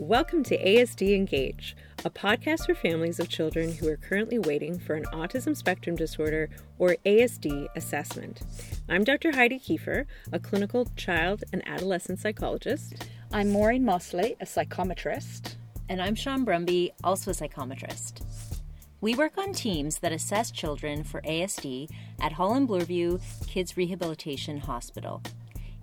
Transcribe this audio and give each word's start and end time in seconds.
Welcome 0.00 0.44
to 0.44 0.56
ASD 0.56 1.14
Engage, 1.14 1.76
a 2.06 2.10
podcast 2.10 2.64
for 2.64 2.74
families 2.74 3.20
of 3.20 3.28
children 3.28 3.70
who 3.70 3.86
are 3.86 3.98
currently 3.98 4.38
waiting 4.38 4.78
for 4.78 4.94
an 4.94 5.04
autism 5.12 5.54
spectrum 5.54 5.94
disorder 5.94 6.48
or 6.78 6.96
ASD 7.04 7.66
assessment. 7.76 8.40
I'm 8.88 9.04
Dr. 9.04 9.32
Heidi 9.32 9.58
Kiefer, 9.58 10.06
a 10.32 10.38
clinical 10.38 10.88
child 10.96 11.44
and 11.52 11.62
adolescent 11.68 12.18
psychologist. 12.18 13.10
I'm 13.30 13.50
Maureen 13.50 13.84
Mosley, 13.84 14.36
a 14.40 14.46
psychometrist. 14.46 15.56
And 15.90 16.00
I'm 16.00 16.14
Sean 16.14 16.46
Brumby, 16.46 16.92
also 17.04 17.32
a 17.32 17.34
psychometrist. 17.34 18.24
We 19.02 19.14
work 19.14 19.36
on 19.36 19.52
teams 19.52 19.98
that 19.98 20.12
assess 20.12 20.50
children 20.50 21.04
for 21.04 21.20
ASD 21.20 21.90
at 22.22 22.32
Holland 22.32 22.70
Bloorview 22.70 23.20
Kids 23.46 23.76
Rehabilitation 23.76 24.60
Hospital. 24.60 25.20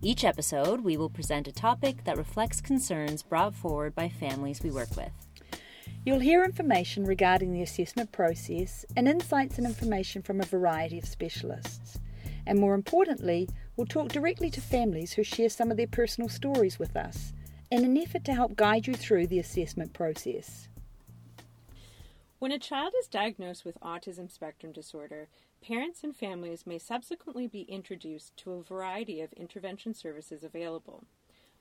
Each 0.02 0.24
episode, 0.24 0.82
we 0.82 0.96
will 0.96 1.10
present 1.10 1.48
a 1.48 1.52
topic 1.52 2.04
that 2.04 2.18
reflects 2.18 2.62
concerns 2.62 3.24
brought 3.24 3.56
forward 3.56 3.96
by 3.96 4.10
families 4.10 4.62
we 4.62 4.70
work 4.70 4.96
with. 4.96 5.12
You'll 6.06 6.20
hear 6.20 6.46
information 6.46 7.04
regarding 7.04 7.52
the 7.52 7.64
assessment 7.64 8.12
process 8.12 8.86
and 8.96 9.08
insights 9.08 9.58
and 9.58 9.66
information 9.66 10.22
from 10.22 10.40
a 10.40 10.46
variety 10.46 11.00
of 11.00 11.06
specialists. 11.06 11.98
And 12.46 12.60
more 12.60 12.76
importantly, 12.76 13.50
we'll 13.76 13.88
talk 13.88 14.10
directly 14.10 14.52
to 14.52 14.62
families 14.62 15.14
who 15.14 15.24
share 15.24 15.50
some 15.50 15.72
of 15.72 15.78
their 15.78 15.88
personal 15.88 16.30
stories 16.30 16.78
with 16.78 16.96
us 16.96 17.34
in 17.72 17.84
an 17.84 17.98
effort 17.98 18.24
to 18.26 18.36
help 18.36 18.56
guide 18.56 18.86
you 18.86 18.94
through 18.94 19.28
the 19.28 19.40
assessment 19.40 19.94
process. 19.94 20.70
When 22.38 22.52
a 22.52 22.60
child 22.60 22.94
is 23.00 23.08
diagnosed 23.08 23.66
with 23.66 23.80
autism 23.82 24.32
spectrum 24.32 24.72
disorder, 24.72 25.28
parents 25.62 26.04
and 26.04 26.16
families 26.16 26.66
may 26.66 26.78
subsequently 26.78 27.48
be 27.48 27.62
introduced 27.62 28.36
to 28.38 28.54
a 28.54 28.64
variety 28.64 29.22
of 29.22 29.34
intervention 29.34 29.94
services 29.94 30.44
available. 30.44 31.04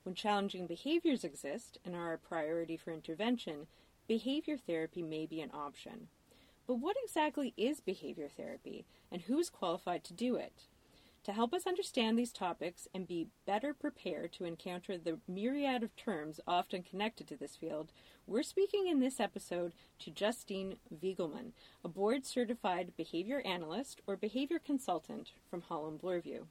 When 0.03 0.15
challenging 0.15 0.67
behaviors 0.67 1.25
exist 1.25 1.79
and 1.85 1.95
are 1.95 2.13
a 2.13 2.19
priority 2.19 2.77
for 2.77 2.93
intervention, 2.93 3.67
behavior 4.07 4.57
therapy 4.57 5.03
may 5.03 5.27
be 5.27 5.41
an 5.41 5.51
option. 5.53 6.09
But 6.67 6.77
what 6.77 6.97
exactly 7.03 7.55
is 7.57 7.81
behavior 7.81 8.29
therapy, 8.29 8.85
and 9.11 9.23
who 9.23 9.39
is 9.39 9.51
qualified 9.51 10.05
to 10.05 10.15
do 10.15 10.37
it? 10.37 10.65
To 11.27 11.33
help 11.33 11.53
us 11.53 11.67
understand 11.67 12.17
these 12.17 12.33
topics 12.33 12.87
and 12.95 13.05
be 13.05 13.27
better 13.47 13.75
prepared 13.75 14.33
to 14.35 14.45
encounter 14.45 14.97
the 14.97 15.19
myriad 15.27 15.83
of 15.83 15.97
terms 15.97 16.39
often 16.47 16.85
connected 16.85 17.27
to 17.27 17.37
this 17.37 17.57
field, 17.57 17.91
we're 18.29 18.45
speaking 18.45 18.87
in 18.87 19.01
this 19.01 19.19
episode 19.19 19.73
to 19.99 20.13
Justine 20.13 20.77
Wiegelman, 21.03 21.51
a 21.85 21.89
board 21.89 22.25
certified 22.25 22.93
behavior 22.97 23.43
analyst 23.45 24.03
or 24.07 24.15
behavior 24.17 24.61
consultant 24.65 25.33
from 25.51 25.63
Holland 25.63 26.01
Bloorview. 26.01 26.45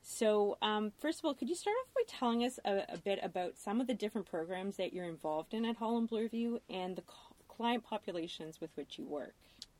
So, 0.00 0.58
um, 0.62 0.92
first 0.96 1.18
of 1.18 1.24
all, 1.24 1.34
could 1.34 1.48
you 1.48 1.56
start 1.56 1.74
off 1.82 1.92
by 1.92 2.02
telling 2.06 2.44
us 2.44 2.60
a, 2.64 2.84
a, 2.90 2.98
bit 2.98 3.18
about 3.20 3.58
some 3.58 3.80
of 3.80 3.88
the 3.88 3.94
different 3.94 4.30
programs 4.30 4.76
that 4.76 4.92
you're 4.92 5.06
involved 5.06 5.52
in 5.54 5.64
at 5.64 5.78
Holland 5.78 6.08
Bloorview 6.08 6.60
and 6.70 6.94
the 6.94 7.02
client 7.48 7.82
populations 7.82 8.60
with 8.60 8.70
which 8.76 8.96
you 8.96 9.06
work? 9.06 9.34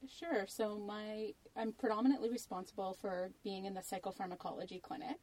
Sure. 0.09 0.47
So 0.47 0.77
my 0.79 1.33
I'm 1.57 1.73
predominantly 1.73 2.31
responsible 2.31 2.97
for 3.01 3.31
being 3.43 3.65
in 3.65 3.75
the 3.75 3.81
psychopharmacology 3.81 4.83
clinic. 4.83 5.19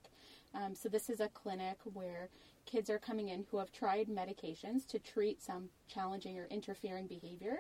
Um, 0.54 0.76
so 0.76 0.90
this 0.90 1.10
is 1.10 1.20
a 1.20 1.30
clinic 1.30 1.78
where 1.94 2.30
kids 2.66 2.90
are 2.90 3.00
coming 3.00 3.30
in 3.30 3.46
who 3.50 3.58
have 3.58 3.72
tried 3.72 4.08
medications 4.08 4.86
to 4.88 5.00
treat 5.00 5.42
some 5.42 5.70
challenging 5.88 6.38
or 6.38 6.46
interfering 6.46 7.08
behavior 7.08 7.58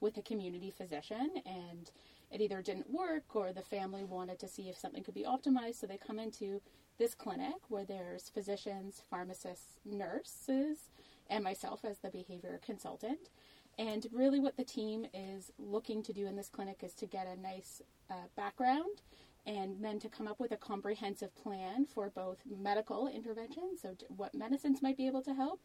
with 0.00 0.16
a 0.16 0.22
community 0.22 0.70
physician 0.70 1.30
and 1.46 1.90
it 2.30 2.40
either 2.40 2.60
didn't 2.60 2.90
work 2.90 3.34
or 3.34 3.52
the 3.52 3.62
family 3.62 4.04
wanted 4.04 4.38
to 4.38 4.48
see 4.48 4.68
if 4.68 4.76
something 4.76 5.02
could 5.02 5.14
be 5.14 5.24
optimized 5.24 5.76
so 5.76 5.86
they 5.86 5.96
come 5.96 6.18
into 6.18 6.60
this 6.98 7.14
clinic 7.14 7.54
where 7.68 7.84
there's 7.84 8.28
physicians 8.28 9.02
pharmacists 9.08 9.78
nurses 9.84 10.90
and 11.30 11.42
myself 11.42 11.84
as 11.84 11.98
the 11.98 12.10
behavior 12.10 12.60
consultant 12.64 13.30
and 13.78 14.06
really, 14.12 14.40
what 14.40 14.56
the 14.56 14.64
team 14.64 15.06
is 15.12 15.50
looking 15.58 16.02
to 16.04 16.12
do 16.12 16.26
in 16.26 16.36
this 16.36 16.48
clinic 16.48 16.80
is 16.82 16.94
to 16.94 17.06
get 17.06 17.26
a 17.26 17.40
nice 17.40 17.82
uh, 18.10 18.26
background 18.36 19.02
and 19.46 19.84
then 19.84 19.98
to 20.00 20.08
come 20.08 20.26
up 20.26 20.40
with 20.40 20.52
a 20.52 20.56
comprehensive 20.56 21.34
plan 21.36 21.84
for 21.84 22.10
both 22.10 22.38
medical 22.48 23.08
intervention, 23.08 23.76
so 23.80 23.94
what 24.08 24.34
medicines 24.34 24.80
might 24.80 24.96
be 24.96 25.06
able 25.06 25.22
to 25.22 25.34
help. 25.34 25.60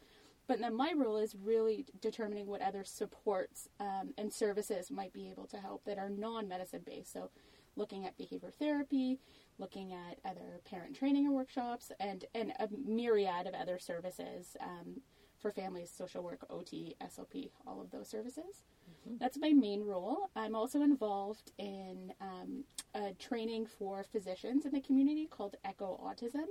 But 0.47 0.59
then 0.59 0.75
my 0.75 0.93
role 0.97 1.17
is 1.17 1.35
really 1.35 1.85
determining 2.01 2.47
what 2.47 2.61
other 2.61 2.83
supports 2.83 3.69
um, 3.79 4.13
and 4.17 4.33
services 4.33 4.89
might 4.89 5.13
be 5.13 5.29
able 5.29 5.45
to 5.47 5.57
help 5.57 5.85
that 5.85 5.99
are 5.99 6.09
non 6.09 6.47
medicine 6.47 6.81
based. 6.85 7.13
So, 7.13 7.29
looking 7.75 8.05
at 8.05 8.17
behavior 8.17 8.51
therapy, 8.57 9.19
looking 9.59 9.93
at 9.93 10.17
other 10.25 10.59
parent 10.65 10.95
training 10.95 11.27
or 11.27 11.31
workshops, 11.31 11.91
and, 11.99 12.25
and 12.33 12.51
a 12.59 12.67
myriad 12.85 13.45
of 13.45 13.53
other 13.53 13.77
services. 13.77 14.57
Um, 14.59 15.01
for 15.39 15.51
families, 15.51 15.91
social 15.95 16.23
work, 16.23 16.45
OT, 16.49 16.95
SLP, 17.01 17.49
all 17.65 17.81
of 17.81 17.91
those 17.91 18.07
services. 18.07 18.63
Mm-hmm. 19.07 19.17
That's 19.19 19.37
my 19.37 19.51
main 19.51 19.83
role. 19.83 20.29
I'm 20.35 20.55
also 20.55 20.81
involved 20.81 21.51
in 21.57 22.13
um, 22.21 22.63
a 22.93 23.13
training 23.13 23.65
for 23.65 24.03
physicians 24.03 24.65
in 24.65 24.71
the 24.71 24.81
community 24.81 25.27
called 25.27 25.55
Echo 25.63 25.99
Autism. 26.03 26.45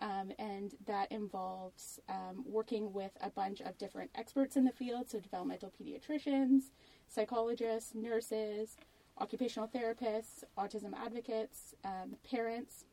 Um, 0.00 0.32
and 0.40 0.74
that 0.86 1.10
involves 1.12 2.00
um, 2.08 2.44
working 2.44 2.92
with 2.92 3.12
a 3.20 3.30
bunch 3.30 3.60
of 3.60 3.78
different 3.78 4.10
experts 4.16 4.56
in 4.56 4.64
the 4.64 4.72
field, 4.72 5.08
so 5.08 5.20
developmental 5.20 5.72
pediatricians, 5.80 6.70
psychologists, 7.08 7.94
nurses, 7.94 8.76
occupational 9.18 9.68
therapists, 9.68 10.42
autism 10.58 10.94
advocates, 10.94 11.74
um, 11.84 12.16
parents, 12.28 12.84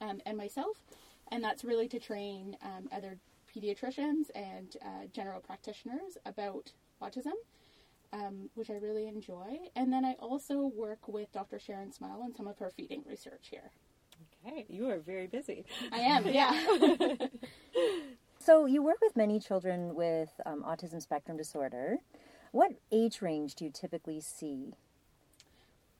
um, 0.00 0.20
and 0.24 0.36
myself. 0.36 0.84
And 1.32 1.42
that's 1.42 1.64
really 1.64 1.88
to 1.88 1.98
train 1.98 2.56
um, 2.62 2.88
other 2.92 3.18
pediatricians 3.54 4.30
and 4.34 4.76
uh, 4.84 5.06
general 5.12 5.40
practitioners 5.40 6.16
about 6.24 6.72
autism, 7.02 7.32
um, 8.12 8.50
which 8.54 8.70
I 8.70 8.74
really 8.74 9.06
enjoy. 9.06 9.58
And 9.76 9.92
then 9.92 10.04
I 10.04 10.12
also 10.14 10.70
work 10.74 11.08
with 11.08 11.32
Dr. 11.32 11.58
Sharon 11.58 11.92
Smile 11.92 12.20
on 12.22 12.34
some 12.34 12.46
of 12.46 12.58
her 12.58 12.70
feeding 12.70 13.02
research 13.06 13.48
here. 13.50 13.70
Okay, 14.46 14.66
you 14.68 14.88
are 14.88 14.98
very 14.98 15.26
busy. 15.26 15.64
I 15.92 15.98
am, 15.98 16.26
yeah. 16.26 17.14
so 18.38 18.66
you 18.66 18.82
work 18.82 18.98
with 19.00 19.16
many 19.16 19.38
children 19.38 19.94
with 19.94 20.30
um, 20.46 20.62
autism 20.62 21.00
spectrum 21.00 21.36
disorder. 21.36 21.98
What 22.52 22.72
age 22.90 23.22
range 23.22 23.54
do 23.54 23.64
you 23.64 23.70
typically 23.70 24.20
see? 24.20 24.74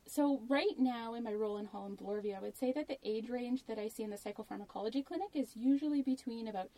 So 0.06 0.40
right 0.48 0.76
now 0.76 1.14
in 1.14 1.22
my 1.22 1.32
role 1.32 1.58
in 1.58 1.66
Holland 1.66 1.98
Bloorview, 1.98 2.36
I 2.36 2.40
would 2.40 2.58
say 2.58 2.72
that 2.72 2.88
the 2.88 2.98
age 3.04 3.30
range 3.30 3.66
that 3.68 3.78
I 3.78 3.86
see 3.86 4.02
in 4.02 4.10
the 4.10 4.16
psychopharmacology 4.16 5.04
clinic 5.04 5.28
is 5.34 5.54
usually 5.54 6.02
between 6.02 6.48
about 6.48 6.70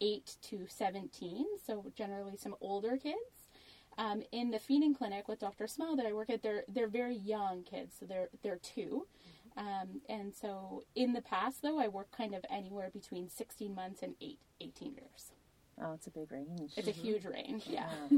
8 0.00 0.36
to 0.42 0.66
17, 0.68 1.46
so 1.66 1.86
generally 1.94 2.36
some 2.36 2.54
older 2.60 2.96
kids. 2.96 3.16
Um, 3.96 4.22
in 4.30 4.52
the 4.52 4.60
feeding 4.60 4.94
clinic 4.94 5.26
with 5.26 5.40
Dr. 5.40 5.66
Smile 5.66 5.96
that 5.96 6.06
I 6.06 6.12
work 6.12 6.30
at, 6.30 6.42
they're 6.42 6.62
they're 6.68 6.86
very 6.86 7.16
young 7.16 7.64
kids, 7.64 7.96
so 7.98 8.06
they're 8.06 8.28
they're 8.42 8.60
2 8.62 9.06
um, 9.58 10.00
and 10.08 10.32
so 10.32 10.84
in 10.94 11.12
the 11.14 11.20
past, 11.20 11.62
though, 11.62 11.80
I 11.80 11.88
work 11.88 12.12
kind 12.16 12.32
of 12.34 12.44
anywhere 12.48 12.90
between 12.92 13.28
16 13.28 13.74
months 13.74 14.02
and 14.02 14.14
8, 14.20 14.38
18 14.60 14.94
years. 14.94 15.32
Oh, 15.82 15.92
it's 15.92 16.06
a 16.06 16.10
big 16.10 16.30
range. 16.30 16.72
It's 16.76 16.88
mm-hmm. 16.88 17.00
a 17.00 17.02
huge 17.02 17.24
range, 17.24 17.64
yeah. 17.66 17.88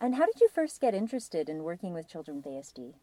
and 0.00 0.14
how 0.14 0.24
did 0.24 0.40
you 0.40 0.48
first 0.48 0.80
get 0.80 0.94
interested 0.94 1.50
in 1.50 1.62
working 1.62 1.92
with 1.92 2.08
children 2.08 2.38
with 2.38 2.46
ASD? 2.46 2.94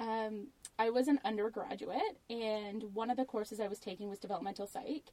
Um, 0.00 0.48
I 0.76 0.90
was 0.90 1.06
an 1.06 1.20
undergraduate, 1.24 2.18
and 2.28 2.94
one 2.94 3.10
of 3.10 3.16
the 3.16 3.24
courses 3.24 3.60
I 3.60 3.68
was 3.68 3.78
taking 3.78 4.08
was 4.08 4.18
developmental 4.18 4.66
psych 4.66 5.12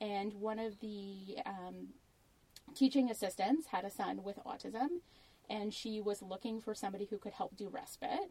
and 0.00 0.34
one 0.34 0.58
of 0.58 0.80
the 0.80 1.38
um, 1.44 1.88
teaching 2.74 3.10
assistants 3.10 3.68
had 3.68 3.84
a 3.84 3.90
son 3.90 4.22
with 4.22 4.38
autism, 4.44 5.00
and 5.48 5.72
she 5.72 6.00
was 6.00 6.22
looking 6.22 6.60
for 6.60 6.74
somebody 6.74 7.06
who 7.06 7.18
could 7.18 7.32
help 7.32 7.56
do 7.56 7.68
respite. 7.68 8.30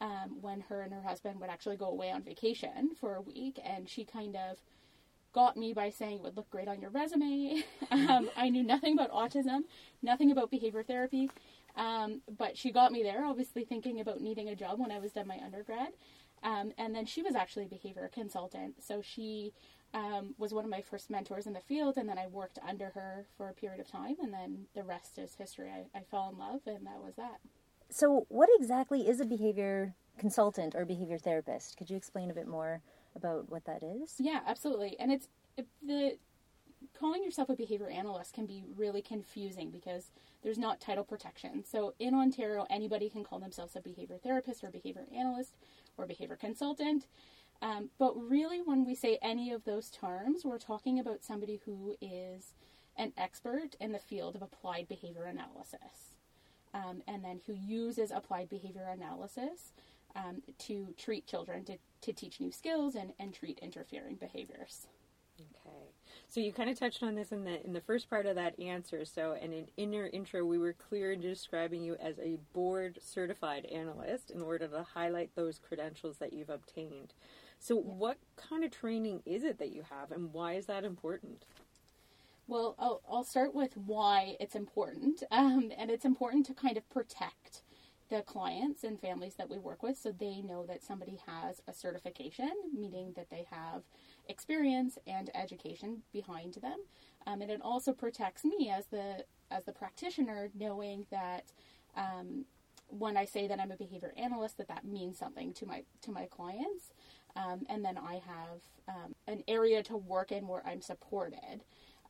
Um, 0.00 0.42
when 0.42 0.60
her 0.62 0.82
and 0.82 0.92
her 0.92 1.02
husband 1.02 1.40
would 1.40 1.48
actually 1.48 1.76
go 1.76 1.86
away 1.86 2.10
on 2.10 2.22
vacation 2.22 2.90
for 3.00 3.14
a 3.14 3.20
week, 3.20 3.60
and 3.64 3.88
she 3.88 4.04
kind 4.04 4.36
of 4.36 4.58
got 5.34 5.56
me 5.56 5.72
by 5.72 5.90
saying 5.90 6.16
it 6.16 6.22
would 6.22 6.36
look 6.36 6.48
great 6.50 6.68
on 6.68 6.80
your 6.80 6.90
resume. 6.90 7.62
um, 7.90 8.30
I 8.36 8.48
knew 8.48 8.62
nothing 8.62 8.94
about 8.94 9.12
autism, 9.12 9.60
nothing 10.02 10.30
about 10.30 10.50
behavior 10.50 10.82
therapy, 10.82 11.30
um, 11.76 12.22
but 12.38 12.56
she 12.56 12.70
got 12.70 12.92
me 12.92 13.02
there, 13.02 13.24
obviously 13.24 13.64
thinking 13.64 14.00
about 14.00 14.20
needing 14.20 14.48
a 14.48 14.56
job 14.56 14.78
when 14.78 14.92
I 14.92 14.98
was 14.98 15.12
done 15.12 15.26
my 15.26 15.38
undergrad. 15.44 15.90
Um, 16.42 16.72
and 16.78 16.94
then 16.94 17.06
she 17.06 17.22
was 17.22 17.34
actually 17.34 17.64
a 17.64 17.68
behavior 17.68 18.08
consultant, 18.12 18.82
so 18.82 19.00
she 19.02 19.52
um, 19.94 20.34
was 20.36 20.52
one 20.52 20.64
of 20.64 20.70
my 20.70 20.82
first 20.82 21.08
mentors 21.08 21.46
in 21.46 21.52
the 21.52 21.60
field, 21.60 21.96
and 21.96 22.08
then 22.08 22.18
I 22.18 22.26
worked 22.26 22.58
under 22.66 22.90
her 22.90 23.26
for 23.36 23.48
a 23.48 23.54
period 23.54 23.80
of 23.80 23.88
time, 23.88 24.16
and 24.20 24.32
then 24.32 24.66
the 24.74 24.82
rest 24.82 25.18
is 25.18 25.34
history. 25.34 25.70
I, 25.70 25.98
I 25.98 26.02
fell 26.02 26.28
in 26.32 26.38
love, 26.38 26.60
and 26.66 26.84
that 26.86 27.00
was 27.02 27.14
that. 27.16 27.38
So, 27.90 28.26
what 28.28 28.48
exactly 28.58 29.08
is 29.08 29.20
a 29.20 29.24
behavior 29.24 29.94
consultant 30.18 30.74
or 30.74 30.84
behavior 30.84 31.18
therapist? 31.18 31.76
Could 31.76 31.90
you 31.90 31.96
explain 31.96 32.30
a 32.30 32.34
bit 32.34 32.48
more 32.48 32.82
about 33.14 33.48
what 33.48 33.64
that 33.66 33.82
is? 33.82 34.16
Yeah, 34.18 34.40
absolutely. 34.46 34.98
And 34.98 35.12
it's 35.12 35.28
it, 35.56 35.66
the 35.86 36.18
calling 36.98 37.22
yourself 37.22 37.48
a 37.48 37.56
behavior 37.56 37.88
analyst 37.88 38.34
can 38.34 38.46
be 38.46 38.64
really 38.76 39.00
confusing 39.00 39.70
because 39.70 40.10
there's 40.42 40.58
not 40.58 40.80
title 40.80 41.04
protection. 41.04 41.64
So 41.64 41.94
in 41.98 42.14
Ontario, 42.14 42.66
anybody 42.68 43.08
can 43.08 43.24
call 43.24 43.38
themselves 43.38 43.76
a 43.76 43.80
behavior 43.80 44.18
therapist 44.22 44.62
or 44.62 44.70
behavior 44.70 45.06
analyst 45.16 45.54
or 45.96 46.06
behavior 46.06 46.36
consultant. 46.36 47.06
Um, 47.64 47.88
but 47.98 48.12
really, 48.28 48.60
when 48.60 48.84
we 48.84 48.94
say 48.94 49.18
any 49.22 49.50
of 49.50 49.64
those 49.64 49.88
terms, 49.88 50.44
we're 50.44 50.58
talking 50.58 50.98
about 50.98 51.24
somebody 51.24 51.60
who 51.64 51.96
is 51.98 52.52
an 52.98 53.14
expert 53.16 53.74
in 53.80 53.92
the 53.92 53.98
field 53.98 54.36
of 54.36 54.42
applied 54.42 54.86
behavior 54.86 55.24
analysis, 55.24 56.12
um, 56.74 57.02
and 57.08 57.24
then 57.24 57.40
who 57.46 57.54
uses 57.54 58.10
applied 58.10 58.50
behavior 58.50 58.86
analysis 58.92 59.72
um, 60.14 60.42
to 60.58 60.88
treat 60.98 61.26
children, 61.26 61.64
to, 61.64 61.78
to 62.02 62.12
teach 62.12 62.38
new 62.38 62.52
skills 62.52 62.94
and, 62.94 63.14
and 63.18 63.32
treat 63.32 63.58
interfering 63.60 64.16
behaviors. 64.16 64.86
Okay. 65.40 65.86
So 66.28 66.40
you 66.40 66.52
kind 66.52 66.68
of 66.68 66.78
touched 66.78 67.02
on 67.02 67.14
this 67.14 67.32
in 67.32 67.44
the 67.44 67.64
in 67.64 67.72
the 67.72 67.80
first 67.80 68.10
part 68.10 68.26
of 68.26 68.36
that 68.36 68.60
answer. 68.60 69.06
So, 69.06 69.36
and 69.40 69.54
in, 69.54 69.66
in 69.78 69.92
your 69.92 70.08
intro, 70.08 70.44
we 70.44 70.58
were 70.58 70.74
clear 70.74 71.12
in 71.12 71.20
describing 71.22 71.82
you 71.82 71.96
as 71.96 72.18
a 72.18 72.36
board 72.52 72.98
certified 73.02 73.64
analyst 73.64 74.30
in 74.30 74.42
order 74.42 74.68
to 74.68 74.82
highlight 74.94 75.30
those 75.34 75.58
credentials 75.66 76.18
that 76.18 76.34
you've 76.34 76.50
obtained. 76.50 77.14
So, 77.64 77.76
what 77.76 78.18
kind 78.36 78.62
of 78.62 78.70
training 78.72 79.22
is 79.24 79.42
it 79.42 79.58
that 79.58 79.72
you 79.72 79.84
have, 79.88 80.12
and 80.12 80.34
why 80.34 80.52
is 80.52 80.66
that 80.66 80.84
important? 80.84 81.46
Well, 82.46 82.74
I'll, 82.78 83.00
I'll 83.10 83.24
start 83.24 83.54
with 83.54 83.74
why 83.74 84.36
it's 84.38 84.54
important. 84.54 85.22
Um, 85.30 85.72
and 85.78 85.90
it's 85.90 86.04
important 86.04 86.44
to 86.46 86.52
kind 86.52 86.76
of 86.76 86.86
protect 86.90 87.62
the 88.10 88.20
clients 88.20 88.84
and 88.84 89.00
families 89.00 89.36
that 89.36 89.48
we 89.48 89.56
work 89.56 89.82
with 89.82 89.96
so 89.96 90.12
they 90.12 90.42
know 90.42 90.66
that 90.66 90.82
somebody 90.82 91.18
has 91.26 91.62
a 91.66 91.72
certification, 91.72 92.50
meaning 92.78 93.14
that 93.16 93.30
they 93.30 93.46
have 93.50 93.84
experience 94.28 94.98
and 95.06 95.30
education 95.34 96.02
behind 96.12 96.58
them. 96.60 96.80
Um, 97.26 97.40
and 97.40 97.50
it 97.50 97.62
also 97.62 97.94
protects 97.94 98.44
me 98.44 98.70
as 98.70 98.84
the 98.88 99.24
as 99.50 99.64
the 99.64 99.72
practitioner, 99.72 100.50
knowing 100.54 101.06
that 101.10 101.44
um, 101.96 102.44
when 102.88 103.16
I 103.16 103.24
say 103.24 103.48
that 103.48 103.58
I'm 103.58 103.70
a 103.72 103.76
behavior 103.76 104.12
analyst, 104.18 104.58
that 104.58 104.68
that 104.68 104.84
means 104.84 105.18
something 105.18 105.54
to 105.54 105.66
my 105.66 105.84
to 106.02 106.12
my 106.12 106.26
clients. 106.26 106.92
Um, 107.36 107.66
and 107.68 107.84
then 107.84 107.98
I 107.98 108.14
have 108.14 108.60
um, 108.88 109.14
an 109.26 109.42
area 109.48 109.82
to 109.84 109.96
work 109.96 110.30
in 110.30 110.46
where 110.46 110.62
I'm 110.66 110.80
supported 110.80 111.62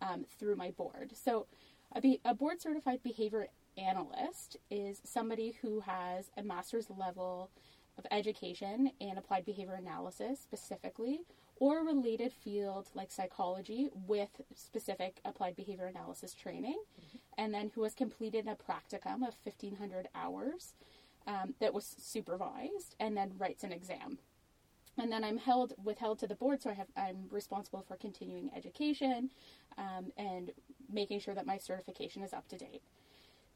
um, 0.03 0.27
through 0.39 0.57
my 0.57 0.71
board. 0.71 1.13
So, 1.15 1.47
a, 1.95 2.01
be- 2.01 2.21
a 2.25 2.35
board 2.35 2.61
certified 2.61 3.03
behavior 3.03 3.47
analyst 3.79 4.57
is 4.71 5.01
somebody 5.05 5.57
who 5.63 5.81
has 5.81 6.31
a 6.37 6.43
master's 6.43 6.89
level 6.91 7.51
of 7.99 8.07
education 8.11 8.91
in 9.01 9.19
applied 9.19 9.45
behavior 9.45 9.75
analysis 9.75 10.41
specifically, 10.41 11.21
or 11.57 11.81
a 11.81 11.85
related 11.85 12.33
field 12.33 12.89
like 12.95 13.13
psychology 13.13 13.89
with 14.07 14.41
specific 14.55 15.21
applied 15.25 15.55
behavior 15.55 15.87
analysis 15.87 16.35
training, 16.35 16.83
mm-hmm. 17.01 17.19
and 17.39 17.55
then 17.55 17.71
who 17.75 17.85
has 17.85 17.95
completed 17.95 18.49
a 18.49 18.57
practicum 18.57 19.27
of 19.27 19.37
1500 19.45 20.09
hours 20.15 20.75
um, 21.27 21.55
that 21.61 21.73
was 21.73 21.95
supervised, 21.99 22.97
and 22.99 23.17
then 23.17 23.33
writes 23.39 23.65
an 23.65 23.73
exam. 23.73 24.19
And 24.97 25.11
then 25.11 25.25
I'm 25.25 25.39
held 25.39 25.75
withheld 25.83 26.21
to 26.21 26.27
the 26.27 26.37
board, 26.37 26.63
so 26.63 26.71
I 26.71 26.75
have 26.75 26.87
I'm 26.97 27.27
responsible 27.31 27.85
for 27.87 27.97
continuing 27.97 28.51
education 28.55 29.31
um, 29.77 30.13
and 30.17 30.53
making 30.93 31.21
sure 31.21 31.35
that 31.35 31.47
my 31.47 31.59
certification 31.59 32.23
is 32.23 32.33
up 32.33 32.47
to 32.49 32.57
date. 32.57 32.83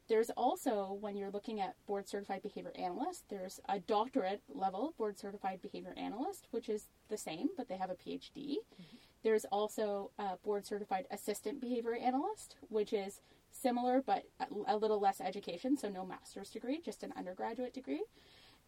There's 0.09 0.31
also, 0.31 0.97
when 0.99 1.15
you're 1.15 1.29
looking 1.29 1.61
at 1.61 1.75
board 1.85 2.09
certified 2.09 2.41
behavior 2.41 2.73
analyst, 2.75 3.25
there's 3.29 3.59
a 3.69 3.79
doctorate 3.79 4.41
level 4.53 4.95
board 4.97 5.19
certified 5.19 5.61
behavior 5.61 5.93
analyst, 5.95 6.47
which 6.49 6.67
is 6.67 6.87
the 7.09 7.17
same, 7.17 7.49
but 7.55 7.69
they 7.69 7.77
have 7.77 7.91
a 7.91 7.93
PhD. 7.93 8.31
Mm-hmm. 8.35 8.97
There's 9.23 9.45
also 9.45 10.09
a 10.17 10.37
board 10.37 10.65
certified 10.65 11.05
assistant 11.11 11.61
behavior 11.61 11.95
analyst, 11.95 12.55
which 12.69 12.91
is 12.91 13.21
similar 13.51 14.01
but 14.01 14.23
a 14.67 14.77
little 14.77 14.99
less 14.99 15.21
education, 15.21 15.77
so 15.77 15.89
no 15.89 16.05
master's 16.05 16.49
degree, 16.49 16.81
just 16.83 17.03
an 17.03 17.13
undergraduate 17.15 17.73
degree. 17.73 18.01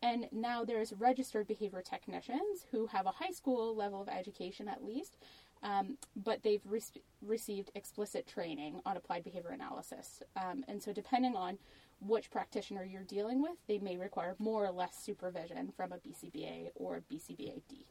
And 0.01 0.27
now 0.31 0.65
there's 0.65 0.93
registered 0.93 1.47
behavior 1.47 1.81
technicians 1.81 2.65
who 2.71 2.87
have 2.87 3.05
a 3.05 3.11
high 3.11 3.31
school 3.31 3.75
level 3.75 4.01
of 4.01 4.09
education 4.09 4.67
at 4.67 4.83
least, 4.83 5.17
um, 5.63 5.97
but 6.15 6.41
they've 6.41 6.61
re- 6.65 6.81
received 7.21 7.71
explicit 7.75 8.27
training 8.27 8.81
on 8.85 8.97
applied 8.97 9.23
behavior 9.23 9.51
analysis. 9.51 10.23
Um, 10.35 10.63
and 10.67 10.81
so, 10.81 10.91
depending 10.91 11.35
on 11.35 11.59
which 11.99 12.31
practitioner 12.31 12.83
you're 12.83 13.03
dealing 13.03 13.41
with, 13.41 13.57
they 13.67 13.77
may 13.77 13.95
require 13.95 14.35
more 14.39 14.65
or 14.65 14.71
less 14.71 14.97
supervision 14.97 15.71
from 15.75 15.91
a 15.91 15.97
BCBA 15.97 16.69
or 16.75 17.03
BCBAD. 17.11 17.83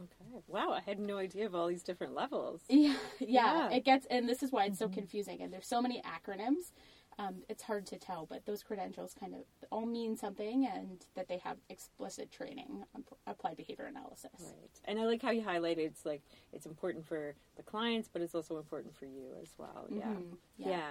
Okay. 0.00 0.42
Wow, 0.46 0.70
I 0.70 0.80
had 0.80 1.00
no 1.00 1.18
idea 1.18 1.46
of 1.46 1.54
all 1.54 1.66
these 1.66 1.82
different 1.82 2.14
levels. 2.14 2.62
Yeah, 2.70 2.94
yeah, 3.18 3.68
yeah. 3.68 3.76
It 3.76 3.84
gets, 3.84 4.06
and 4.06 4.28
this 4.28 4.42
is 4.42 4.52
why 4.52 4.66
it's 4.66 4.78
so 4.78 4.86
mm-hmm. 4.86 4.94
confusing. 4.94 5.42
And 5.42 5.52
there's 5.52 5.66
so 5.66 5.82
many 5.82 6.02
acronyms 6.02 6.72
um, 7.18 7.42
it's 7.48 7.64
hard 7.64 7.84
to 7.86 7.98
tell, 7.98 8.26
but 8.26 8.46
those 8.46 8.62
credentials 8.62 9.14
kind 9.18 9.34
of 9.34 9.40
all 9.70 9.86
mean 9.86 10.16
something 10.16 10.66
and 10.66 11.04
that 11.16 11.28
they 11.28 11.38
have 11.38 11.56
explicit 11.68 12.30
training 12.30 12.84
on 12.94 13.04
applied 13.26 13.56
behavior 13.56 13.86
analysis. 13.86 14.30
Right. 14.40 14.80
And 14.84 15.00
I 15.00 15.04
like 15.04 15.20
how 15.20 15.30
you 15.30 15.42
highlighted 15.42 15.78
it's 15.78 16.06
like 16.06 16.22
it's 16.52 16.66
important 16.66 17.06
for 17.06 17.34
the 17.56 17.62
clients, 17.64 18.08
but 18.12 18.22
it's 18.22 18.34
also 18.34 18.56
important 18.56 18.96
for 18.96 19.06
you 19.06 19.34
as 19.42 19.52
well. 19.58 19.86
Yeah. 19.90 20.04
Mm-hmm. 20.04 20.34
Yeah. 20.58 20.68
yeah. 20.68 20.90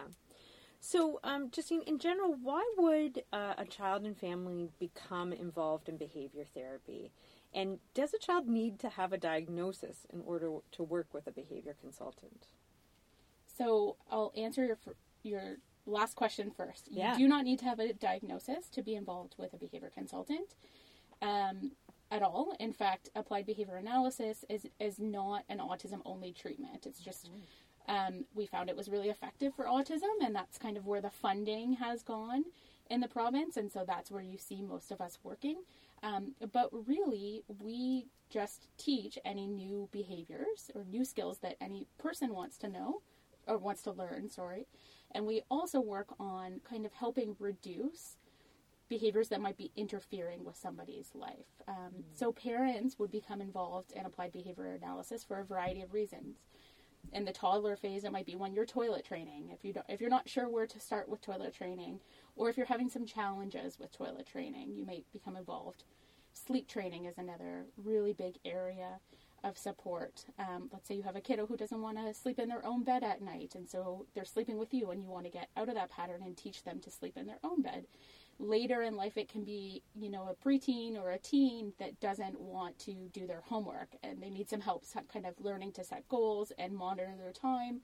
So, 0.80 1.20
um, 1.24 1.50
Justine, 1.50 1.82
in 1.84 1.98
general, 1.98 2.36
why 2.42 2.64
would 2.78 3.24
uh, 3.34 3.56
a 3.58 3.66
child 3.66 4.06
and 4.06 4.16
family 4.16 4.70
become 4.80 5.34
involved 5.34 5.90
in 5.90 5.98
behavior 5.98 6.46
therapy? 6.54 7.12
And 7.54 7.80
does 7.94 8.14
a 8.14 8.20
child 8.20 8.48
need 8.48 8.80
to 8.80 8.90
have 8.90 9.12
a 9.12 9.18
diagnosis 9.18 10.06
in 10.14 10.22
order 10.22 10.58
to 10.74 10.84
work 10.84 11.08
with 11.14 11.26
a 11.26 11.32
behavior 11.32 11.76
consultant? 11.80 12.48
So, 13.58 13.96
I'll 14.12 14.32
answer 14.36 14.66
your 14.66 14.78
your 15.24 15.58
last 15.88 16.16
question 16.16 16.52
first. 16.52 16.90
Yeah. 16.92 17.14
You 17.14 17.26
do 17.26 17.28
not 17.28 17.46
need 17.46 17.60
to 17.60 17.66
have 17.66 17.80
a 17.80 17.94
diagnosis 17.94 18.70
to 18.74 18.84
be 18.84 18.96
involved 18.96 19.36
with 19.38 19.54
a 19.54 19.58
behavior 19.58 19.92
consultant 19.94 20.56
um, 21.22 21.72
at 22.12 22.22
all. 22.22 22.56
In 22.60 22.74
fact, 22.74 23.10
applied 23.16 23.46
behavior 23.46 23.78
analysis 23.78 24.46
is, 24.50 24.68
is 24.80 25.00
not 25.00 25.44
an 25.50 25.60
autism 25.60 26.02
only 26.06 26.34
treatment. 26.34 26.86
It's 26.86 27.00
just, 27.00 27.30
um, 27.88 28.26
we 28.36 28.46
found 28.46 28.70
it 28.70 28.76
was 28.76 28.90
really 28.90 29.10
effective 29.10 29.56
for 29.56 29.66
autism, 29.66 30.24
and 30.24 30.36
that's 30.36 30.58
kind 30.58 30.78
of 30.78 30.86
where 30.86 31.02
the 31.02 31.10
funding 31.10 31.74
has 31.74 32.04
gone 32.04 32.44
in 32.90 33.02
the 33.02 33.08
province, 33.08 33.58
and 33.58 33.72
so 33.72 33.84
that's 33.86 34.12
where 34.12 34.22
you 34.22 34.38
see 34.38 34.62
most 34.62 34.92
of 34.92 35.02
us 35.02 35.18
working. 35.24 35.58
Um, 36.04 36.36
but 36.54 36.70
really, 36.72 37.44
we 37.62 38.08
just 38.30 38.68
teach 38.78 39.18
any 39.26 39.48
new 39.48 39.90
behaviors 39.92 40.70
or 40.76 40.84
new 40.84 41.04
skills 41.04 41.40
that 41.40 41.56
any 41.60 41.88
person 41.98 42.34
wants 42.34 42.58
to 42.58 42.68
know 42.68 43.02
or 43.48 43.58
wants 43.58 43.82
to 43.84 43.92
learn, 43.92 44.30
sorry. 44.30 44.68
And 45.12 45.26
we 45.26 45.42
also 45.50 45.80
work 45.80 46.08
on 46.20 46.62
kind 46.70 46.86
of 46.86 46.94
helping 46.94 47.36
reduce 47.40 48.18
behaviors 48.90 49.30
that 49.30 49.42
might 49.42 49.58
be 49.58 49.72
interfering 49.76 50.44
with 50.46 50.56
somebody's 50.56 51.12
life. 51.14 51.62
Um, 51.68 51.76
mm-hmm. 51.76 52.02
So 52.14 52.32
parents 52.32 52.98
would 53.00 53.12
become 53.12 53.42
involved 53.42 53.92
in 53.92 54.06
applied 54.06 54.32
behavior 54.32 54.78
analysis 54.82 55.24
for 55.24 55.40
a 55.40 55.46
variety 55.46 55.82
of 55.82 55.94
reasons. 55.94 56.38
In 57.14 57.26
the 57.26 57.32
toddler 57.32 57.76
phase, 57.78 58.04
it 58.04 58.12
might 58.12 58.26
be 58.26 58.36
when 58.36 58.54
you're 58.54 58.66
toilet 58.66 59.06
training. 59.06 59.50
If 59.54 59.64
you 59.64 59.72
don't, 59.74 59.86
if 59.88 60.02
you're 60.02 60.10
not 60.10 60.28
sure 60.28 60.50
where 60.50 60.68
to 60.68 60.80
start 60.80 61.08
with 61.08 61.22
toilet 61.22 61.54
training, 61.54 62.00
or 62.36 62.50
if 62.50 62.58
you're 62.58 62.66
having 62.66 62.90
some 62.90 63.06
challenges 63.06 63.80
with 63.80 63.92
toilet 63.92 64.28
training, 64.28 64.74
you 64.76 64.86
might 64.86 65.06
become 65.14 65.38
involved. 65.38 65.84
Sleep 66.34 66.68
training 66.68 67.06
is 67.06 67.18
another 67.18 67.66
really 67.78 68.14
big 68.14 68.36
area 68.44 69.00
of 69.44 69.58
support. 69.58 70.26
Um, 70.40 70.70
let's 70.72 70.88
say 70.88 70.96
you 70.96 71.04
have 71.04 71.16
a 71.16 71.22
kiddo 71.22 71.46
who 71.46 71.58
doesn't 71.58 71.82
want 71.82 71.98
to 71.98 72.14
sleep 72.14 72.40
in 72.40 72.50
their 72.50 72.66
own 72.66 72.84
bed 72.84 73.04
at 73.04 73.22
night, 73.22 73.54
and 73.56 73.70
so 73.70 74.06
they're 74.14 74.26
sleeping 74.26 74.58
with 74.58 74.74
you, 74.74 74.92
and 74.92 75.02
you 75.02 75.10
want 75.10 75.26
to 75.26 75.32
get 75.32 75.50
out 75.56 75.70
of 75.70 75.76
that 75.76 75.92
pattern 75.92 76.22
and 76.24 76.36
teach 76.36 76.64
them 76.64 76.80
to 76.82 76.92
sleep 76.92 77.18
in 77.18 77.28
their 77.28 77.40
own 77.44 77.62
bed. 77.62 77.86
Later 78.40 78.84
in 78.84 78.96
life, 78.96 79.18
it 79.18 79.30
can 79.30 79.44
be, 79.44 79.82
you 79.96 80.10
know, 80.10 80.28
a 80.30 80.48
preteen 80.48 80.96
or 80.96 81.12
a 81.12 81.18
teen 81.18 81.74
that 81.80 82.00
doesn't 82.00 82.40
want 82.40 82.78
to 82.80 83.10
do 83.12 83.26
their 83.26 83.42
homework, 83.42 83.90
and 84.04 84.22
they 84.22 84.30
need 84.30 84.50
some 84.50 84.62
help 84.62 84.84
kind 85.12 85.26
of 85.26 85.34
learning 85.40 85.72
to 85.74 85.84
set 85.84 86.08
goals 86.08 86.52
and 86.58 86.74
monitor 86.74 87.14
their 87.18 87.32
time 87.32 87.82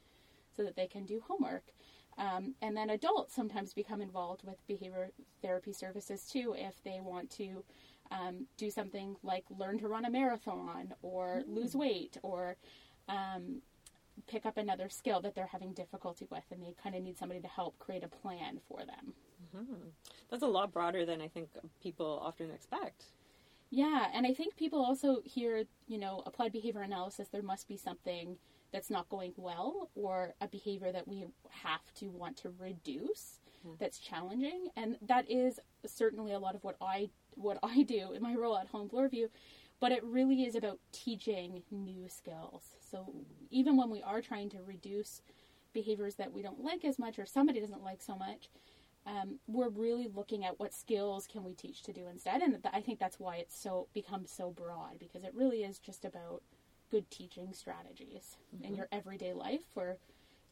so 0.55 0.63
that 0.63 0.75
they 0.75 0.87
can 0.87 1.05
do 1.05 1.23
homework. 1.27 1.63
Um, 2.17 2.53
and 2.61 2.77
then 2.77 2.91
adults 2.91 3.33
sometimes 3.33 3.73
become 3.73 4.01
involved 4.01 4.43
with 4.43 4.65
behavior 4.67 5.09
therapy 5.41 5.73
services 5.73 6.25
too 6.25 6.53
if 6.55 6.83
they 6.83 6.99
want 7.01 7.31
to 7.31 7.63
um, 8.13 8.45
do 8.57 8.69
something 8.69 9.15
like 9.23 9.43
learn 9.49 9.79
to 9.79 9.87
run 9.87 10.05
a 10.05 10.09
marathon 10.09 10.93
or 11.01 11.43
mm. 11.47 11.55
lose 11.55 11.75
weight 11.75 12.17
or 12.21 12.55
um, 13.09 13.61
pick 14.27 14.45
up 14.45 14.57
another 14.57 14.89
skill 14.89 15.19
that 15.21 15.35
they're 15.35 15.47
having 15.47 15.73
difficulty 15.73 16.27
with 16.29 16.43
and 16.51 16.61
they 16.61 16.75
kind 16.81 16.95
of 16.95 17.01
need 17.01 17.17
somebody 17.17 17.41
to 17.41 17.47
help 17.47 17.77
create 17.79 18.03
a 18.03 18.07
plan 18.07 18.59
for 18.67 18.79
them. 18.79 19.13
Mm-hmm. 19.55 19.89
That's 20.29 20.43
a 20.43 20.47
lot 20.47 20.71
broader 20.71 21.05
than 21.05 21.21
I 21.21 21.27
think 21.27 21.49
people 21.81 22.21
often 22.23 22.51
expect. 22.51 23.05
Yeah, 23.69 24.07
and 24.13 24.27
I 24.27 24.33
think 24.33 24.55
people 24.55 24.83
also 24.85 25.21
hear, 25.25 25.63
you 25.87 25.97
know, 25.97 26.21
applied 26.27 26.51
behavior 26.51 26.81
analysis, 26.81 27.29
there 27.29 27.41
must 27.41 27.67
be 27.67 27.75
something 27.75 28.37
that's 28.71 28.89
not 28.89 29.09
going 29.09 29.33
well 29.35 29.89
or 29.95 30.35
a 30.41 30.47
behavior 30.47 30.91
that 30.91 31.07
we 31.07 31.25
have 31.49 31.81
to 31.95 32.07
want 32.09 32.37
to 32.37 32.53
reduce 32.59 33.39
mm. 33.65 33.77
that's 33.79 33.97
challenging. 33.97 34.67
And 34.75 34.97
that 35.01 35.29
is 35.29 35.59
certainly 35.85 36.33
a 36.33 36.39
lot 36.39 36.53
of 36.55 36.63
what 36.63 36.75
I 36.81 37.09
what 37.35 37.57
I 37.63 37.83
do 37.83 38.13
in 38.13 38.21
my 38.21 38.35
role 38.35 38.57
at 38.57 38.67
Holland 38.67 38.91
Bloorview, 38.91 39.29
but 39.79 39.91
it 39.91 40.03
really 40.03 40.43
is 40.43 40.55
about 40.55 40.79
teaching 40.91 41.63
new 41.71 42.07
skills. 42.07 42.63
So 42.89 43.13
even 43.49 43.77
when 43.77 43.89
we 43.89 44.01
are 44.01 44.21
trying 44.21 44.49
to 44.51 44.61
reduce 44.63 45.21
behaviors 45.73 46.15
that 46.15 46.31
we 46.31 46.41
don't 46.41 46.63
like 46.63 46.85
as 46.85 46.99
much 46.99 47.19
or 47.19 47.25
somebody 47.25 47.59
doesn't 47.59 47.83
like 47.83 48.01
so 48.01 48.15
much, 48.15 48.49
um, 49.05 49.39
we're 49.47 49.69
really 49.69 50.07
looking 50.13 50.45
at 50.45 50.59
what 50.59 50.73
skills 50.73 51.27
can 51.27 51.43
we 51.43 51.53
teach 51.53 51.83
to 51.83 51.93
do 51.93 52.07
instead. 52.07 52.41
And 52.41 52.57
I 52.71 52.81
think 52.81 52.99
that's 52.99 53.19
why 53.19 53.37
it's 53.37 53.57
so 53.59 53.87
becomes 53.93 54.31
so 54.31 54.51
broad 54.51 54.99
because 54.99 55.23
it 55.23 55.33
really 55.35 55.63
is 55.63 55.79
just 55.79 56.05
about 56.05 56.41
good 56.89 57.09
teaching 57.09 57.53
strategies 57.53 58.37
mm-hmm. 58.55 58.65
in 58.65 58.75
your 58.75 58.87
everyday 58.91 59.33
life 59.33 59.61
for 59.73 59.97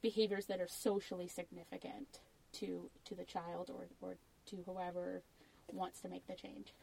behaviors 0.02 0.48
that 0.48 0.60
are 0.60 0.68
socially 0.68 1.28
significant 1.28 2.20
to 2.54 2.90
to 3.06 3.16
the 3.16 3.24
child 3.24 3.72
or, 3.74 3.88
or 4.02 4.18
to 4.46 4.58
whoever 4.66 5.22
wants 5.74 6.02
to 6.02 6.10
make 6.10 6.28
the 6.28 6.36
change. 6.36 6.74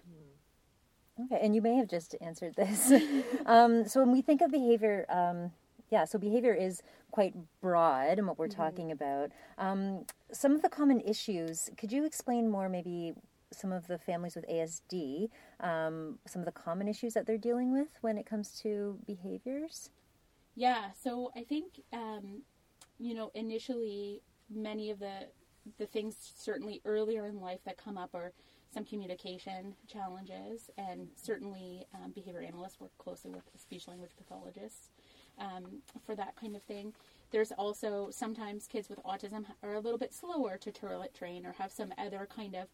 Okay, 1.21 1.41
and 1.43 1.55
you 1.55 1.63
may 1.63 1.75
have 1.75 1.89
just 1.89 2.15
answered 2.21 2.55
this. 2.57 2.93
um, 3.47 3.87
so 3.87 4.01
when 4.01 4.13
we 4.13 4.23
think 4.23 4.41
of 4.41 4.51
behavior, 4.51 5.05
um, 5.09 5.51
yeah, 5.91 6.05
so 6.05 6.19
behavior 6.19 6.55
is 6.55 6.83
quite 7.11 7.35
broad 7.61 8.19
in 8.19 8.27
what 8.27 8.39
we're 8.39 8.49
talking 8.49 8.93
about. 8.93 9.31
Um, 9.57 10.05
some 10.31 10.53
of 10.53 10.63
the 10.63 10.69
common 10.69 11.01
issues, 11.01 11.71
could 11.77 11.91
you 11.91 12.05
explain 12.05 12.49
more 12.49 12.69
maybe 12.69 13.15
some 13.53 13.73
of 13.73 13.87
the 13.87 13.99
families 13.99 14.37
with 14.37 14.47
ASD, 14.49 15.31
um, 15.61 16.19
some 16.27 16.43
of 16.43 16.47
the 16.47 16.53
common 16.53 16.87
issues 16.87 17.15
that 17.15 17.27
they're 17.27 17.39
dealing 17.39 17.73
with 17.73 17.89
when 18.03 18.19
it 18.19 18.27
comes 18.27 18.61
to 18.61 18.99
behaviors? 19.07 19.91
Yeah, 20.55 20.91
so 21.03 21.33
I 21.37 21.43
think 21.43 21.81
um, 21.93 22.43
you 22.99 23.15
know 23.15 23.31
initially 23.35 24.23
many 24.51 24.91
of 24.91 24.99
the 24.99 25.29
the 25.79 25.87
things 25.87 26.17
certainly 26.37 26.81
earlier 26.85 27.27
in 27.27 27.41
life 27.41 27.61
that 27.65 27.77
come 27.77 27.99
up 27.99 28.15
are 28.15 28.33
some 28.73 28.85
communication 28.85 29.75
challenges, 29.87 30.71
and 30.77 31.09
certainly 31.17 31.87
um, 31.95 32.13
behavior 32.13 32.43
analysts 32.43 32.81
work 32.81 32.93
closely 32.99 33.31
with 33.31 33.43
speech 33.57 33.89
language 33.89 34.13
pathologists 34.17 34.91
um, 35.39 35.83
for 36.05 36.15
that 36.15 36.37
kind 36.37 36.55
of 36.55 36.63
thing. 36.63 36.93
There's 37.31 37.53
also 37.53 38.09
sometimes 38.11 38.67
kids 38.67 38.89
with 38.89 39.03
autism 39.05 39.45
are 39.63 39.75
a 39.75 39.81
little 39.81 39.99
bit 39.99 40.13
slower 40.13 40.57
to 40.59 40.73
toilet 40.73 41.15
train 41.15 41.47
or 41.47 41.53
have 41.53 41.73
some 41.73 41.93
other 41.99 42.29
kind 42.35 42.55
of 42.55 42.69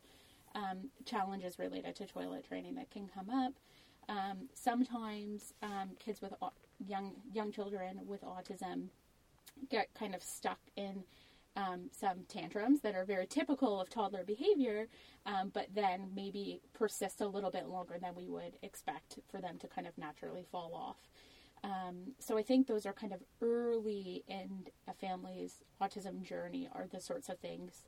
um, 0.55 0.91
challenges 1.05 1.59
related 1.59 1.97
to 1.97 2.07
toilet 2.07 2.47
training 2.47 2.75
that 2.77 2.91
can 2.91 3.09
come 3.09 3.31
up. 3.31 3.55
Um, 4.09 4.49
sometimes 4.53 5.55
um, 5.63 5.91
kids 5.99 6.21
with 6.21 6.35
au- 6.43 6.53
young 6.87 7.13
young 7.33 7.51
children 7.53 8.01
with 8.07 8.23
autism 8.23 8.89
get 9.71 9.89
kind 9.95 10.15
of 10.15 10.23
stuck 10.23 10.59
in 10.77 11.05
um, 11.56 11.90
some 11.92 12.25
tantrums 12.28 12.80
that 12.80 12.94
are 12.94 13.04
very 13.04 13.26
typical 13.26 13.80
of 13.80 13.88
toddler 13.88 14.25
behavior, 14.25 14.88
um, 15.26 15.50
but 15.52 15.68
then 15.75 16.11
maybe 16.14 16.61
persist 16.73 17.20
a 17.20 17.28
little 17.28 17.50
bit 17.50 17.68
longer 17.68 17.96
than 18.00 18.14
we 18.14 18.28
would 18.28 18.58
expect 18.62 19.18
for 19.30 19.40
them 19.40 19.58
to 19.58 19.68
kind 19.68 19.87
of 19.87 19.96
naturally 19.96 20.44
fall 20.50 20.75
off. 20.75 20.96
Um, 21.62 22.12
so 22.18 22.37
I 22.37 22.42
think 22.42 22.66
those 22.66 22.84
are 22.84 22.92
kind 22.92 23.12
of 23.12 23.23
early 23.40 24.23
in 24.28 24.66
a 24.87 24.92
family's 24.92 25.62
autism 25.80 26.23
journey 26.23 26.68
are 26.75 26.87
the 26.87 27.00
sorts 27.00 27.28
of 27.28 27.38
things 27.38 27.84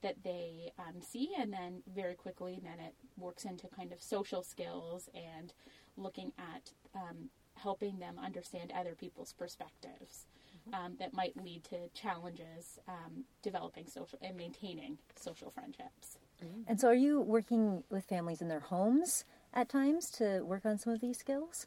that 0.00 0.22
they 0.22 0.72
um, 0.78 1.02
see, 1.02 1.30
and 1.38 1.52
then 1.52 1.82
very 1.92 2.14
quickly, 2.14 2.60
then 2.62 2.78
it 2.78 2.94
works 3.18 3.44
into 3.44 3.66
kind 3.66 3.92
of 3.92 4.00
social 4.00 4.42
skills 4.42 5.08
and 5.12 5.52
looking 5.96 6.32
at 6.38 6.70
um, 6.94 7.30
helping 7.54 7.98
them 7.98 8.18
understand 8.24 8.72
other 8.72 8.94
people's 8.94 9.32
perspectives 9.32 10.26
um, 10.72 10.96
that 10.98 11.12
might 11.12 11.36
lead 11.36 11.64
to 11.64 11.88
challenges 11.94 12.78
um, 12.88 13.24
developing 13.42 13.86
social 13.86 14.18
and 14.22 14.36
maintaining 14.36 14.98
social 15.16 15.50
friendships. 15.50 16.18
And 16.66 16.80
so 16.80 16.88
are 16.88 16.94
you 16.94 17.20
working 17.20 17.82
with 17.90 18.04
families 18.04 18.40
in 18.40 18.48
their 18.48 18.60
homes 18.60 19.24
at 19.52 19.68
times 19.68 20.10
to 20.12 20.42
work 20.42 20.64
on 20.64 20.78
some 20.78 20.92
of 20.92 21.00
these 21.00 21.18
skills? 21.18 21.66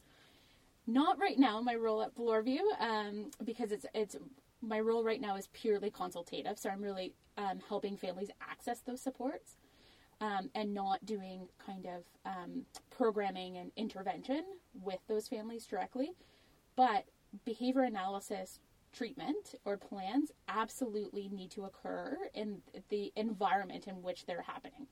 Not 0.88 1.20
right 1.20 1.38
now, 1.38 1.62
my 1.62 1.76
role 1.76 2.02
at 2.02 2.16
Bloorview, 2.16 2.60
um, 2.80 3.32
because 3.44 3.72
it's 3.72 3.86
it's 3.94 4.16
my 4.62 4.80
role 4.80 5.04
right 5.04 5.20
now 5.20 5.36
is 5.36 5.48
purely 5.54 5.90
consultative. 5.90 6.58
So 6.58 6.70
I'm 6.70 6.82
really 6.82 7.14
um, 7.38 7.60
helping 7.68 7.98
families 7.98 8.30
access 8.42 8.80
those 8.80 9.02
supports 9.02 9.56
um, 10.22 10.50
and 10.54 10.74
not 10.74 11.06
doing 11.06 11.48
kind 11.66 11.86
of 11.88 12.04
um, 12.26 12.66
programming 12.90 13.58
and 13.58 13.72
intervention 13.76 14.44
with 14.82 15.00
those 15.08 15.28
families 15.28 15.66
directly. 15.66 16.12
But 16.76 17.06
behavior 17.46 17.82
analysis 17.82 18.60
treatment 18.92 19.56
or 19.66 19.78
plans 19.78 20.32
absolutely 20.48 21.30
need 21.30 21.52
to 21.52 21.64
occur 21.64 22.18
in 22.34 22.62
the 22.90 23.12
environment 23.16 23.88
in 23.88 24.02
which 24.02 24.26
they're 24.26 24.42
happening. 24.42 24.88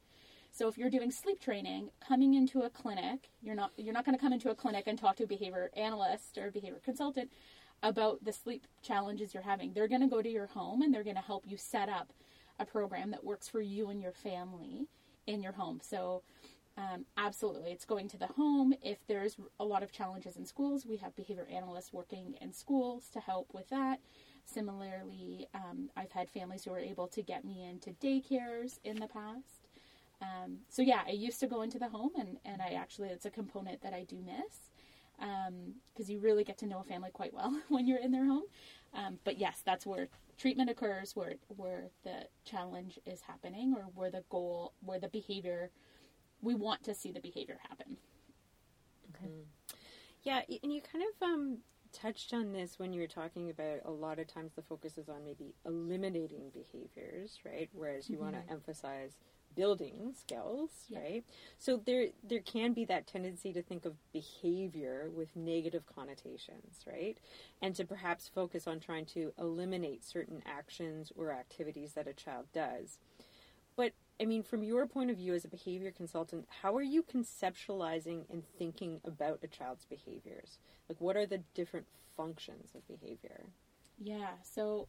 So 0.51 0.68
if 0.68 0.77
you're 0.77 0.89
doing 0.89 1.12
sleep 1.12 1.39
training, 1.39 1.89
coming 2.06 2.34
into 2.34 2.62
a 2.62 2.70
clinic, 2.70 3.29
you're 3.41 3.56
not 3.56 3.72
you're 3.77 3.94
not 3.94 4.06
going 4.06 4.18
to 4.18 4.22
come 4.22 4.34
into 4.34 4.50
a 4.50 4.56
clinic 4.56 4.86
and 4.88 4.98
talk 4.98 5.15
to 5.18 5.24
a 5.24 5.27
behavior 5.27 5.70
analyst 5.75 6.38
or 6.38 6.51
behavior 6.51 6.82
consultant 6.84 7.32
about 7.84 8.24
the 8.24 8.34
sleep 8.34 8.65
challenges 8.82 9.34
you're 9.34 9.44
having. 9.44 9.74
They're 9.74 9.88
going 9.88 10.01
to 10.01 10.08
go 10.08 10.22
to 10.22 10.29
your 10.29 10.48
home 10.48 10.82
and 10.82 10.94
they're 10.94 11.03
going 11.03 11.15
to 11.15 11.22
help 11.22 11.44
you 11.48 11.56
set 11.56 11.88
up 11.88 12.12
a 12.60 12.65
program 12.65 13.12
that 13.12 13.24
works 13.24 13.48
for 13.48 13.62
you 13.62 13.89
and 13.89 14.01
your 14.01 14.12
family 14.12 14.88
in 15.27 15.41
your 15.41 15.53
home. 15.53 15.79
So 15.82 16.24
um, 16.79 17.05
absolutely, 17.17 17.71
it's 17.71 17.83
going 17.83 18.07
to 18.07 18.17
the 18.17 18.27
home. 18.27 18.74
If 18.81 19.00
there's 19.07 19.36
a 19.59 19.65
lot 19.65 19.83
of 19.83 19.91
challenges 19.91 20.38
in 20.38 20.45
schools, 20.45 20.86
we 20.86 20.95
have 20.98 21.13
behavior 21.13 21.45
analysts 21.51 21.91
working 21.91 22.36
in 22.39 22.53
schools 22.53 23.09
to 23.13 23.19
help 23.19 23.53
with 23.53 23.67
that. 23.69 24.00
Similarly, 24.45 25.48
um, 25.53 25.89
I've 25.98 26.13
had 26.13 26.29
families 26.29 26.63
who 26.63 26.71
are 26.71 26.79
able 26.79 27.07
to 27.09 27.21
get 27.21 27.43
me 27.43 27.67
into 27.67 27.91
daycares 27.91 28.79
in 28.86 28.95
the 28.95 29.07
past. 29.07 29.67
Um, 30.21 30.59
so 30.69 30.81
yeah, 30.81 31.01
I 31.05 31.12
used 31.12 31.41
to 31.41 31.48
go 31.48 31.63
into 31.63 31.79
the 31.79 31.89
home, 31.89 32.12
and, 32.17 32.38
and 32.45 32.62
I 32.62 32.69
actually 32.69 33.09
it's 33.09 33.25
a 33.25 33.29
component 33.29 33.81
that 33.81 33.93
I 33.93 34.05
do 34.05 34.17
miss 34.25 34.71
because 35.17 36.07
um, 36.07 36.13
you 36.13 36.19
really 36.19 36.45
get 36.45 36.57
to 36.59 36.65
know 36.65 36.79
a 36.79 36.83
family 36.83 37.09
quite 37.12 37.33
well 37.33 37.59
when 37.67 37.88
you're 37.88 38.00
in 38.00 38.13
their 38.13 38.25
home. 38.25 38.45
Um, 38.93 39.19
but 39.25 39.38
yes, 39.38 39.62
that's 39.65 39.86
where 39.86 40.07
treatment 40.38 40.69
occurs, 40.69 41.13
where 41.13 41.36
where 41.57 41.89
the 42.03 42.27
challenge 42.45 43.00
is 43.05 43.21
happening, 43.21 43.74
or 43.75 43.83
where 43.95 44.09
the 44.09 44.24
goal, 44.29 44.74
where 44.83 45.00
the 45.00 45.09
behavior, 45.09 45.71
we 46.41 46.55
want 46.55 46.84
to 46.84 46.93
see 46.96 47.12
the 47.12 47.19
behavior 47.19 47.60
happen. 47.67 47.98
Okay. 49.15 49.31
Yeah, 50.24 50.41
and 50.63 50.74
you 50.74 50.81
kind 50.81 51.03
of 51.03 51.24
um, 51.27 51.58
touched 51.91 52.34
on 52.34 52.51
this 52.51 52.77
when 52.77 52.93
you 52.93 53.01
were 53.01 53.08
talking 53.08 53.50
about 53.50 53.79
a 53.86 53.91
lot 53.91 54.19
of 54.19 54.27
times 54.27 54.53
the 54.55 54.62
focus 54.62 54.98
is 54.98 55.10
on 55.10 55.24
maybe 55.24 55.55
eliminating 55.65 56.51
behaviors, 56.53 57.39
right? 57.46 57.69
Whereas 57.74 58.10
you 58.10 58.19
want 58.19 58.36
to 58.36 58.51
emphasize 58.51 59.17
building 59.55 60.13
skills, 60.17 60.69
Yeah. 60.89 61.00
right? 61.00 61.24
So 61.58 61.77
there 61.77 62.08
there 62.24 62.41
can 62.41 62.74
be 62.74 62.86
that 62.86 63.08
tendency 63.08 63.51
to 63.53 63.62
think 63.63 63.86
of 63.86 63.96
behavior 64.13 65.10
with 65.13 65.36
negative 65.36 65.84
connotations, 65.88 66.86
right? 66.86 67.17
And 67.62 67.75
to 67.75 67.86
perhaps 67.86 68.27
focus 68.27 68.67
on 68.67 68.79
trying 68.79 69.05
to 69.08 69.34
eliminate 69.39 70.03
certain 70.05 70.43
actions 70.46 71.12
or 71.15 71.31
activities 71.31 71.93
that 71.93 72.08
a 72.08 72.13
child 72.13 72.46
does. 72.53 73.00
I 74.21 74.25
mean, 74.25 74.43
from 74.43 74.63
your 74.63 74.85
point 74.85 75.09
of 75.09 75.17
view 75.17 75.33
as 75.33 75.45
a 75.45 75.49
behavior 75.49 75.91
consultant, 75.91 76.47
how 76.61 76.75
are 76.75 76.83
you 76.83 77.03
conceptualizing 77.03 78.23
and 78.29 78.43
thinking 78.57 78.99
about 79.05 79.39
a 79.43 79.47
child's 79.47 79.85
behaviors? 79.85 80.59
Like, 80.89 80.99
what 80.99 81.15
are 81.15 81.25
the 81.25 81.41
different 81.53 81.85
functions 82.17 82.71
of 82.75 82.85
behavior? 82.88 83.45
Yeah, 83.97 84.31
so 84.43 84.88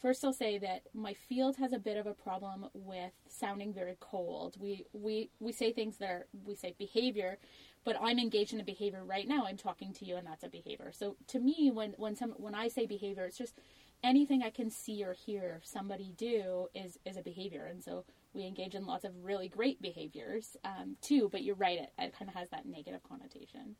first 0.00 0.24
I'll 0.24 0.32
say 0.32 0.58
that 0.58 0.82
my 0.92 1.14
field 1.14 1.56
has 1.56 1.72
a 1.72 1.78
bit 1.78 1.96
of 1.96 2.06
a 2.06 2.14
problem 2.14 2.66
with 2.74 3.12
sounding 3.28 3.72
very 3.72 3.96
cold. 4.00 4.56
We 4.60 4.84
we 4.92 5.30
we 5.40 5.50
say 5.52 5.72
things 5.72 5.96
that 5.98 6.10
are 6.10 6.26
we 6.44 6.54
say 6.54 6.74
behavior, 6.78 7.38
but 7.84 7.96
I'm 8.00 8.18
engaged 8.18 8.52
in 8.52 8.60
a 8.60 8.64
behavior 8.64 9.02
right 9.04 9.26
now. 9.26 9.46
I'm 9.46 9.56
talking 9.56 9.92
to 9.94 10.04
you 10.04 10.16
and 10.16 10.26
that's 10.26 10.44
a 10.44 10.48
behavior. 10.48 10.92
So 10.92 11.16
to 11.28 11.38
me 11.38 11.70
when 11.72 11.94
when 11.96 12.14
some 12.14 12.32
when 12.32 12.54
I 12.54 12.68
say 12.68 12.86
behavior, 12.86 13.24
it's 13.24 13.38
just 13.38 13.54
anything 14.02 14.42
I 14.42 14.50
can 14.50 14.70
see 14.70 15.02
or 15.02 15.14
hear 15.14 15.60
somebody 15.64 16.12
do 16.16 16.68
is 16.74 16.98
is 17.04 17.16
a 17.16 17.22
behavior. 17.22 17.64
And 17.64 17.82
so 17.82 18.04
we 18.34 18.46
engage 18.46 18.74
in 18.74 18.86
lots 18.86 19.04
of 19.04 19.12
really 19.22 19.48
great 19.48 19.80
behaviors 19.80 20.56
um, 20.64 20.96
too, 21.00 21.28
but 21.30 21.42
you're 21.42 21.54
right, 21.54 21.78
it, 21.78 21.92
it 21.98 22.14
kind 22.18 22.28
of 22.28 22.34
has 22.34 22.50
that 22.50 22.66
negative 22.66 23.00
connotation. 23.08 23.76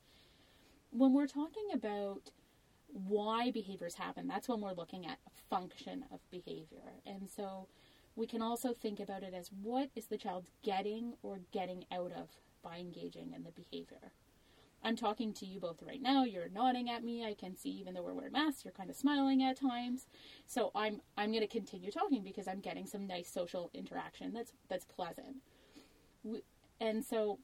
When 0.91 1.13
we're 1.13 1.27
talking 1.27 1.69
about 1.73 2.31
why 2.95 3.51
behaviors 3.51 3.97
happen. 3.97 4.29
That's 4.29 4.49
when 4.49 4.61
we're 4.61 4.73
looking 4.73 5.07
at 5.07 5.19
function 5.51 6.05
of 6.13 6.21
behavior. 6.31 7.01
And 7.05 7.29
so 7.29 7.67
we 8.17 8.27
can 8.27 8.41
also 8.41 8.73
think 8.73 9.01
about 9.01 9.23
it 9.23 9.35
as 9.35 9.51
what 9.63 9.91
is 9.97 10.07
the 10.07 10.17
child 10.17 10.47
getting 10.63 11.15
or 11.23 11.41
getting 11.53 11.85
out 11.93 12.13
of 12.13 12.29
by 12.63 12.79
engaging 12.79 13.33
in 13.35 13.43
the 13.43 13.51
behavior. 13.51 14.13
I'm 14.85 14.97
talking 14.97 15.33
to 15.35 15.47
you 15.47 15.61
both 15.61 15.83
right 15.83 16.01
now. 16.01 16.25
You're 16.25 16.49
nodding 16.49 16.91
at 16.91 17.03
me. 17.03 17.25
I 17.25 17.35
can 17.35 17.57
see 17.57 17.71
even 17.71 17.95
though 17.95 18.03
we're 18.03 18.15
wearing 18.15 18.33
masks, 18.33 18.65
you're 18.65 18.73
kind 18.73 18.91
of 18.91 18.97
smiling 18.97 19.43
at 19.43 19.59
times. 19.59 20.07
So 20.47 20.71
I'm 20.75 21.01
I'm 21.17 21.31
going 21.31 21.43
to 21.43 21.49
continue 21.49 21.91
talking 21.91 22.23
because 22.23 22.47
I'm 22.47 22.61
getting 22.61 22.87
some 22.87 23.07
nice 23.07 23.31
social 23.31 23.71
interaction 23.73 24.33
that's 24.33 24.53
that's 24.69 24.85
pleasant. 24.85 25.37
We, 26.23 26.43
and 26.81 27.05
so 27.05 27.39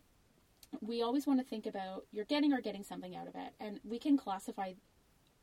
we 0.80 1.02
always 1.02 1.26
want 1.26 1.40
to 1.40 1.46
think 1.46 1.66
about 1.66 2.04
you're 2.12 2.24
getting 2.24 2.52
or 2.52 2.60
getting 2.60 2.84
something 2.84 3.16
out 3.16 3.26
of 3.26 3.34
it. 3.34 3.54
And 3.58 3.80
we 3.84 3.98
can 3.98 4.16
classify 4.16 4.74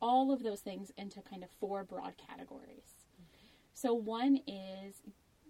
all 0.00 0.32
of 0.32 0.42
those 0.42 0.60
things 0.60 0.92
into 0.96 1.20
kind 1.22 1.42
of 1.42 1.50
four 1.58 1.84
broad 1.84 2.14
categories. 2.16 3.04
So, 3.74 3.94
one 3.94 4.40
is 4.46 5.02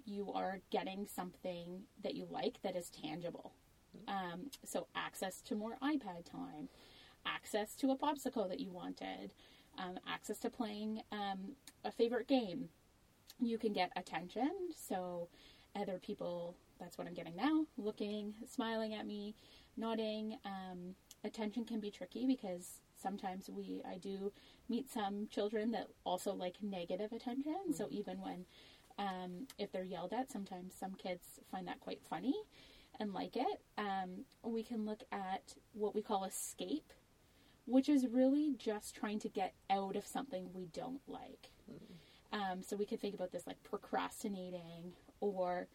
you 0.05 0.33
are 0.33 0.61
getting 0.71 1.07
something 1.07 1.83
that 2.03 2.15
you 2.15 2.27
like 2.31 2.61
that 2.63 2.77
is 2.77 2.91
tangible. 2.91 3.53
Um, 4.07 4.51
so, 4.65 4.87
access 4.95 5.41
to 5.43 5.55
more 5.55 5.77
iPad 5.83 6.25
time, 6.31 6.69
access 7.27 7.75
to 7.77 7.91
a 7.91 7.97
popsicle 7.97 8.49
that 8.49 8.61
you 8.61 8.71
wanted, 8.71 9.35
um, 9.79 9.99
access 10.07 10.39
to 10.41 10.51
playing 10.51 11.03
um, 11.13 11.57
a 11.85 11.91
favorite 11.91 12.27
game. 12.27 12.69
You 13.41 13.59
can 13.59 13.73
get 13.73 13.93
attention. 13.97 14.51
So, 14.77 15.29
other 15.77 15.99
people, 15.99 16.57
that's 16.81 16.99
what 16.99 17.07
I'm 17.07 17.15
getting 17.15 17.37
now, 17.37 17.67
looking, 17.77 18.35
smiling 18.51 18.95
at 18.95 19.07
me, 19.07 19.35
nodding. 19.77 20.39
Um, 20.45 20.95
attention 21.25 21.65
can 21.65 21.81
be 21.81 21.91
tricky 21.91 22.27
because 22.27 22.81
sometimes 23.01 23.49
we 23.49 23.83
I 23.89 23.99
do 23.99 24.33
meet 24.69 24.91
some 24.91 25.29
children 25.31 25.71
that 25.73 25.89
also 26.05 26.33
like 26.33 26.57
negative 26.63 27.13
attention. 27.13 27.55
Mm-hmm. 27.63 27.73
So 27.73 27.89
even 27.91 28.21
when 28.21 28.45
um, 28.99 29.47
if 29.59 29.71
they're 29.71 29.85
yelled 29.85 30.13
at, 30.13 30.31
sometimes 30.31 30.75
some 30.79 30.95
kids 30.95 31.25
find 31.51 31.67
that 31.69 31.81
quite 31.81 32.01
funny 32.09 32.35
and 33.01 33.13
like 33.13 33.37
it. 33.37 33.61
Um, 33.77 34.25
we 34.43 34.63
can 34.63 34.85
look 34.85 35.03
at 35.13 35.55
what 35.73 35.95
we 35.95 36.03
call 36.03 36.25
escape, 36.25 36.93
which 37.67 37.89
is 37.89 38.07
really 38.07 38.55
just 38.59 38.95
trying 38.95 39.19
to 39.21 39.29
get 39.29 39.55
out 39.71 39.97
of 39.97 40.07
something 40.07 40.49
we 40.53 40.67
don't 40.73 41.01
like. 41.07 41.51
Mm-hmm. 41.71 42.41
Um, 42.41 42.63
so 42.63 42.77
we 42.77 42.87
could 42.87 43.01
think 43.01 43.15
about 43.15 43.33
this 43.33 43.47
like 43.47 43.63
procrastinating, 43.63 44.93
or 45.21 45.69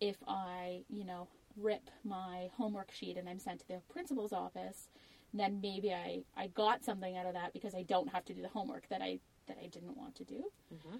if 0.00 0.16
I, 0.26 0.82
you 0.88 1.04
know, 1.04 1.28
rip 1.56 1.90
my 2.04 2.50
homework 2.56 2.90
sheet 2.92 3.16
and 3.16 3.28
I'm 3.28 3.38
sent 3.38 3.60
to 3.60 3.68
the 3.68 3.80
principal's 3.88 4.32
office, 4.32 4.88
then 5.32 5.60
maybe 5.60 5.92
I, 5.92 6.22
I 6.36 6.48
got 6.48 6.84
something 6.84 7.16
out 7.16 7.26
of 7.26 7.34
that 7.34 7.52
because 7.52 7.74
I 7.74 7.82
don't 7.82 8.08
have 8.12 8.24
to 8.26 8.34
do 8.34 8.42
the 8.42 8.48
homework 8.48 8.88
that 8.88 9.02
I 9.02 9.20
that 9.46 9.58
I 9.62 9.66
didn't 9.66 9.96
want 9.96 10.14
to 10.16 10.24
do. 10.24 10.44
Mm-hmm. 10.72 10.96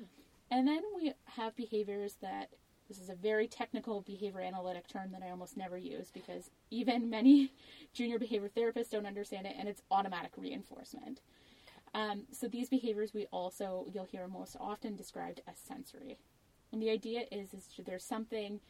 And 0.50 0.69
then 0.69 0.83
we 0.95 1.14
have 1.25 1.57
behaviors 1.57 2.16
that 2.21 2.50
this 2.88 2.99
is 2.99 3.09
a 3.09 3.14
very 3.14 3.47
technical 3.47 4.03
behavior 4.03 4.41
analytic 4.41 4.88
term 4.88 5.12
that 5.12 5.23
I 5.23 5.31
almost 5.31 5.57
never 5.57 5.76
use 5.79 6.11
because 6.12 6.50
even 6.71 7.11
many 7.19 7.53
junior 7.93 8.19
behavior 8.19 8.50
therapists 8.55 8.91
don't 8.91 9.07
understand 9.07 9.47
it, 9.47 9.55
and 9.59 9.69
it's 9.69 9.83
automatic 9.91 10.33
reinforcement. 10.37 11.21
Um, 11.95 12.25
so 12.33 12.49
these 12.49 12.69
behaviors 12.69 13.14
we 13.14 13.26
also 13.31 13.87
you'll 13.93 14.05
hear 14.05 14.26
most 14.26 14.57
often 14.59 14.97
described 14.97 15.41
as 15.47 15.57
sensory, 15.59 16.19
and 16.73 16.83
the 16.83 16.91
idea 16.91 17.25
is 17.31 17.55
is 17.55 17.69
there's 17.85 18.05
something 18.05 18.61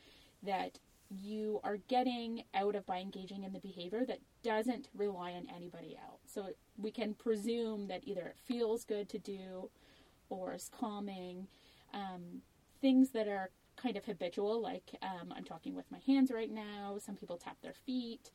that 0.43 0.79
you 1.11 1.61
are 1.63 1.77
getting 1.89 2.45
out 2.55 2.75
of 2.75 2.87
by 2.87 2.99
engaging 2.99 3.45
in 3.45 3.53
the 3.53 3.61
behavior 3.61 4.05
that 4.07 4.19
doesn't 4.43 4.89
rely 4.97 5.33
on 5.33 5.47
anybody 5.55 5.97
else. 6.03 6.21
So 6.27 6.49
we 6.79 6.91
can 6.91 7.15
presume 7.15 7.89
that 7.89 8.01
either 8.05 8.23
it 8.23 8.37
feels 8.45 8.85
good 8.85 9.09
to 9.11 9.19
do 9.19 9.71
or 10.29 10.55
is 10.55 10.71
calming. 10.77 11.47
Um, 11.93 12.43
things 12.81 13.11
that 13.11 13.29
are 13.29 13.51
kind 13.85 13.97
of 13.97 14.05
habitual, 14.07 14.61
like 14.63 14.97
um, 15.03 15.33
I'm 15.37 15.45
talking 15.45 15.75
with 15.75 15.85
my 15.93 15.99
hands 16.07 16.31
right 16.33 16.51
now, 16.51 16.97
some 16.99 17.17
people 17.17 17.37
tap 17.37 17.59
their 17.63 17.75
feet, 17.75 18.31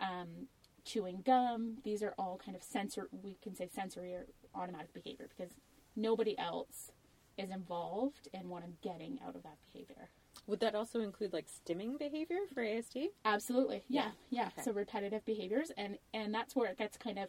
um, 0.00 0.48
chewing 0.84 1.22
gum. 1.24 1.78
These 1.84 2.02
are 2.02 2.14
all 2.18 2.40
kind 2.44 2.56
of 2.56 2.62
sensor, 2.62 3.08
we 3.22 3.38
can 3.40 3.54
say 3.54 3.68
sensory 3.72 4.12
or 4.12 4.26
automatic 4.54 4.92
behavior 4.92 5.28
because 5.34 5.54
nobody 5.94 6.36
else 6.36 6.90
is 7.38 7.50
involved 7.50 8.28
in 8.34 8.48
what 8.48 8.64
I'm 8.64 8.76
getting 8.82 9.20
out 9.24 9.36
of 9.36 9.44
that 9.44 9.58
behavior. 9.72 10.10
Would 10.48 10.60
that 10.60 10.74
also 10.74 11.00
include 11.00 11.32
like 11.32 11.46
stimming 11.46 11.96
behavior 11.98 12.38
for 12.52 12.64
ASD? 12.64 13.08
Absolutely. 13.24 13.84
Yeah. 13.88 14.10
Yeah. 14.30 14.48
Okay. 14.48 14.62
So 14.62 14.72
repetitive 14.72 15.24
behaviors 15.24 15.70
and 15.76 15.98
and 16.12 16.34
that's 16.34 16.56
where 16.56 16.70
it 16.70 16.78
gets 16.78 16.96
kind 16.96 17.18
of 17.18 17.28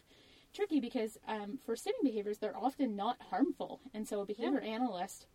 tricky 0.52 0.80
because 0.80 1.18
um, 1.28 1.58
for 1.64 1.76
stimming 1.76 2.02
behaviors 2.02 2.38
they're 2.38 2.56
often 2.56 2.96
not 2.96 3.18
harmful. 3.30 3.80
And 3.94 4.08
so 4.08 4.20
a 4.20 4.26
behavior 4.26 4.60
yeah. 4.64 4.70
analyst 4.70 5.26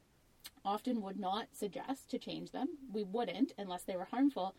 often 0.63 1.01
would 1.01 1.19
not 1.19 1.47
suggest 1.53 2.09
to 2.09 2.19
change 2.19 2.51
them. 2.51 2.67
We 2.91 3.03
wouldn't 3.03 3.53
unless 3.57 3.83
they 3.83 3.95
were 3.95 4.05
harmful. 4.05 4.55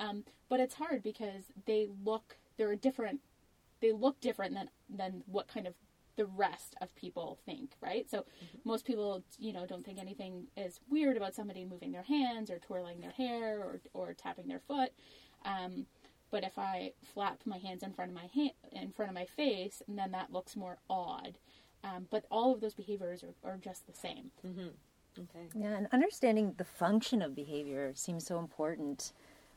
Um, 0.00 0.24
but 0.48 0.60
it's 0.60 0.74
hard 0.74 1.02
because 1.02 1.44
they 1.66 1.88
look 2.04 2.36
they're 2.56 2.72
a 2.72 2.76
different 2.76 3.20
they 3.80 3.92
look 3.92 4.20
different 4.20 4.54
than 4.54 4.70
than 4.88 5.22
what 5.26 5.48
kind 5.48 5.66
of 5.66 5.74
the 6.16 6.26
rest 6.26 6.76
of 6.80 6.94
people 6.94 7.38
think, 7.44 7.72
right? 7.80 8.08
So 8.08 8.18
mm-hmm. 8.18 8.58
most 8.64 8.84
people, 8.84 9.24
you 9.38 9.52
know, 9.52 9.66
don't 9.66 9.84
think 9.84 9.98
anything 9.98 10.46
is 10.56 10.78
weird 10.88 11.16
about 11.16 11.34
somebody 11.34 11.64
moving 11.64 11.90
their 11.90 12.02
hands 12.02 12.50
or 12.50 12.58
twirling 12.58 13.00
their 13.00 13.10
hair 13.10 13.58
or, 13.58 13.80
or 13.92 14.14
tapping 14.14 14.46
their 14.46 14.60
foot. 14.60 14.92
Um, 15.44 15.86
but 16.30 16.44
if 16.44 16.58
I 16.58 16.92
flap 17.02 17.40
my 17.44 17.58
hands 17.58 17.82
in 17.82 17.92
front 17.92 18.10
of 18.10 18.16
my 18.16 18.28
hand, 18.34 18.52
in 18.72 18.90
front 18.90 19.10
of 19.10 19.14
my 19.14 19.26
face, 19.26 19.82
then 19.88 20.12
that 20.12 20.32
looks 20.32 20.56
more 20.56 20.78
odd. 20.88 21.38
Um, 21.82 22.06
but 22.10 22.24
all 22.30 22.52
of 22.52 22.60
those 22.60 22.74
behaviors 22.74 23.22
are, 23.22 23.34
are 23.48 23.58
just 23.58 23.86
the 23.86 23.92
same. 23.92 24.30
Mm-hmm. 24.46 24.68
Okay. 25.18 25.46
Yeah, 25.54 25.76
and 25.76 25.86
understanding 25.92 26.54
the 26.56 26.64
function 26.64 27.22
of 27.22 27.34
behavior 27.34 27.92
seems 27.94 28.26
so 28.26 28.38
important. 28.38 29.12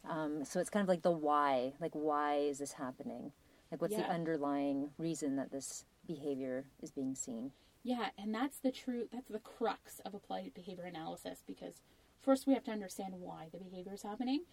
Um, 0.07 0.45
so 0.45 0.59
it's 0.59 0.69
kind 0.69 0.83
of 0.83 0.87
like 0.87 1.01
the 1.01 1.11
why, 1.11 1.73
like 1.79 1.93
why 1.93 2.35
is 2.35 2.59
this 2.59 2.73
happening? 2.73 3.31
Like 3.71 3.81
what's 3.81 3.93
yeah. 3.93 4.07
the 4.07 4.13
underlying 4.13 4.91
reason 4.97 5.35
that 5.35 5.51
this 5.51 5.85
behavior 6.07 6.65
is 6.81 6.91
being 6.91 7.15
seen. 7.15 7.51
Yeah, 7.83 8.09
and 8.17 8.33
that's 8.33 8.59
the 8.59 8.71
true 8.71 9.07
that's 9.11 9.29
the 9.29 9.39
crux 9.39 9.99
of 10.05 10.13
applied 10.13 10.51
behavior 10.53 10.85
analysis 10.85 11.43
because 11.45 11.81
first 12.21 12.47
we 12.47 12.53
have 12.53 12.63
to 12.65 12.71
understand 12.71 13.13
why 13.17 13.47
the 13.51 13.57
behavior 13.57 13.93
is 13.93 14.03
happening 14.03 14.43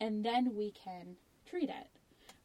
and 0.00 0.24
then 0.24 0.54
we 0.54 0.70
can 0.72 1.16
treat 1.46 1.68
it. 1.68 1.88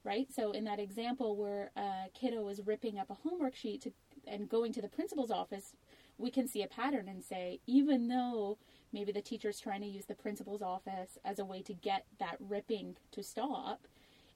Right? 0.03 0.27
So 0.33 0.51
in 0.51 0.63
that 0.63 0.79
example 0.79 1.35
where 1.35 1.71
a 1.75 2.09
kiddo 2.13 2.47
is 2.47 2.61
ripping 2.65 2.97
up 2.99 3.09
a 3.09 3.15
homework 3.15 3.55
sheet 3.55 3.81
to, 3.81 3.91
and 4.27 4.47
going 4.47 4.71
to 4.73 4.81
the 4.81 4.87
principal's 4.87 5.29
office, 5.29 5.73
we 6.19 6.29
can 6.29 6.47
see 6.47 6.61
a 6.61 6.67
pattern 6.67 7.07
and 7.07 7.23
say 7.23 7.59
even 7.65 8.07
though 8.09 8.57
maybe 8.91 9.11
the 9.11 9.21
teacher's 9.21 9.59
trying 9.59 9.81
to 9.81 9.87
use 9.87 10.05
the 10.05 10.15
principal's 10.15 10.61
office 10.61 11.17
as 11.23 11.39
a 11.39 11.45
way 11.45 11.61
to 11.61 11.73
get 11.73 12.05
that 12.19 12.35
ripping 12.39 12.97
to 13.11 13.23
stop, 13.23 13.87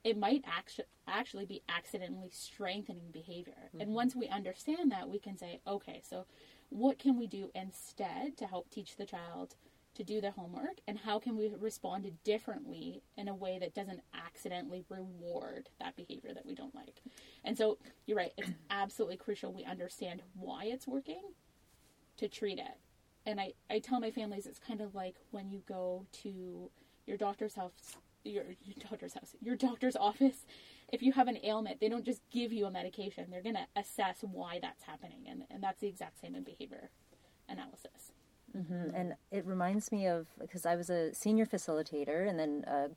it 0.04 0.18
might 0.18 0.44
actu- 0.46 0.84
actually 1.08 1.46
be 1.46 1.62
accidentally 1.70 2.30
strengthening 2.32 3.12
behavior. 3.12 3.54
Mm-hmm. 3.68 3.82
And 3.82 3.94
once 3.94 4.16
we 4.16 4.28
understand 4.28 4.92
that, 4.92 5.10
we 5.10 5.20
can 5.20 5.38
say, 5.38 5.60
okay, 5.68 6.02
so 6.08 6.26
what 6.70 7.00
can 7.00 7.18
we 7.18 7.28
do 7.28 7.52
instead 7.54 8.38
to 8.38 8.46
help 8.46 8.70
teach 8.70 8.96
the 8.96 9.06
child 9.06 9.56
to 9.96 10.04
do 10.04 10.20
their 10.20 10.32
homework? 10.32 10.80
And 10.88 10.98
how 10.98 11.20
can 11.20 11.38
we 11.38 11.54
respond 11.58 12.10
differently 12.24 13.04
in 13.16 13.28
a 13.28 13.36
way 13.36 13.60
that 13.60 13.76
doesn't 13.76 14.02
accidentally 14.14 14.84
reward 14.90 15.70
that 15.80 15.96
behavior 15.96 16.34
that 16.34 16.46
we 16.46 16.56
don't 16.56 16.76
like? 16.76 17.02
And 17.44 17.58
so 17.58 17.78
you're 18.06 18.18
right, 18.18 18.34
it's 18.38 18.52
absolutely 18.70 19.18
crucial 19.18 19.54
we 19.54 19.64
understand 19.64 20.22
why 20.34 20.66
it's 20.66 20.88
working 20.88 21.22
to 22.18 22.28
treat 22.28 22.60
it. 22.60 22.78
And 23.26 23.40
I, 23.40 23.54
I 23.70 23.80
tell 23.80 24.00
my 24.00 24.12
families 24.12 24.46
it's 24.46 24.60
kind 24.60 24.82
of 24.82 24.96
like 24.96 25.16
when 25.32 25.50
you 25.50 25.62
go 25.68 26.06
to 26.24 26.70
your 27.06 27.18
doctor's 27.18 27.56
house 27.56 27.98
your, 28.24 28.44
your 28.64 28.76
doctor's 28.90 29.14
house, 29.14 29.36
your 29.42 29.56
doctor's 29.56 29.96
office, 29.96 30.46
if 30.92 31.02
you 31.02 31.12
have 31.14 31.28
an 31.28 31.38
ailment, 31.44 31.80
they 31.80 31.90
don't 31.90 32.06
just 32.06 32.22
give 32.32 32.54
you 32.54 32.66
a 32.66 32.72
medication. 32.72 33.28
They're 33.30 33.42
going 33.42 33.56
to 33.56 33.68
assess 33.76 34.20
why 34.22 34.60
that's 34.62 34.84
happening. 34.84 35.26
And, 35.28 35.44
and 35.50 35.62
that's 35.62 35.82
the 35.82 35.88
exact 35.88 36.20
same 36.20 36.36
in 36.36 36.44
behavior 36.44 36.90
analysis. 37.50 38.12
Mm-hmm. 38.56 38.96
And 38.96 39.14
it 39.32 39.46
reminds 39.46 39.92
me 39.92 40.08
of 40.08 40.28
because 40.40 40.66
I 40.66 40.76
was 40.76 40.90
a 40.90 41.14
senior 41.14 41.46
facilitator 41.46 42.28
and 42.28 42.40
then 42.40 42.64
a 42.68 42.90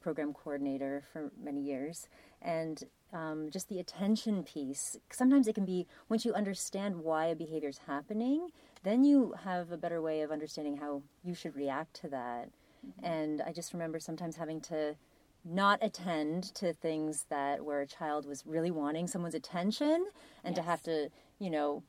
program 0.00 0.32
coordinator 0.32 1.02
for 1.12 1.32
many 1.42 1.60
years. 1.60 2.08
And 2.42 2.82
um, 3.12 3.50
just 3.50 3.68
the 3.68 3.80
attention 3.80 4.42
piece, 4.44 4.96
sometimes 5.10 5.48
it 5.48 5.54
can 5.54 5.64
be 5.64 5.86
once 6.08 6.24
you 6.24 6.32
understand 6.32 6.96
why 6.96 7.26
a 7.26 7.34
behavior 7.34 7.68
is 7.68 7.80
happening, 7.86 8.48
then 8.82 9.04
you 9.04 9.34
have 9.44 9.72
a 9.72 9.76
better 9.76 10.00
way 10.00 10.22
of 10.22 10.30
understanding 10.30 10.76
how 10.76 11.02
you 11.22 11.34
should 11.34 11.56
react 11.56 11.94
to 12.02 12.08
that. 12.08 12.48
Mm-hmm. 12.86 13.04
And 13.04 13.42
I 13.42 13.52
just 13.52 13.72
remember 13.72 13.98
sometimes 13.98 14.36
having 14.36 14.60
to 14.62 14.96
not 15.44 15.78
attend 15.82 16.54
to 16.54 16.72
things 16.72 17.26
that 17.30 17.64
where 17.64 17.80
a 17.80 17.86
child 17.86 18.26
was 18.26 18.46
really 18.46 18.70
wanting 18.70 19.06
someone's 19.06 19.34
attention 19.34 20.06
and 20.44 20.54
yes. 20.54 20.64
to 20.64 20.70
have 20.70 20.82
to, 20.82 21.08
you 21.38 21.50
know, 21.50 21.82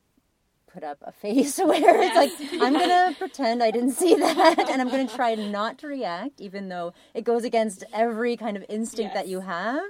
put 0.74 0.84
up 0.84 0.98
a 1.02 1.12
face 1.12 1.58
where 1.64 2.02
it's 2.02 2.16
like 2.16 2.32
I'm 2.62 2.74
gonna 2.74 3.16
pretend 3.20 3.62
I 3.62 3.72
didn't 3.72 3.92
see 3.92 4.16
that 4.16 4.70
and 4.70 4.82
I'm 4.82 4.90
gonna 4.90 5.08
try 5.08 5.36
not 5.36 5.78
to 5.80 5.88
react 5.88 6.40
even 6.40 6.70
though 6.70 6.94
it 7.14 7.24
goes 7.24 7.44
against 7.44 7.84
every 7.94 8.38
kind 8.38 8.58
of 8.58 8.66
instinct 8.70 9.14
yes. 9.14 9.24
that 9.24 9.28
you 9.28 9.42
have 9.42 9.84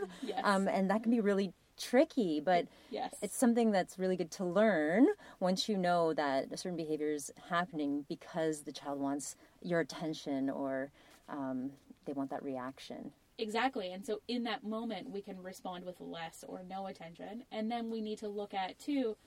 um, 0.44 0.68
and 0.68 0.90
that 0.90 1.04
can 1.04 1.12
be 1.12 1.20
really 1.20 1.54
tricky 1.78 2.40
but 2.40 2.68
yes. 2.90 3.16
it's 3.22 3.36
something 3.36 3.72
that's 3.72 3.98
really 3.98 4.16
good 4.16 4.30
to 4.32 4.46
learn 4.46 5.08
once 5.40 5.68
you 5.68 5.78
know 5.78 6.14
that 6.14 6.52
a 6.52 6.58
certain 6.58 6.78
behavior 6.78 7.12
is 7.12 7.32
happening 7.50 8.06
because 8.08 8.62
the 8.62 8.72
child 8.72 9.00
wants 9.00 9.36
your 9.64 9.80
attention 9.80 10.50
or 10.50 10.92
um, 11.30 11.72
they 12.06 12.14
want 12.14 12.30
that 12.30 12.44
reaction. 12.44 13.12
Exactly. 13.38 13.92
And 13.92 14.06
so 14.06 14.22
in 14.28 14.44
that 14.44 14.64
moment, 14.64 15.10
we 15.10 15.22
can 15.22 15.42
respond 15.42 15.86
with 15.86 16.00
less 16.00 16.44
or 16.48 16.62
no 16.70 16.88
attention. 16.88 17.44
And 17.52 17.72
then 17.72 17.90
we 17.90 18.02
need 18.02 18.20
to 18.20 18.28
look 18.28 18.54
at, 18.54 18.78
too, 18.78 19.18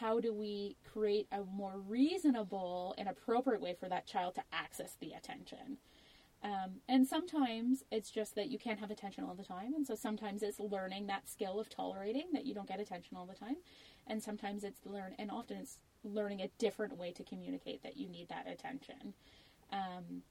how 0.00 0.18
do 0.20 0.32
we 0.32 0.76
create 0.92 1.28
a 1.30 1.42
more 1.44 1.78
reasonable 1.86 2.94
and 2.98 3.08
appropriate 3.08 3.60
way 3.60 3.76
for 3.78 3.88
that 3.88 4.06
child 4.06 4.34
to 4.34 4.42
access 4.52 4.96
the 5.00 5.12
attention? 5.12 5.78
Um, 6.42 6.80
and 6.88 7.06
sometimes 7.06 7.84
it's 7.90 8.10
just 8.10 8.34
that 8.34 8.48
you 8.48 8.58
can't 8.58 8.80
have 8.80 8.90
attention 8.90 9.24
all 9.24 9.34
the 9.34 9.44
time. 9.44 9.72
And 9.74 9.86
so 9.86 9.94
sometimes 9.94 10.42
it's 10.42 10.60
learning 10.60 11.06
that 11.06 11.28
skill 11.28 11.58
of 11.58 11.70
tolerating 11.70 12.26
that 12.32 12.44
you 12.44 12.54
don't 12.54 12.68
get 12.68 12.80
attention 12.80 13.16
all 13.16 13.24
the 13.24 13.34
time. 13.34 13.56
And 14.06 14.22
sometimes 14.22 14.62
it's 14.64 14.84
learn, 14.84 15.14
and 15.18 15.30
often 15.30 15.56
it's 15.56 15.78
learning 16.02 16.42
a 16.42 16.50
different 16.58 16.98
way 16.98 17.12
to 17.12 17.22
communicate 17.22 17.82
that 17.82 17.96
you 17.96 18.08
need 18.08 18.28
that 18.28 18.46
attention. 18.46 19.14
Um, 19.72 20.22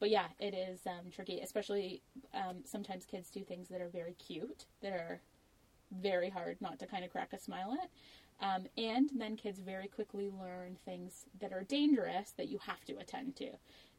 but 0.00 0.10
yeah, 0.10 0.28
it 0.38 0.54
is 0.54 0.86
um, 0.86 1.10
tricky, 1.14 1.40
especially 1.40 2.02
um, 2.32 2.58
sometimes 2.64 3.04
kids 3.04 3.30
do 3.30 3.42
things 3.42 3.68
that 3.68 3.82
are 3.82 3.88
very 3.88 4.14
cute, 4.14 4.64
that 4.80 4.92
are 4.92 5.20
very 5.90 6.30
hard 6.30 6.56
not 6.60 6.78
to 6.78 6.86
kind 6.86 7.04
of 7.04 7.10
crack 7.10 7.32
a 7.32 7.38
smile 7.38 7.76
at. 7.82 7.90
Um, 8.40 8.66
and 8.76 9.10
then 9.16 9.36
kids 9.36 9.58
very 9.58 9.88
quickly 9.88 10.30
learn 10.40 10.76
things 10.84 11.24
that 11.40 11.52
are 11.52 11.62
dangerous 11.64 12.32
that 12.36 12.48
you 12.48 12.58
have 12.58 12.84
to 12.86 12.96
attend 12.98 13.34
to. 13.36 13.50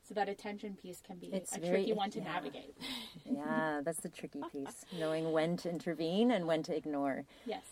So 0.08 0.14
that 0.16 0.30
attention 0.30 0.76
piece 0.82 1.02
can 1.06 1.18
be 1.18 1.28
It's 1.28 1.56
a 1.56 1.60
very- 1.60 1.80
tricky 1.84 1.94
one 1.94 2.10
to 2.12 2.20
yeah. 2.20 2.24
navigate. 2.26 2.76
Yeah, 3.26 3.82
that's 3.84 4.00
the 4.00 4.10
tricky 4.10 4.42
piece. 4.52 4.86
Knowing 4.98 5.32
when 5.32 5.56
to 5.58 5.70
intervene 5.70 6.32
and 6.32 6.48
when 6.48 6.64
to 6.64 6.76
ignore. 6.76 7.26
Yes. 7.46 7.64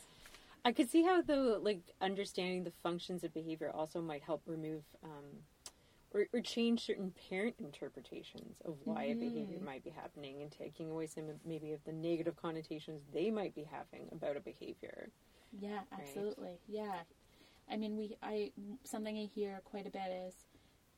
I 0.66 0.72
could 0.74 0.90
see 0.90 1.04
how 1.04 1.22
though, 1.22 1.60
like 1.62 1.80
understanding 2.02 2.64
the 2.64 2.74
functions 2.84 3.24
of 3.24 3.34
behavior 3.34 3.72
also 3.74 4.02
might 4.02 4.22
help 4.24 4.42
remove 4.46 4.84
um, 5.04 5.44
or, 6.14 6.28
or 6.34 6.42
change 6.42 6.86
certain 6.86 7.14
parent 7.30 7.56
interpretations 7.60 8.58
of 8.66 8.76
why 8.84 9.04
a 9.06 9.14
behavior 9.16 9.60
might 9.64 9.84
be 9.84 9.90
happening, 9.90 10.42
and 10.42 10.52
taking 10.52 10.90
away 10.92 11.08
some 11.08 11.30
of, 11.30 11.36
maybe 11.46 11.72
of 11.74 11.84
the 11.86 11.92
negative 11.94 12.36
connotations 12.36 13.02
they 13.14 13.30
might 13.32 13.56
be 13.56 13.64
having 13.64 14.08
about 14.12 14.36
a 14.38 14.40
behavior. 14.42 15.10
Yeah, 15.52 15.80
absolutely. 15.92 16.60
Yeah. 16.68 17.00
I 17.70 17.78
mean, 17.78 17.98
we 17.98 18.16
I 18.24 18.52
something 18.84 19.18
I 19.18 19.26
hear 19.26 19.60
quite 19.66 19.86
a 19.88 19.90
bit 19.90 20.10
is 20.28 20.34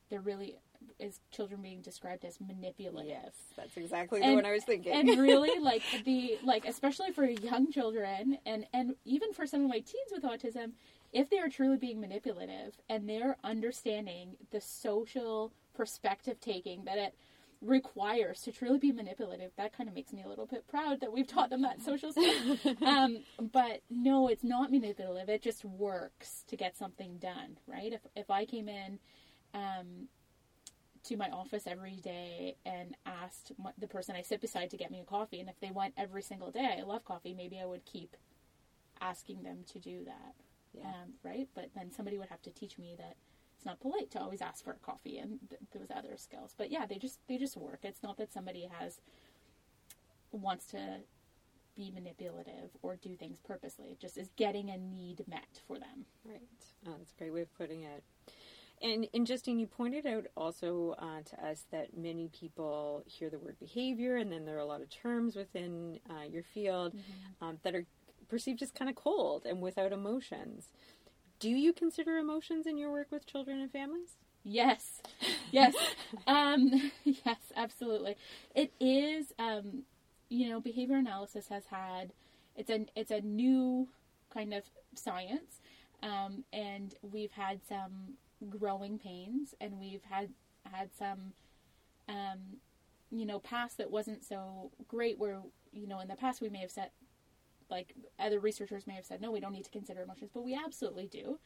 there 0.09 0.21
really 0.21 0.55
is 0.99 1.19
children 1.31 1.61
being 1.61 1.81
described 1.81 2.23
as 2.25 2.39
manipulative. 2.39 3.09
Yes, 3.09 3.33
that's 3.55 3.75
exactly 3.77 4.21
And- 4.21 4.31
the 4.31 4.35
one 4.35 4.45
I 4.45 4.51
was 4.51 4.63
thinking. 4.63 4.93
and 4.93 5.19
really 5.19 5.59
like 5.61 5.81
the 6.05 6.37
like 6.43 6.65
especially 6.65 7.11
for 7.11 7.25
young 7.25 7.71
children 7.71 8.37
and 8.45 8.65
and 8.73 8.95
even 9.05 9.33
for 9.33 9.45
some 9.45 9.63
of 9.63 9.69
my 9.69 9.79
teens 9.79 10.11
with 10.11 10.23
autism 10.23 10.71
if 11.11 11.29
they 11.29 11.39
are 11.39 11.49
truly 11.49 11.77
being 11.77 11.99
manipulative 11.99 12.77
and 12.87 13.09
they're 13.09 13.35
understanding 13.43 14.35
the 14.51 14.61
social 14.61 15.51
perspective 15.73 16.39
taking 16.39 16.83
that 16.85 16.97
it 16.99 17.15
requires 17.61 18.41
to 18.41 18.51
truly 18.51 18.77
be 18.77 18.91
manipulative 18.91 19.51
that 19.57 19.75
kind 19.75 19.89
of 19.89 19.95
makes 19.95 20.13
me 20.13 20.23
a 20.23 20.27
little 20.27 20.45
bit 20.45 20.65
proud 20.67 21.01
that 21.01 21.11
we've 21.11 21.27
taught 21.27 21.49
them 21.49 21.61
that 21.61 21.81
social 21.85 22.11
stuff 22.11 22.65
um, 22.81 23.17
but 23.51 23.81
no 23.89 24.27
it's 24.29 24.43
not 24.43 24.71
manipulative 24.71 25.27
it 25.27 25.41
just 25.41 25.65
works 25.65 26.43
to 26.47 26.55
get 26.55 26.77
something 26.77 27.17
done 27.17 27.57
right 27.67 27.91
if, 27.91 28.01
if 28.15 28.29
i 28.29 28.45
came 28.45 28.69
in 28.69 28.97
um, 29.53 30.07
to 31.03 31.17
my 31.17 31.29
office 31.29 31.63
every 31.65 31.95
day 31.95 32.55
and 32.65 32.95
asked 33.05 33.51
my, 33.57 33.71
the 33.77 33.87
person 33.87 34.15
I 34.15 34.21
sit 34.21 34.41
beside 34.41 34.69
to 34.71 34.77
get 34.77 34.91
me 34.91 34.99
a 34.99 35.05
coffee. 35.05 35.39
And 35.39 35.49
if 35.49 35.59
they 35.59 35.71
went 35.71 35.93
every 35.97 36.21
single 36.21 36.51
day, 36.51 36.77
I 36.79 36.83
love 36.83 37.05
coffee, 37.05 37.33
maybe 37.33 37.59
I 37.59 37.65
would 37.65 37.85
keep 37.85 38.15
asking 39.01 39.43
them 39.43 39.63
to 39.71 39.79
do 39.79 40.03
that. 40.05 40.35
Yeah. 40.73 40.83
Um, 40.83 41.13
right? 41.23 41.47
But 41.55 41.69
then 41.75 41.91
somebody 41.91 42.17
would 42.17 42.29
have 42.29 42.41
to 42.43 42.51
teach 42.51 42.77
me 42.77 42.95
that 42.97 43.15
it's 43.59 43.65
not 43.65 43.81
polite 43.81 44.09
to 44.11 44.21
always 44.21 44.41
ask 44.41 44.63
for 44.63 44.71
a 44.71 44.85
coffee 44.85 45.17
and 45.17 45.37
th- 45.49 45.61
those 45.73 45.91
other 45.93 46.15
skills. 46.15 46.55
But 46.57 46.71
yeah, 46.71 46.85
they 46.85 46.97
just 46.97 47.19
they 47.27 47.37
just 47.37 47.57
work. 47.57 47.79
It's 47.83 48.01
not 48.01 48.15
that 48.17 48.31
somebody 48.31 48.69
has 48.79 49.01
wants 50.31 50.65
to 50.67 50.99
be 51.75 51.91
manipulative 51.91 52.69
or 52.81 52.95
do 52.95 53.17
things 53.17 53.39
purposely. 53.45 53.87
It 53.87 53.99
just 53.99 54.17
is 54.17 54.29
getting 54.37 54.69
a 54.69 54.77
need 54.77 55.25
met 55.27 55.59
for 55.67 55.77
them. 55.77 56.05
Right. 56.23 56.39
Oh, 56.87 56.93
that's 56.97 57.11
a 57.11 57.17
great 57.17 57.33
way 57.33 57.41
of 57.41 57.53
putting 57.57 57.83
it. 57.83 58.01
And, 58.81 59.07
and 59.13 59.27
Justine, 59.27 59.59
you 59.59 59.67
pointed 59.67 60.05
out 60.05 60.27
also 60.37 60.95
uh, 60.97 61.21
to 61.25 61.45
us 61.45 61.65
that 61.71 61.97
many 61.97 62.29
people 62.29 63.03
hear 63.05 63.29
the 63.29 63.39
word 63.39 63.57
behavior, 63.59 64.15
and 64.15 64.31
then 64.31 64.45
there 64.45 64.55
are 64.55 64.59
a 64.59 64.65
lot 64.65 64.81
of 64.81 64.89
terms 64.89 65.35
within 65.35 65.99
uh, 66.09 66.23
your 66.23 66.43
field 66.43 66.93
um, 67.41 67.57
that 67.63 67.75
are 67.75 67.85
perceived 68.29 68.61
as 68.61 68.71
kind 68.71 68.89
of 68.89 68.95
cold 68.95 69.45
and 69.45 69.59
without 69.61 69.91
emotions. 69.91 70.69
Do 71.39 71.49
you 71.49 71.73
consider 71.73 72.17
emotions 72.17 72.67
in 72.67 72.77
your 72.77 72.91
work 72.91 73.07
with 73.11 73.25
children 73.25 73.59
and 73.61 73.71
families? 73.71 74.09
Yes, 74.43 75.01
yes, 75.51 75.73
um, 76.27 76.91
yes, 77.03 77.37
absolutely. 77.55 78.15
It 78.55 78.71
is, 78.79 79.33
um, 79.39 79.83
you 80.29 80.49
know, 80.49 80.59
behavior 80.59 80.97
analysis 80.97 81.47
has 81.49 81.65
had 81.65 82.11
it's 82.55 82.69
a 82.69 82.85
it's 82.95 83.11
a 83.11 83.21
new 83.21 83.87
kind 84.33 84.53
of 84.53 84.63
science, 84.95 85.61
um, 86.03 86.43
and 86.51 86.95
we've 87.01 87.31
had 87.31 87.61
some 87.67 88.15
growing 88.49 88.97
pains, 88.99 89.55
and 89.61 89.79
we've 89.79 90.03
had 90.09 90.29
had 90.71 90.89
some, 90.97 91.33
um, 92.09 92.59
you 93.11 93.25
know, 93.25 93.39
past 93.39 93.77
that 93.77 93.91
wasn't 93.91 94.23
so 94.25 94.71
great. 94.87 95.17
Where 95.17 95.39
you 95.71 95.87
know, 95.87 95.99
in 95.99 96.07
the 96.09 96.15
past 96.15 96.41
we 96.41 96.49
may 96.49 96.59
have 96.59 96.71
said, 96.71 96.89
like 97.69 97.93
other 98.19 98.39
researchers 98.39 98.87
may 98.87 98.95
have 98.95 99.05
said, 99.05 99.21
no, 99.21 99.31
we 99.31 99.39
don't 99.39 99.53
need 99.53 99.65
to 99.65 99.69
consider 99.71 100.01
emotions, 100.01 100.31
but 100.33 100.43
we 100.43 100.55
absolutely 100.55 101.07
do. 101.07 101.39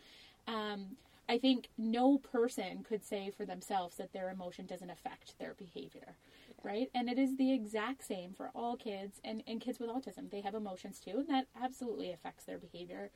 Um, 0.48 0.98
I 1.30 1.38
think 1.38 1.70
no 1.78 2.18
person 2.18 2.84
could 2.84 3.04
say 3.06 3.32
for 3.36 3.46
themselves 3.46 3.96
that 3.98 4.12
their 4.12 4.30
emotion 4.30 4.66
doesn't 4.66 4.90
affect 4.90 5.40
their 5.40 5.54
behavior, 5.54 6.18
right? 6.64 6.90
And 6.94 7.10
it 7.10 7.18
is 7.18 7.38
the 7.38 7.54
exact 7.54 8.06
same 8.06 8.34
for 8.34 8.52
all 8.54 8.76
kids 8.76 9.22
and, 9.24 9.42
and 9.48 9.62
kids 9.62 9.80
with 9.80 9.90
autism. 9.90 10.30
They 10.30 10.42
have 10.42 10.54
emotions 10.54 11.00
too, 11.00 11.20
and 11.20 11.30
that 11.30 11.48
absolutely 11.62 12.12
affects 12.12 12.44
their 12.44 12.58
behavior. 12.58 13.10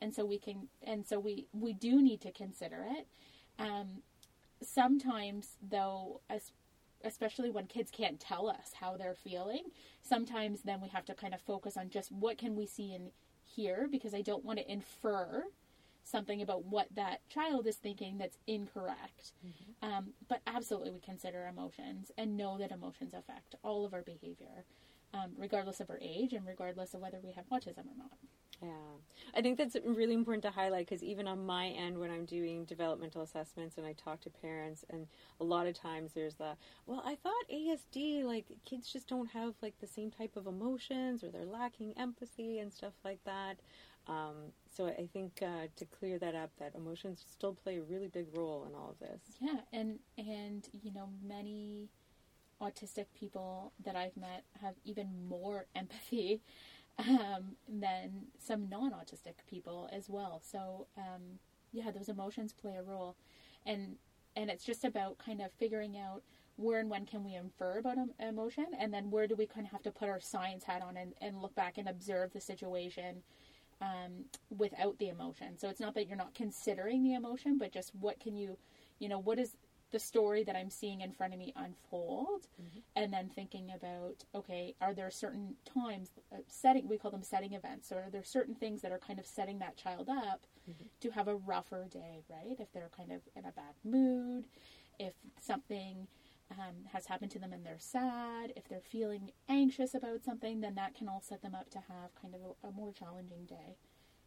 And 0.00 0.14
so 0.14 0.26
we 0.26 0.38
can, 0.38 0.68
and 0.82 1.06
so 1.06 1.18
we 1.18 1.46
we 1.52 1.72
do 1.72 2.02
need 2.02 2.20
to 2.20 2.32
consider 2.32 2.84
it. 2.86 3.06
Um, 3.58 4.02
sometimes, 4.62 5.56
though, 5.62 6.20
as 6.28 6.52
especially 7.04 7.50
when 7.50 7.66
kids 7.66 7.90
can't 7.90 8.18
tell 8.20 8.48
us 8.48 8.72
how 8.80 8.96
they're 8.96 9.14
feeling, 9.14 9.64
sometimes 10.02 10.62
then 10.62 10.80
we 10.80 10.88
have 10.88 11.04
to 11.06 11.14
kind 11.14 11.34
of 11.34 11.40
focus 11.40 11.76
on 11.76 11.90
just 11.90 12.10
what 12.10 12.38
can 12.38 12.56
we 12.56 12.66
see 12.66 12.94
and 12.94 13.10
hear 13.44 13.88
because 13.90 14.14
I 14.14 14.22
don't 14.22 14.44
want 14.44 14.58
to 14.58 14.70
infer 14.70 15.44
something 16.02 16.42
about 16.42 16.64
what 16.64 16.88
that 16.94 17.26
child 17.28 17.66
is 17.66 17.76
thinking 17.76 18.18
that's 18.18 18.38
incorrect. 18.46 19.32
Um, 19.82 20.12
but 20.28 20.40
absolutely, 20.46 20.90
we 20.90 21.00
consider 21.00 21.46
emotions 21.46 22.10
and 22.18 22.36
know 22.36 22.58
that 22.58 22.72
emotions 22.72 23.14
affect 23.14 23.54
all 23.62 23.84
of 23.86 23.94
our 23.94 24.02
behavior, 24.02 24.64
um, 25.14 25.32
regardless 25.38 25.80
of 25.80 25.90
our 25.90 25.98
age 26.02 26.32
and 26.32 26.46
regardless 26.46 26.94
of 26.94 27.00
whether 27.00 27.20
we 27.22 27.32
have 27.32 27.48
autism 27.48 27.86
or 27.86 27.96
not. 27.96 28.18
Yeah, 28.62 28.68
I 29.36 29.42
think 29.42 29.58
that's 29.58 29.76
really 29.84 30.14
important 30.14 30.42
to 30.44 30.50
highlight 30.50 30.88
because 30.88 31.02
even 31.02 31.26
on 31.26 31.44
my 31.44 31.68
end, 31.68 31.98
when 31.98 32.10
I'm 32.10 32.24
doing 32.24 32.64
developmental 32.64 33.22
assessments 33.22 33.76
and 33.76 33.86
I 33.86 33.92
talk 33.92 34.20
to 34.22 34.30
parents, 34.30 34.84
and 34.90 35.06
a 35.40 35.44
lot 35.44 35.66
of 35.66 35.74
times 35.74 36.12
there's 36.14 36.36
the, 36.36 36.56
well, 36.86 37.02
I 37.04 37.16
thought 37.16 37.44
ASD, 37.52 38.22
like 38.24 38.46
kids 38.64 38.90
just 38.90 39.08
don't 39.08 39.30
have 39.30 39.54
like 39.60 39.78
the 39.80 39.86
same 39.86 40.10
type 40.10 40.36
of 40.36 40.46
emotions 40.46 41.22
or 41.24 41.30
they're 41.30 41.44
lacking 41.44 41.94
empathy 41.98 42.58
and 42.60 42.72
stuff 42.72 42.94
like 43.04 43.22
that. 43.24 43.56
Um, 44.06 44.52
so 44.74 44.86
I 44.86 45.08
think 45.12 45.42
uh, 45.42 45.66
to 45.76 45.84
clear 45.86 46.18
that 46.18 46.34
up, 46.34 46.50
that 46.58 46.74
emotions 46.74 47.24
still 47.30 47.54
play 47.54 47.78
a 47.78 47.82
really 47.82 48.08
big 48.08 48.26
role 48.32 48.66
in 48.68 48.74
all 48.74 48.90
of 48.90 48.98
this. 48.98 49.20
Yeah, 49.40 49.60
and 49.72 49.98
and 50.16 50.68
you 50.82 50.92
know 50.92 51.08
many 51.26 51.88
autistic 52.60 53.06
people 53.18 53.72
that 53.84 53.96
I've 53.96 54.16
met 54.16 54.44
have 54.62 54.74
even 54.84 55.08
more 55.28 55.66
empathy 55.74 56.40
um, 56.98 57.56
than 57.68 58.26
some 58.38 58.68
non-autistic 58.68 59.34
people 59.48 59.88
as 59.92 60.08
well. 60.08 60.40
So 60.44 60.86
um, 60.96 61.38
yeah, 61.72 61.90
those 61.90 62.08
emotions 62.08 62.52
play 62.52 62.76
a 62.76 62.82
role, 62.82 63.16
and 63.66 63.96
and 64.36 64.50
it's 64.50 64.64
just 64.64 64.84
about 64.84 65.18
kind 65.18 65.40
of 65.40 65.52
figuring 65.52 65.96
out 65.98 66.22
where 66.56 66.78
and 66.78 66.88
when 66.88 67.04
can 67.04 67.24
we 67.24 67.34
infer 67.34 67.78
about 67.78 67.98
emotion, 68.20 68.66
and 68.78 68.92
then 68.94 69.10
where 69.10 69.26
do 69.26 69.34
we 69.34 69.46
kind 69.46 69.66
of 69.66 69.72
have 69.72 69.82
to 69.82 69.90
put 69.90 70.08
our 70.08 70.20
science 70.20 70.64
hat 70.64 70.82
on 70.82 70.96
and, 70.96 71.14
and 71.20 71.42
look 71.42 71.54
back 71.54 71.78
and 71.78 71.88
observe 71.88 72.32
the 72.32 72.40
situation 72.40 73.22
um, 73.80 74.24
without 74.56 74.98
the 74.98 75.08
emotion. 75.08 75.58
So 75.58 75.68
it's 75.68 75.80
not 75.80 75.94
that 75.94 76.06
you're 76.06 76.16
not 76.16 76.34
considering 76.34 77.02
the 77.02 77.14
emotion, 77.14 77.58
but 77.58 77.72
just 77.72 77.92
what 78.00 78.20
can 78.20 78.36
you, 78.36 78.56
you 79.00 79.08
know, 79.08 79.18
what 79.18 79.38
is 79.38 79.56
the 79.94 80.00
story 80.00 80.42
that 80.42 80.56
I'm 80.56 80.70
seeing 80.70 81.02
in 81.02 81.12
front 81.12 81.32
of 81.34 81.38
me 81.38 81.52
unfold, 81.54 82.48
and 82.96 83.12
then 83.12 83.28
thinking 83.28 83.70
about, 83.72 84.24
okay, 84.34 84.74
are 84.80 84.92
there 84.92 85.08
certain 85.08 85.54
times, 85.64 86.10
uh, 86.32 86.38
setting, 86.48 86.88
we 86.88 86.98
call 86.98 87.12
them 87.12 87.22
setting 87.22 87.52
events, 87.52 87.92
or 87.92 87.98
are 87.98 88.10
there 88.10 88.24
certain 88.24 88.56
things 88.56 88.82
that 88.82 88.90
are 88.90 88.98
kind 88.98 89.20
of 89.20 89.26
setting 89.26 89.60
that 89.60 89.76
child 89.76 90.08
up 90.08 90.40
to 91.00 91.10
have 91.10 91.28
a 91.28 91.36
rougher 91.36 91.86
day, 91.88 92.24
right? 92.28 92.56
If 92.58 92.72
they're 92.72 92.90
kind 92.96 93.12
of 93.12 93.20
in 93.36 93.44
a 93.44 93.52
bad 93.52 93.74
mood, 93.84 94.46
if 94.98 95.14
something 95.40 96.08
um, 96.50 96.74
has 96.92 97.06
happened 97.06 97.30
to 97.30 97.38
them 97.38 97.52
and 97.52 97.64
they're 97.64 97.78
sad, 97.78 98.52
if 98.56 98.66
they're 98.68 98.80
feeling 98.80 99.30
anxious 99.48 99.94
about 99.94 100.24
something, 100.24 100.60
then 100.60 100.74
that 100.74 100.96
can 100.96 101.08
all 101.08 101.22
set 101.22 101.40
them 101.40 101.54
up 101.54 101.70
to 101.70 101.78
have 101.78 102.10
kind 102.20 102.34
of 102.34 102.40
a, 102.42 102.68
a 102.68 102.72
more 102.72 102.92
challenging 102.92 103.44
day. 103.46 103.76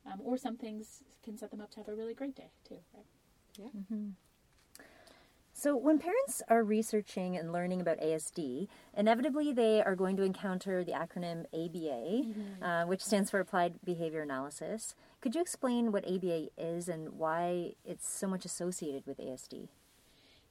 Um, 0.05 0.21
or 0.23 0.37
some 0.37 0.55
things 0.55 1.03
can 1.23 1.37
set 1.37 1.51
them 1.51 1.59
up 1.59 1.71
to 1.71 1.77
have 1.79 1.89
a 1.89 1.95
really 1.95 2.13
great 2.13 2.35
day 2.35 2.51
too, 2.67 2.79
right? 2.95 3.05
So, 5.59 5.75
when 5.75 5.97
parents 5.97 6.43
are 6.49 6.63
researching 6.63 7.35
and 7.35 7.51
learning 7.51 7.81
about 7.81 7.99
ASD, 7.99 8.67
inevitably 8.95 9.51
they 9.51 9.81
are 9.81 9.95
going 9.95 10.15
to 10.17 10.21
encounter 10.21 10.83
the 10.83 10.91
acronym 10.91 11.45
ABA, 11.51 12.63
uh, 12.63 12.85
which 12.85 13.03
stands 13.03 13.31
for 13.31 13.39
Applied 13.39 13.73
Behavior 13.83 14.21
Analysis. 14.21 14.93
Could 15.19 15.33
you 15.33 15.41
explain 15.41 15.91
what 15.91 16.05
ABA 16.07 16.49
is 16.59 16.87
and 16.87 17.13
why 17.13 17.73
it's 17.83 18.07
so 18.07 18.27
much 18.27 18.45
associated 18.45 19.07
with 19.07 19.17
ASD? 19.17 19.69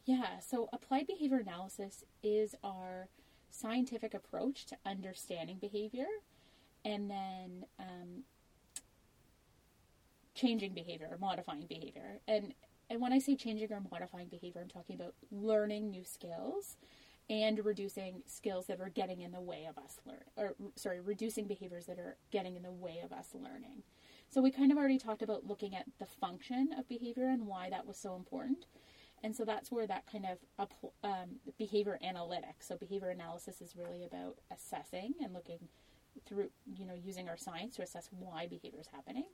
Yeah, 0.07 0.41
so 0.41 0.69
applied 0.73 1.07
behavior 1.07 1.39
analysis 1.39 2.03
is 2.25 2.57
our 2.65 3.07
scientific 3.49 4.13
approach 4.13 4.67
to 4.67 4.77
understanding 4.85 5.59
behavior 5.61 6.09
and 6.85 7.09
then 7.09 7.65
um, 7.79 8.25
changing 10.35 10.75
behavior 10.75 11.17
modifying 11.21 11.67
behavior. 11.69 12.19
And 12.27 12.55
and 12.89 13.01
when 13.01 13.13
I 13.13 13.19
say 13.19 13.37
changing 13.37 13.73
or 13.73 13.83
modifying 13.91 14.29
behavior, 14.29 14.61
I'm 14.61 14.69
talking 14.69 14.97
about 14.97 15.15
learning 15.31 15.91
new 15.91 16.05
skills 16.05 16.77
and 17.29 17.65
reducing 17.65 18.23
skills 18.27 18.67
that 18.67 18.81
are 18.81 18.89
getting 18.89 19.21
in 19.21 19.33
the 19.33 19.41
way 19.41 19.67
of 19.69 19.77
us 19.83 19.99
learn 20.07 20.23
or 20.37 20.55
sorry, 20.77 21.01
reducing 21.01 21.47
behaviors 21.47 21.87
that 21.87 21.99
are 21.99 22.17
getting 22.31 22.55
in 22.57 22.63
the 22.63 22.71
way 22.71 23.01
of 23.05 23.13
us 23.13 23.31
learning. 23.35 23.83
So 24.29 24.41
we 24.41 24.51
kind 24.51 24.71
of 24.71 24.79
already 24.79 24.99
talked 24.99 25.23
about 25.23 25.47
looking 25.47 25.75
at 25.75 25.87
the 25.99 26.07
function 26.07 26.71
of 26.79 26.89
behavior 26.89 27.29
and 27.29 27.47
why 27.47 27.71
that 27.71 27.87
was 27.87 27.97
so 27.97 28.15
important. 28.15 28.67
And 29.23 29.35
so 29.35 29.45
that's 29.45 29.73
where 29.73 29.87
that 29.87 30.05
kind 30.11 30.27
of 30.27 30.69
um, 31.03 31.41
behavior 31.59 31.99
analytics. 32.05 32.69
So 32.69 32.77
behavior 32.77 33.09
analysis 33.09 33.61
is 33.61 33.75
really 33.77 34.05
about 34.05 34.37
assessing 34.53 35.15
and 35.23 35.33
looking 35.33 35.69
through, 36.27 36.51
you 36.77 36.87
know, 36.87 36.95
using 36.95 37.29
our 37.29 37.37
science 37.37 37.77
to 37.77 37.83
assess 37.83 38.09
why 38.11 38.47
behavior 38.47 38.81
is 38.81 38.89
happening. 38.93 39.27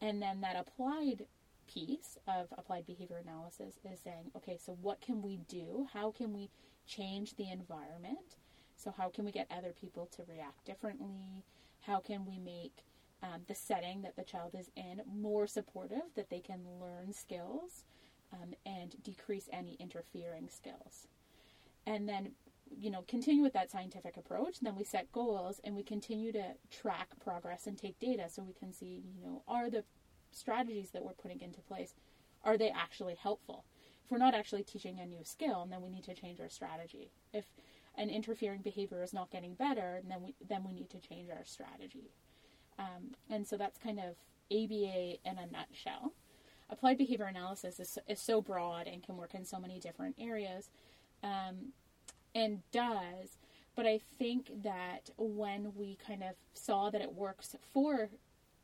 And 0.00 0.20
then 0.20 0.40
that 0.40 0.56
applied 0.56 1.26
piece 1.66 2.18
of 2.26 2.48
applied 2.56 2.86
behavior 2.86 3.16
analysis 3.16 3.74
is 3.90 4.00
saying, 4.00 4.30
okay, 4.36 4.58
so 4.62 4.76
what 4.80 5.00
can 5.00 5.22
we 5.22 5.38
do? 5.48 5.86
How 5.92 6.10
can 6.10 6.32
we 6.32 6.50
change 6.86 7.36
the 7.36 7.50
environment? 7.50 8.36
So, 8.76 8.92
how 8.96 9.08
can 9.08 9.24
we 9.24 9.32
get 9.32 9.46
other 9.50 9.72
people 9.72 10.06
to 10.16 10.24
react 10.28 10.64
differently? 10.64 11.44
How 11.82 12.00
can 12.00 12.26
we 12.26 12.38
make 12.38 12.84
um, 13.22 13.42
the 13.46 13.54
setting 13.54 14.02
that 14.02 14.16
the 14.16 14.24
child 14.24 14.54
is 14.58 14.70
in 14.76 15.02
more 15.06 15.46
supportive, 15.46 16.14
that 16.16 16.30
they 16.30 16.40
can 16.40 16.60
learn 16.80 17.12
skills 17.12 17.84
um, 18.32 18.54
and 18.66 19.02
decrease 19.02 19.48
any 19.52 19.76
interfering 19.78 20.48
skills? 20.50 21.06
And 21.86 22.08
then, 22.08 22.32
you 22.76 22.90
know, 22.90 23.04
continue 23.06 23.42
with 23.42 23.52
that 23.52 23.70
scientific 23.70 24.16
approach. 24.16 24.60
Then 24.60 24.76
we 24.76 24.84
set 24.84 25.12
goals 25.12 25.60
and 25.62 25.76
we 25.76 25.82
continue 25.82 26.32
to 26.32 26.54
track 26.70 27.08
progress 27.22 27.66
and 27.66 27.78
take 27.78 27.98
data 28.00 28.24
so 28.28 28.42
we 28.42 28.54
can 28.54 28.72
see, 28.72 29.02
you 29.14 29.22
know, 29.22 29.42
are 29.46 29.70
the 29.70 29.84
strategies 30.34 30.90
that 30.90 31.04
we're 31.04 31.12
putting 31.12 31.40
into 31.40 31.60
place, 31.60 31.94
are 32.42 32.58
they 32.58 32.70
actually 32.70 33.14
helpful? 33.14 33.64
If 34.04 34.10
we're 34.10 34.18
not 34.18 34.34
actually 34.34 34.62
teaching 34.62 34.98
a 35.00 35.06
new 35.06 35.24
skill, 35.24 35.66
then 35.70 35.80
we 35.80 35.90
need 35.90 36.04
to 36.04 36.14
change 36.14 36.40
our 36.40 36.50
strategy. 36.50 37.10
If 37.32 37.46
an 37.96 38.10
interfering 38.10 38.60
behavior 38.60 39.02
is 39.02 39.14
not 39.14 39.30
getting 39.30 39.54
better, 39.54 40.00
then 40.06 40.22
we 40.22 40.34
then 40.46 40.64
we 40.64 40.72
need 40.72 40.90
to 40.90 41.00
change 41.00 41.30
our 41.30 41.44
strategy. 41.44 42.10
Um, 42.78 43.14
and 43.30 43.46
so 43.46 43.56
that's 43.56 43.78
kind 43.78 43.98
of 43.98 44.16
ABA 44.50 45.16
in 45.24 45.38
a 45.38 45.46
nutshell. 45.50 46.12
Applied 46.70 46.98
behavior 46.98 47.26
analysis 47.26 47.78
is, 47.78 47.98
is 48.08 48.20
so 48.20 48.40
broad 48.40 48.86
and 48.86 49.02
can 49.02 49.16
work 49.16 49.34
in 49.34 49.44
so 49.44 49.58
many 49.58 49.78
different 49.78 50.16
areas, 50.18 50.70
um, 51.22 51.72
and 52.34 52.62
does. 52.72 53.38
But 53.76 53.86
I 53.86 54.00
think 54.18 54.62
that 54.62 55.10
when 55.16 55.72
we 55.74 55.96
kind 56.06 56.22
of 56.22 56.34
saw 56.54 56.90
that 56.90 57.00
it 57.00 57.14
works 57.14 57.56
for 57.72 58.08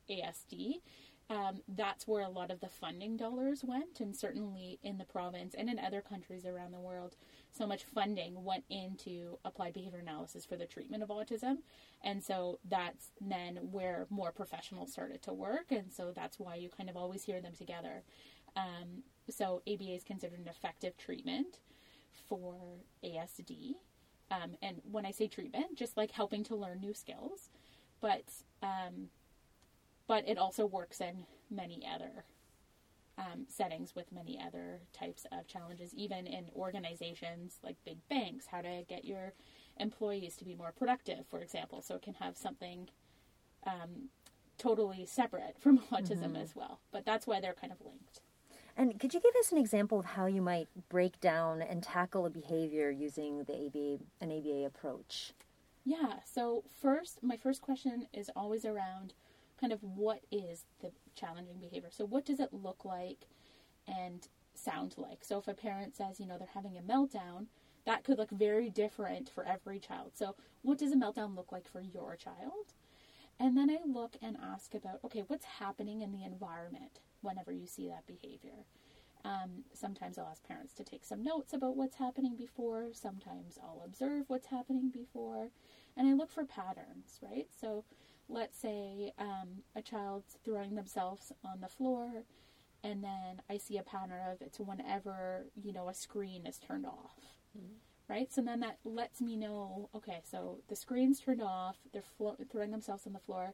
ASD, 0.09 0.81
um, 1.31 1.61
that's 1.65 2.05
where 2.05 2.23
a 2.23 2.29
lot 2.29 2.51
of 2.51 2.59
the 2.59 2.67
funding 2.67 3.15
dollars 3.15 3.63
went, 3.63 4.01
and 4.01 4.13
certainly 4.13 4.79
in 4.83 4.97
the 4.97 5.05
province 5.05 5.55
and 5.57 5.69
in 5.69 5.79
other 5.79 6.01
countries 6.01 6.45
around 6.45 6.73
the 6.73 6.79
world, 6.79 7.15
so 7.53 7.65
much 7.65 7.85
funding 7.85 8.43
went 8.43 8.65
into 8.69 9.37
applied 9.45 9.73
behavior 9.73 9.99
analysis 9.99 10.45
for 10.45 10.57
the 10.57 10.65
treatment 10.65 11.03
of 11.03 11.07
autism. 11.07 11.59
And 12.03 12.21
so 12.21 12.59
that's 12.67 13.11
then 13.21 13.59
where 13.71 14.07
more 14.09 14.33
professionals 14.33 14.91
started 14.91 15.21
to 15.21 15.31
work, 15.31 15.71
and 15.71 15.93
so 15.93 16.11
that's 16.13 16.37
why 16.37 16.55
you 16.55 16.67
kind 16.67 16.89
of 16.89 16.97
always 16.97 17.23
hear 17.23 17.39
them 17.39 17.53
together. 17.57 18.03
Um, 18.57 19.03
so 19.29 19.61
ABA 19.65 19.95
is 19.95 20.03
considered 20.03 20.39
an 20.39 20.49
effective 20.49 20.97
treatment 20.97 21.59
for 22.27 22.57
ASD. 23.05 23.75
Um, 24.29 24.55
and 24.61 24.81
when 24.83 25.05
I 25.05 25.11
say 25.11 25.29
treatment, 25.29 25.77
just 25.77 25.95
like 25.95 26.11
helping 26.11 26.43
to 26.45 26.57
learn 26.57 26.81
new 26.81 26.93
skills, 26.93 27.49
but 28.01 28.25
um, 28.61 29.07
but 30.11 30.27
it 30.27 30.37
also 30.37 30.65
works 30.65 30.99
in 30.99 31.23
many 31.49 31.87
other 31.87 32.25
um, 33.17 33.45
settings 33.47 33.95
with 33.95 34.11
many 34.11 34.37
other 34.45 34.81
types 34.91 35.25
of 35.31 35.47
challenges, 35.47 35.93
even 35.93 36.27
in 36.27 36.49
organizations 36.53 37.59
like 37.63 37.77
big 37.85 37.97
banks, 38.09 38.47
how 38.47 38.59
to 38.59 38.83
get 38.89 39.05
your 39.05 39.31
employees 39.77 40.35
to 40.35 40.43
be 40.43 40.53
more 40.53 40.73
productive, 40.77 41.25
for 41.29 41.39
example. 41.39 41.81
So 41.81 41.95
it 41.95 42.01
can 42.01 42.15
have 42.15 42.35
something 42.35 42.89
um, 43.65 44.09
totally 44.57 45.05
separate 45.05 45.55
from 45.57 45.77
autism 45.93 46.33
mm-hmm. 46.33 46.35
as 46.35 46.57
well. 46.57 46.81
But 46.91 47.05
that's 47.05 47.25
why 47.25 47.39
they're 47.39 47.53
kind 47.53 47.71
of 47.71 47.79
linked. 47.79 48.19
And 48.75 48.99
could 48.99 49.13
you 49.13 49.21
give 49.21 49.35
us 49.39 49.53
an 49.53 49.59
example 49.59 49.97
of 49.97 50.07
how 50.07 50.25
you 50.25 50.41
might 50.41 50.67
break 50.89 51.21
down 51.21 51.61
and 51.61 51.81
tackle 51.81 52.25
a 52.25 52.29
behavior 52.29 52.91
using 52.91 53.45
the 53.45 53.53
ABA, 53.53 54.03
an 54.19 54.37
ABA 54.37 54.65
approach? 54.65 55.31
Yeah. 55.85 56.15
So 56.25 56.65
first, 56.81 57.23
my 57.23 57.37
first 57.37 57.61
question 57.61 58.07
is 58.11 58.29
always 58.35 58.65
around 58.65 59.13
kind 59.61 59.71
of 59.71 59.83
what 59.83 60.21
is 60.31 60.65
the 60.81 60.91
challenging 61.15 61.59
behavior. 61.61 61.89
So, 61.91 62.05
what 62.05 62.25
does 62.25 62.39
it 62.39 62.49
look 62.51 62.83
like 62.83 63.27
and 63.87 64.27
sound 64.55 64.95
like? 64.97 65.23
So, 65.23 65.37
if 65.37 65.47
a 65.47 65.53
parent 65.53 65.95
says, 65.95 66.19
you 66.19 66.27
know, 66.27 66.37
they're 66.37 66.49
having 66.53 66.77
a 66.77 66.81
meltdown, 66.81 67.45
that 67.85 68.03
could 68.03 68.17
look 68.17 68.31
very 68.31 68.69
different 68.69 69.29
for 69.29 69.45
every 69.45 69.79
child. 69.79 70.11
So, 70.15 70.35
what 70.63 70.79
does 70.79 70.91
a 70.91 70.97
meltdown 70.97 71.35
look 71.35 71.51
like 71.51 71.67
for 71.71 71.81
your 71.81 72.15
child? 72.15 72.73
And 73.39 73.57
then 73.57 73.69
I 73.69 73.79
look 73.85 74.17
and 74.21 74.37
ask 74.41 74.75
about, 74.75 74.99
okay, 75.03 75.23
what's 75.27 75.45
happening 75.45 76.01
in 76.01 76.11
the 76.11 76.23
environment 76.23 76.99
whenever 77.21 77.51
you 77.51 77.65
see 77.65 77.87
that 77.87 78.05
behavior? 78.05 78.65
Um, 79.23 79.63
sometimes 79.73 80.17
I'll 80.17 80.27
ask 80.27 80.47
parents 80.47 80.73
to 80.75 80.83
take 80.83 81.05
some 81.05 81.23
notes 81.23 81.53
about 81.53 81.75
what's 81.75 81.97
happening 81.97 82.35
before. 82.35 82.89
Sometimes 82.93 83.57
I'll 83.61 83.83
observe 83.85 84.25
what's 84.27 84.47
happening 84.47 84.89
before. 84.89 85.49
And 85.97 86.07
I 86.07 86.13
look 86.13 86.31
for 86.31 86.45
patterns, 86.45 87.19
right? 87.21 87.47
So 87.59 87.83
let's 88.31 88.57
say 88.57 89.13
um, 89.19 89.63
a 89.75 89.81
child's 89.81 90.37
throwing 90.43 90.75
themselves 90.75 91.31
on 91.43 91.61
the 91.61 91.67
floor 91.67 92.23
and 92.83 93.03
then 93.03 93.41
I 93.49 93.57
see 93.57 93.77
a 93.77 93.83
pattern 93.83 94.19
of 94.31 94.41
it's 94.41 94.59
whenever, 94.59 95.45
you 95.61 95.71
know, 95.71 95.89
a 95.89 95.93
screen 95.93 96.47
is 96.47 96.57
turned 96.57 96.85
off. 96.85 97.15
Mm-hmm. 97.57 97.73
Right? 98.07 98.33
So 98.33 98.41
then 98.41 98.59
that 98.59 98.79
lets 98.83 99.21
me 99.21 99.37
know, 99.37 99.89
okay, 99.95 100.21
so 100.29 100.59
the 100.67 100.75
screen's 100.75 101.21
turned 101.21 101.41
off, 101.41 101.77
they're 101.93 102.01
flo- 102.17 102.35
throwing 102.51 102.71
themselves 102.71 103.07
on 103.07 103.13
the 103.13 103.19
floor. 103.19 103.53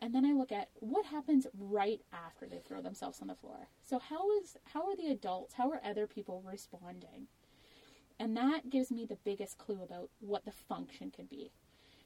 And 0.00 0.14
then 0.14 0.24
I 0.24 0.32
look 0.32 0.52
at 0.52 0.68
what 0.76 1.06
happens 1.06 1.46
right 1.58 2.00
after 2.12 2.46
they 2.46 2.60
throw 2.60 2.80
themselves 2.80 3.20
on 3.20 3.26
the 3.26 3.34
floor. 3.34 3.68
So 3.84 3.98
how 3.98 4.30
is 4.38 4.56
how 4.72 4.86
are 4.88 4.96
the 4.96 5.10
adults, 5.10 5.54
how 5.54 5.70
are 5.70 5.80
other 5.84 6.06
people 6.06 6.42
responding? 6.46 7.26
And 8.18 8.36
that 8.36 8.70
gives 8.70 8.90
me 8.90 9.04
the 9.04 9.18
biggest 9.24 9.58
clue 9.58 9.82
about 9.82 10.10
what 10.20 10.44
the 10.44 10.52
function 10.52 11.10
could 11.10 11.28
be. 11.28 11.52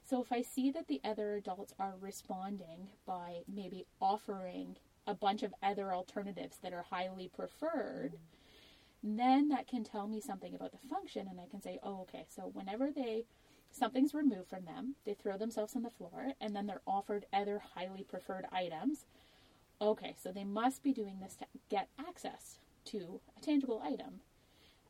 So 0.05 0.21
if 0.21 0.33
I 0.33 0.43
see 0.43 0.71
that 0.73 0.88
the 0.88 1.01
other 1.05 1.35
adults 1.35 1.75
are 1.79 1.95
responding 2.01 2.88
by 3.07 3.43
maybe 3.49 3.87
offering 4.01 4.77
a 5.07 5.15
bunch 5.15 5.43
of 5.43 5.55
other 5.62 5.93
alternatives 5.93 6.59
that 6.62 6.73
are 6.73 6.83
highly 6.83 7.29
preferred, 7.29 8.19
then 9.03 9.49
that 9.49 9.67
can 9.67 9.85
tell 9.85 10.07
me 10.07 10.21
something 10.21 10.55
about 10.55 10.73
the 10.73 10.88
function 10.88 11.27
and 11.29 11.41
I 11.41 11.47
can 11.47 11.62
say, 11.62 11.79
"Oh, 11.83 12.03
okay, 12.03 12.27
so 12.29 12.51
whenever 12.53 12.91
they 12.91 13.25
something's 13.73 14.15
removed 14.15 14.49
from 14.49 14.65
them, 14.65 14.97
they 15.05 15.15
throw 15.15 15.38
themselves 15.38 15.75
on 15.75 15.83
the 15.83 15.91
floor 15.91 16.35
and 16.41 16.55
then 16.55 16.67
they're 16.67 16.83
offered 16.87 17.27
other 17.33 17.59
highly 17.75 18.05
preferred 18.05 18.47
items. 18.53 19.07
Okay, 19.81 20.15
so 20.23 20.31
they 20.31 20.45
must 20.45 20.83
be 20.83 20.93
doing 20.93 21.19
this 21.21 21.35
to 21.37 21.47
get 21.69 21.88
access 21.99 22.59
to 22.85 23.21
a 23.37 23.41
tangible 23.41 23.81
item. 23.83 24.21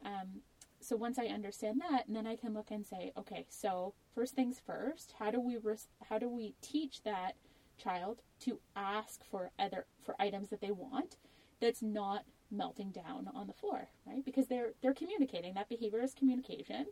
Um, 0.05 0.43
so 0.83 0.97
once 0.97 1.19
I 1.19 1.27
understand 1.27 1.81
that, 1.81 2.07
and 2.07 2.17
then 2.17 2.27
I 2.27 2.37
can 2.37 2.55
look 2.55 2.71
and 2.71 2.85
say, 2.85 3.13
okay, 3.17 3.47
so 3.49 3.95
first 4.15 4.35
things 4.35 4.61
first, 4.65 5.15
how 5.19 5.31
do 5.31 5.41
we 5.41 5.57
res- 5.57 5.89
how 6.09 6.19
do 6.19 6.29
we 6.29 6.55
teach 6.61 7.03
that 7.05 7.37
child 7.79 8.21
to 8.41 8.59
ask 8.77 9.25
for 9.25 9.51
other 9.59 9.87
for 10.05 10.15
items 10.19 10.51
that 10.51 10.61
they 10.61 10.71
want 10.71 11.17
that's 11.61 11.83
not 11.83 12.25
melting 12.51 12.91
down 12.91 13.31
on 13.35 13.47
the 13.47 13.53
floor, 13.53 13.89
right? 14.07 14.25
Because 14.25 14.47
they're 14.49 14.73
they're 14.83 14.95
communicating. 14.95 15.55
That 15.55 15.69
behavior 15.69 16.03
is 16.03 16.15
communication. 16.15 16.87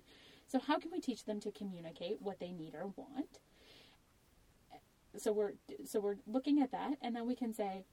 So 0.46 0.59
how 0.59 0.79
can 0.79 0.90
we 0.90 1.00
teach 1.00 1.24
them 1.24 1.40
to 1.40 1.53
communicate 1.53 2.20
what 2.20 2.40
they 2.40 2.50
need 2.50 2.74
or 2.74 2.88
want? 2.96 3.40
So 5.16 5.33
we're 5.33 5.53
so 5.85 6.00
we're 6.00 6.16
looking 6.26 6.61
at 6.62 6.72
that, 6.72 6.94
and 7.03 7.14
then 7.14 7.26
we 7.26 7.35
can 7.35 7.53
say, 7.53 7.85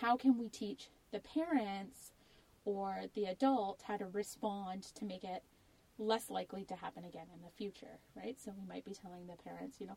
how 0.00 0.16
can 0.16 0.38
we 0.38 0.48
teach 0.48 0.88
the 1.12 1.20
parents 1.20 2.12
or 2.70 3.02
the 3.14 3.24
adult 3.24 3.82
how 3.86 3.96
to 3.96 4.06
respond 4.06 4.84
to 4.94 5.04
make 5.04 5.24
it 5.24 5.42
less 5.98 6.30
likely 6.30 6.64
to 6.64 6.74
happen 6.74 7.04
again 7.04 7.26
in 7.34 7.42
the 7.42 7.50
future, 7.50 7.98
right? 8.16 8.40
So 8.40 8.52
we 8.56 8.66
might 8.66 8.84
be 8.84 8.94
telling 8.94 9.26
the 9.26 9.36
parents, 9.36 9.78
you 9.80 9.86
know, 9.86 9.96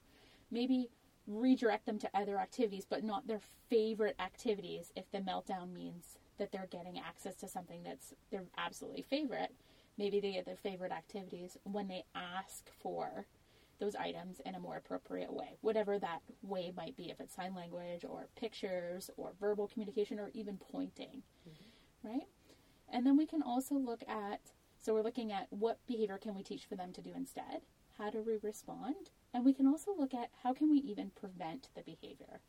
maybe 0.52 0.90
redirect 1.28 1.86
them 1.86 2.00
to 2.00 2.10
other 2.14 2.40
activities, 2.40 2.86
but 2.90 3.04
not 3.04 3.28
their 3.28 3.42
favorite 3.70 4.16
activities 4.20 4.92
if 4.96 5.10
the 5.12 5.20
meltdown 5.20 5.72
means 5.74 6.18
that 6.38 6.52
they're 6.52 6.68
getting 6.70 7.00
access 7.00 7.36
to 7.36 7.48
something 7.48 7.84
that's 7.84 8.14
their 8.32 8.44
absolutely 8.58 9.04
favorite. 9.04 9.54
Maybe 9.98 10.20
they 10.20 10.34
get 10.34 10.46
their 10.46 10.58
favorite 10.58 10.92
activities 10.92 11.58
when 11.64 11.88
they 11.88 12.04
ask 12.16 12.70
for 12.82 13.28
those 13.80 13.96
items 13.96 14.42
in 14.46 14.56
a 14.56 14.60
more 14.60 14.78
appropriate 14.78 15.32
way, 15.32 15.58
whatever 15.62 16.00
that 16.00 16.22
way 16.42 16.74
might 16.76 16.96
be, 16.96 17.10
if 17.12 17.20
it's 17.20 17.36
sign 17.36 17.54
language 17.54 18.06
or 18.08 18.28
pictures 18.36 19.10
or 19.18 19.34
verbal 19.40 19.68
communication 19.68 20.20
or 20.20 20.32
even 20.34 20.58
pointing, 20.72 21.22
mm-hmm. 21.48 22.08
right? 22.08 22.28
And 22.94 23.08
then 23.08 23.18
we 23.18 23.26
can 23.26 23.42
also 23.42 23.74
look 23.74 24.04
at, 24.08 24.52
so 24.80 24.94
we're 24.94 25.02
looking 25.02 25.32
at 25.32 25.48
what 25.50 25.80
behavior 25.88 26.20
can 26.20 26.36
we 26.36 26.44
teach 26.44 26.66
for 26.66 26.76
them 26.76 26.94
to 26.94 27.02
do 27.02 27.12
instead? 27.16 27.64
How 27.98 28.12
do 28.12 28.22
we 28.22 28.38
respond? 28.42 29.10
And 29.34 29.44
we 29.44 29.54
can 29.54 29.66
also 29.66 29.92
look 29.98 30.14
at 30.14 30.30
how 30.44 30.54
can 30.54 30.70
we 30.70 30.78
even 30.78 31.12
prevent 31.20 31.70
the 31.76 31.82
behavior? 31.82 32.42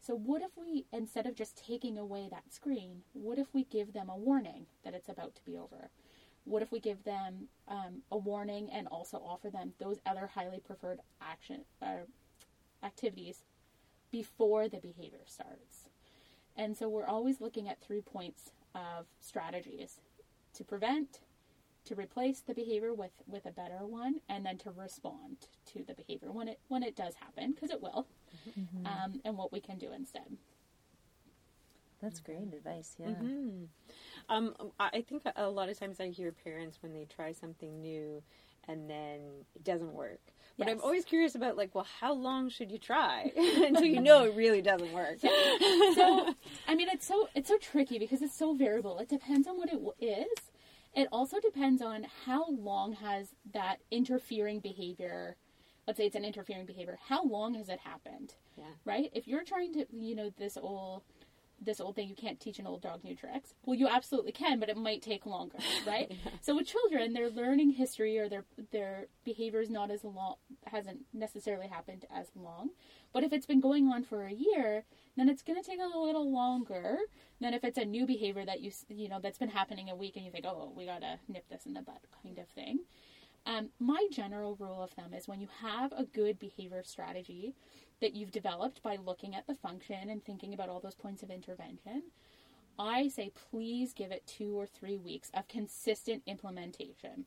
So 0.00 0.14
what 0.14 0.40
if 0.40 0.52
we, 0.56 0.86
instead 0.90 1.26
of 1.26 1.34
just 1.34 1.62
taking 1.62 1.98
away 1.98 2.28
that 2.30 2.50
screen, 2.50 3.02
what 3.12 3.38
if 3.38 3.48
we 3.52 3.64
give 3.64 3.92
them 3.92 4.08
a 4.08 4.16
warning 4.16 4.64
that 4.84 4.94
it's 4.94 5.10
about 5.10 5.34
to 5.34 5.44
be 5.44 5.58
over? 5.58 5.90
What 6.44 6.62
if 6.62 6.72
we 6.72 6.80
give 6.80 7.04
them 7.04 7.48
um, 7.68 8.02
a 8.10 8.16
warning 8.16 8.70
and 8.72 8.88
also 8.88 9.18
offer 9.18 9.50
them 9.50 9.74
those 9.78 9.98
other 10.06 10.28
highly 10.28 10.60
preferred 10.60 11.00
action 11.20 11.66
uh, 11.82 12.06
activities 12.82 13.44
before 14.10 14.66
the 14.66 14.78
behavior 14.78 15.26
starts? 15.26 15.90
And 16.56 16.74
so 16.74 16.88
we're 16.88 17.06
always 17.06 17.42
looking 17.42 17.68
at 17.68 17.82
three 17.82 18.00
points 18.00 18.52
of 18.74 19.06
strategies. 19.20 20.00
to 20.54 20.64
prevent, 20.64 21.20
to 21.84 21.94
replace 21.94 22.40
the 22.40 22.54
behavior 22.54 22.92
with 22.92 23.12
with 23.26 23.46
a 23.46 23.50
better 23.52 23.86
one, 23.86 24.20
and 24.28 24.44
then 24.44 24.58
to 24.58 24.70
respond 24.70 25.36
to 25.66 25.84
the 25.84 25.94
behavior 25.94 26.30
when 26.32 26.48
it 26.48 26.58
when 26.68 26.82
it 26.82 26.96
does 26.96 27.14
happen, 27.16 27.52
because 27.52 27.70
it 27.70 27.80
will, 27.82 28.06
Mm-hmm. 28.58 28.86
um, 28.86 29.20
and 29.24 29.36
what 29.36 29.52
we 29.52 29.60
can 29.60 29.78
do 29.78 29.92
instead. 29.92 30.36
That's 32.00 32.20
great 32.20 32.52
advice. 32.54 32.96
Yeah. 32.98 33.08
Mhm. 33.08 33.68
Um, 34.28 34.54
I 34.78 34.88
I 34.94 35.02
think 35.02 35.22
a 35.36 35.48
lot 35.50 35.68
of 35.68 35.78
times 35.78 36.00
I 36.00 36.08
hear 36.08 36.32
parents 36.32 36.78
when 36.82 36.92
they 36.94 37.04
try 37.04 37.32
something 37.32 37.80
new 37.80 38.22
and 38.68 38.88
then 38.88 39.20
it 39.54 39.64
doesn't 39.64 39.92
work. 39.92 40.20
But 40.60 40.68
I'm 40.68 40.80
always 40.82 41.06
curious 41.06 41.34
about 41.34 41.56
like, 41.56 41.74
well, 41.74 41.86
how 42.00 42.12
long 42.12 42.50
should 42.50 42.70
you 42.70 42.78
try 42.78 43.32
until 43.36 43.86
you 43.86 44.00
know 44.00 44.24
it 44.24 44.34
really 44.36 44.60
doesn't 44.62 44.92
work? 44.92 45.18
so 45.20 46.34
i 46.68 46.74
mean 46.74 46.88
it's 46.90 47.06
so 47.06 47.28
it's 47.34 47.48
so 47.48 47.56
tricky 47.58 47.98
because 47.98 48.20
it's 48.22 48.36
so 48.36 48.54
variable 48.54 48.98
it 48.98 49.08
depends 49.08 49.48
on 49.48 49.56
what 49.56 49.68
it 49.72 49.80
is. 50.04 50.28
it 50.94 51.08
also 51.10 51.38
depends 51.40 51.80
on 51.82 52.06
how 52.26 52.48
long 52.50 52.92
has 52.92 53.28
that 53.54 53.76
interfering 53.90 54.60
behavior 54.60 55.36
let's 55.86 55.96
say 55.96 56.06
it's 56.06 56.14
an 56.16 56.24
interfering 56.24 56.66
behavior 56.66 56.98
how 57.08 57.24
long 57.24 57.54
has 57.54 57.68
it 57.68 57.80
happened 57.80 58.34
Yeah. 58.56 58.64
right 58.84 59.10
if 59.14 59.26
you're 59.26 59.44
trying 59.44 59.72
to 59.74 59.86
you 59.92 60.14
know 60.14 60.30
this 60.38 60.56
old 60.56 61.02
this 61.60 61.80
old 61.80 61.94
thing 61.96 62.08
you 62.08 62.14
can't 62.14 62.40
teach 62.40 62.58
an 62.58 62.66
old 62.66 62.82
dog 62.82 63.04
new 63.04 63.14
tricks. 63.14 63.54
Well 63.64 63.76
you 63.76 63.88
absolutely 63.88 64.32
can 64.32 64.58
but 64.58 64.68
it 64.68 64.76
might 64.76 65.02
take 65.02 65.26
longer 65.26 65.58
right? 65.86 66.12
So 66.40 66.56
with 66.56 66.66
children 66.66 67.12
their 67.12 67.30
learning 67.30 67.72
history 67.72 68.18
or 68.18 68.28
their 68.28 68.44
their 68.70 69.06
behavior 69.24 69.60
is 69.60 69.70
not 69.70 69.90
as 69.90 70.04
long 70.04 70.36
hasn't 70.66 71.00
necessarily 71.12 71.68
happened 71.68 72.06
as 72.14 72.28
long. 72.34 72.70
But 73.12 73.24
if 73.24 73.32
it's 73.32 73.46
been 73.46 73.60
going 73.60 73.88
on 73.88 74.04
for 74.04 74.24
a 74.24 74.32
year 74.32 74.84
then 75.16 75.28
it's 75.28 75.42
going 75.42 75.60
to 75.60 75.68
take 75.68 75.80
a 75.80 75.98
little 75.98 76.32
longer 76.32 76.96
than 77.40 77.52
if 77.52 77.64
it's 77.64 77.78
a 77.78 77.84
new 77.84 78.06
behavior 78.06 78.44
that 78.44 78.60
you 78.60 78.72
you 78.88 79.08
know 79.08 79.20
that's 79.20 79.38
been 79.38 79.50
happening 79.50 79.90
a 79.90 79.96
week 79.96 80.16
and 80.16 80.24
you 80.24 80.30
think 80.30 80.44
oh 80.46 80.72
we 80.74 80.86
got 80.86 81.00
to 81.00 81.18
nip 81.28 81.44
this 81.50 81.66
in 81.66 81.74
the 81.74 81.82
bud 81.82 82.00
kind 82.22 82.38
of 82.38 82.48
thing. 82.48 82.80
Um, 83.46 83.70
my 83.78 84.06
general 84.12 84.56
rule 84.58 84.82
of 84.82 84.90
thumb 84.90 85.14
is 85.14 85.26
when 85.26 85.40
you 85.40 85.48
have 85.62 85.92
a 85.92 86.04
good 86.04 86.38
behavior 86.38 86.82
strategy 86.84 87.54
that 88.00 88.14
you've 88.14 88.30
developed 88.30 88.82
by 88.82 88.96
looking 88.96 89.34
at 89.34 89.46
the 89.46 89.54
function 89.54 90.08
and 90.10 90.24
thinking 90.24 90.54
about 90.54 90.68
all 90.68 90.80
those 90.80 90.94
points 90.94 91.22
of 91.22 91.30
intervention, 91.30 92.02
I 92.78 93.08
say 93.08 93.30
please 93.50 93.92
give 93.92 94.10
it 94.10 94.26
two 94.26 94.58
or 94.58 94.66
three 94.66 94.96
weeks 94.96 95.30
of 95.34 95.48
consistent 95.48 96.22
implementation. 96.26 97.26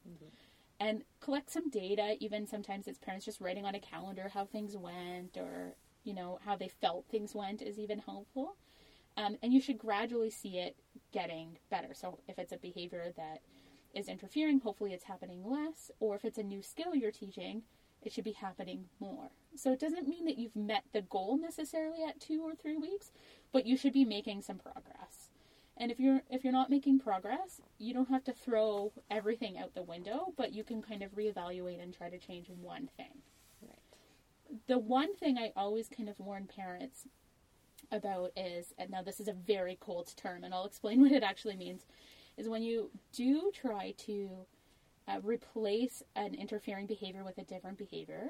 And 0.80 1.04
collect 1.22 1.52
some 1.52 1.70
data, 1.70 2.16
even 2.20 2.48
sometimes 2.48 2.88
it's 2.88 2.98
parents 2.98 3.26
just 3.26 3.40
writing 3.40 3.66
on 3.66 3.76
a 3.76 3.80
calendar 3.80 4.32
how 4.34 4.46
things 4.46 4.76
went 4.76 5.38
or, 5.38 5.76
you 6.04 6.14
know, 6.14 6.40
how 6.44 6.56
they 6.56 6.68
felt 6.68 7.06
things 7.10 7.36
went 7.36 7.62
is 7.62 7.78
even 7.80 8.00
helpful. 8.00 8.56
Um, 9.16 9.38
and 9.44 9.54
you 9.54 9.62
should 9.62 9.78
gradually 9.78 10.32
see 10.32 10.58
it 10.58 10.76
getting 11.12 11.60
better. 11.70 11.94
So 11.94 12.20
if 12.28 12.40
it's 12.40 12.52
a 12.52 12.58
behavior 12.58 13.14
that 13.16 13.42
is 13.94 14.08
interfering, 14.08 14.60
hopefully 14.60 14.92
it's 14.92 15.04
happening 15.04 15.44
less. 15.46 15.92
Or 16.00 16.16
if 16.16 16.26
it's 16.26 16.40
a 16.40 16.44
new 16.44 16.64
skill 16.64 16.96
you're 16.96 17.12
teaching, 17.12 17.62
it 18.06 18.12
should 18.12 18.24
be 18.24 18.34
happening 18.34 18.86
more. 19.00 19.32
So 19.56 19.72
it 19.72 19.80
doesn't 19.80 20.08
mean 20.08 20.26
that 20.26 20.38
you've 20.38 20.56
met 20.56 20.84
the 20.94 21.02
goal 21.02 21.38
necessarily 21.38 22.04
at 22.04 22.20
two 22.20 22.42
or 22.44 22.56
three 22.56 22.78
weeks, 22.78 23.12
but 23.52 23.66
you 23.66 23.78
should 23.78 23.94
be 23.94 24.06
making 24.06 24.42
some 24.42 24.58
progress. 24.58 25.30
And 25.78 25.92
if 25.92 26.00
you're 26.00 26.22
if 26.30 26.44
you're 26.44 26.54
not 26.54 26.70
making 26.70 27.00
progress, 27.00 27.62
you 27.80 27.94
don't 27.94 28.10
have 28.10 28.24
to 28.26 28.34
throw 28.34 28.92
everything 29.10 29.58
out 29.58 29.74
the 29.74 29.82
window, 29.82 30.34
but 30.38 30.54
you 30.54 30.64
can 30.64 30.82
kind 30.82 31.02
of 31.02 31.16
reevaluate 31.16 31.82
and 31.82 31.94
try 31.94 32.10
to 32.10 32.20
change 32.20 32.48
one 32.50 32.90
thing. 32.96 33.22
Right. 33.62 34.60
The 34.68 34.78
one 34.78 35.16
thing 35.16 35.38
I 35.38 35.52
always 35.56 35.90
kind 35.90 36.10
of 36.10 36.20
warn 36.20 36.46
parents 36.46 37.08
about 37.92 38.32
is, 38.36 38.74
and 38.78 38.92
now 38.92 39.02
this 39.02 39.20
is 39.20 39.28
a 39.28 39.34
very 39.34 39.78
cold 39.80 40.14
term, 40.16 40.44
and 40.44 40.54
I'll 40.54 40.66
explain 40.66 41.02
what 41.02 41.12
it 41.12 41.24
actually 41.24 41.56
means, 41.56 41.86
is 42.38 42.50
when 42.50 42.64
you 42.64 42.92
do 43.12 43.52
try 43.54 43.94
to 44.00 44.46
uh, 45.08 45.20
replace 45.24 46.04
an 46.16 46.34
interfering 46.34 46.86
behavior 46.86 47.24
with 47.24 47.38
a 47.38 47.44
different 47.44 47.78
behavior, 47.78 48.30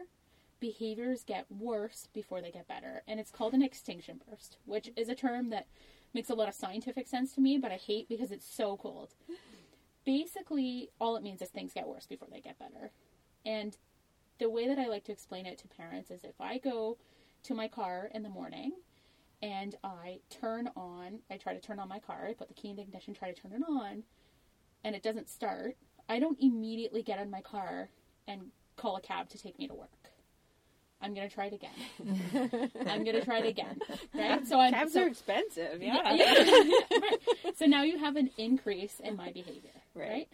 behaviors 0.59 1.23
get 1.23 1.45
worse 1.49 2.07
before 2.13 2.41
they 2.41 2.51
get 2.51 2.67
better. 2.67 3.03
And 3.07 3.19
it's 3.19 3.31
called 3.31 3.53
an 3.53 3.61
extinction 3.61 4.21
burst, 4.29 4.57
which 4.65 4.91
is 4.95 5.09
a 5.09 5.15
term 5.15 5.49
that 5.49 5.67
makes 6.13 6.29
a 6.29 6.35
lot 6.35 6.47
of 6.47 6.55
scientific 6.55 7.07
sense 7.07 7.33
to 7.33 7.41
me, 7.41 7.57
but 7.57 7.71
I 7.71 7.75
hate 7.75 8.07
because 8.07 8.31
it's 8.31 8.47
so 8.47 8.77
cold. 8.77 9.13
Basically, 10.05 10.89
all 10.99 11.15
it 11.15 11.23
means 11.23 11.41
is 11.41 11.49
things 11.49 11.73
get 11.73 11.87
worse 11.87 12.05
before 12.05 12.27
they 12.31 12.39
get 12.39 12.59
better. 12.59 12.91
And 13.45 13.77
the 14.39 14.49
way 14.49 14.67
that 14.67 14.79
I 14.79 14.87
like 14.87 15.03
to 15.05 15.11
explain 15.11 15.45
it 15.45 15.57
to 15.59 15.67
parents 15.67 16.11
is 16.11 16.23
if 16.23 16.39
I 16.39 16.57
go 16.57 16.97
to 17.43 17.53
my 17.53 17.67
car 17.67 18.09
in 18.13 18.23
the 18.23 18.29
morning 18.29 18.73
and 19.41 19.75
I 19.83 20.19
turn 20.29 20.69
on, 20.75 21.19
I 21.29 21.37
try 21.37 21.53
to 21.53 21.59
turn 21.59 21.79
on 21.79 21.89
my 21.89 21.99
car, 21.99 22.27
I 22.29 22.33
put 22.33 22.47
the 22.47 22.53
key 22.53 22.69
in 22.69 22.77
the 22.77 22.81
ignition, 22.81 23.13
try 23.13 23.31
to 23.31 23.41
turn 23.41 23.51
it 23.51 23.63
on, 23.67 24.03
and 24.83 24.95
it 24.95 25.03
doesn't 25.03 25.29
start, 25.29 25.75
I 26.09 26.19
don't 26.19 26.37
immediately 26.39 27.01
get 27.01 27.19
in 27.19 27.29
my 27.29 27.41
car 27.41 27.89
and 28.27 28.51
call 28.75 28.97
a 28.97 29.01
cab 29.01 29.29
to 29.29 29.37
take 29.37 29.57
me 29.57 29.67
to 29.67 29.73
work. 29.73 29.89
I'm 31.03 31.13
gonna 31.13 31.29
try 31.29 31.47
it 31.47 31.53
again. 31.53 32.71
I'm 32.87 33.03
gonna 33.03 33.23
try 33.23 33.39
it 33.39 33.45
again. 33.45 33.79
Right? 34.13 34.47
So 34.47 34.57
I'm 34.57 34.71
Cabs 34.71 34.93
so, 34.93 35.03
are 35.03 35.07
expensive. 35.07 35.81
Yeah. 35.81 36.13
yeah, 36.13 36.33
right. 36.91 37.19
So 37.57 37.65
now 37.65 37.83
you 37.83 37.97
have 37.97 38.15
an 38.15 38.29
increase 38.37 39.01
in 39.03 39.17
my 39.17 39.31
behavior. 39.33 39.71
Right. 39.93 40.09
Right. 40.09 40.29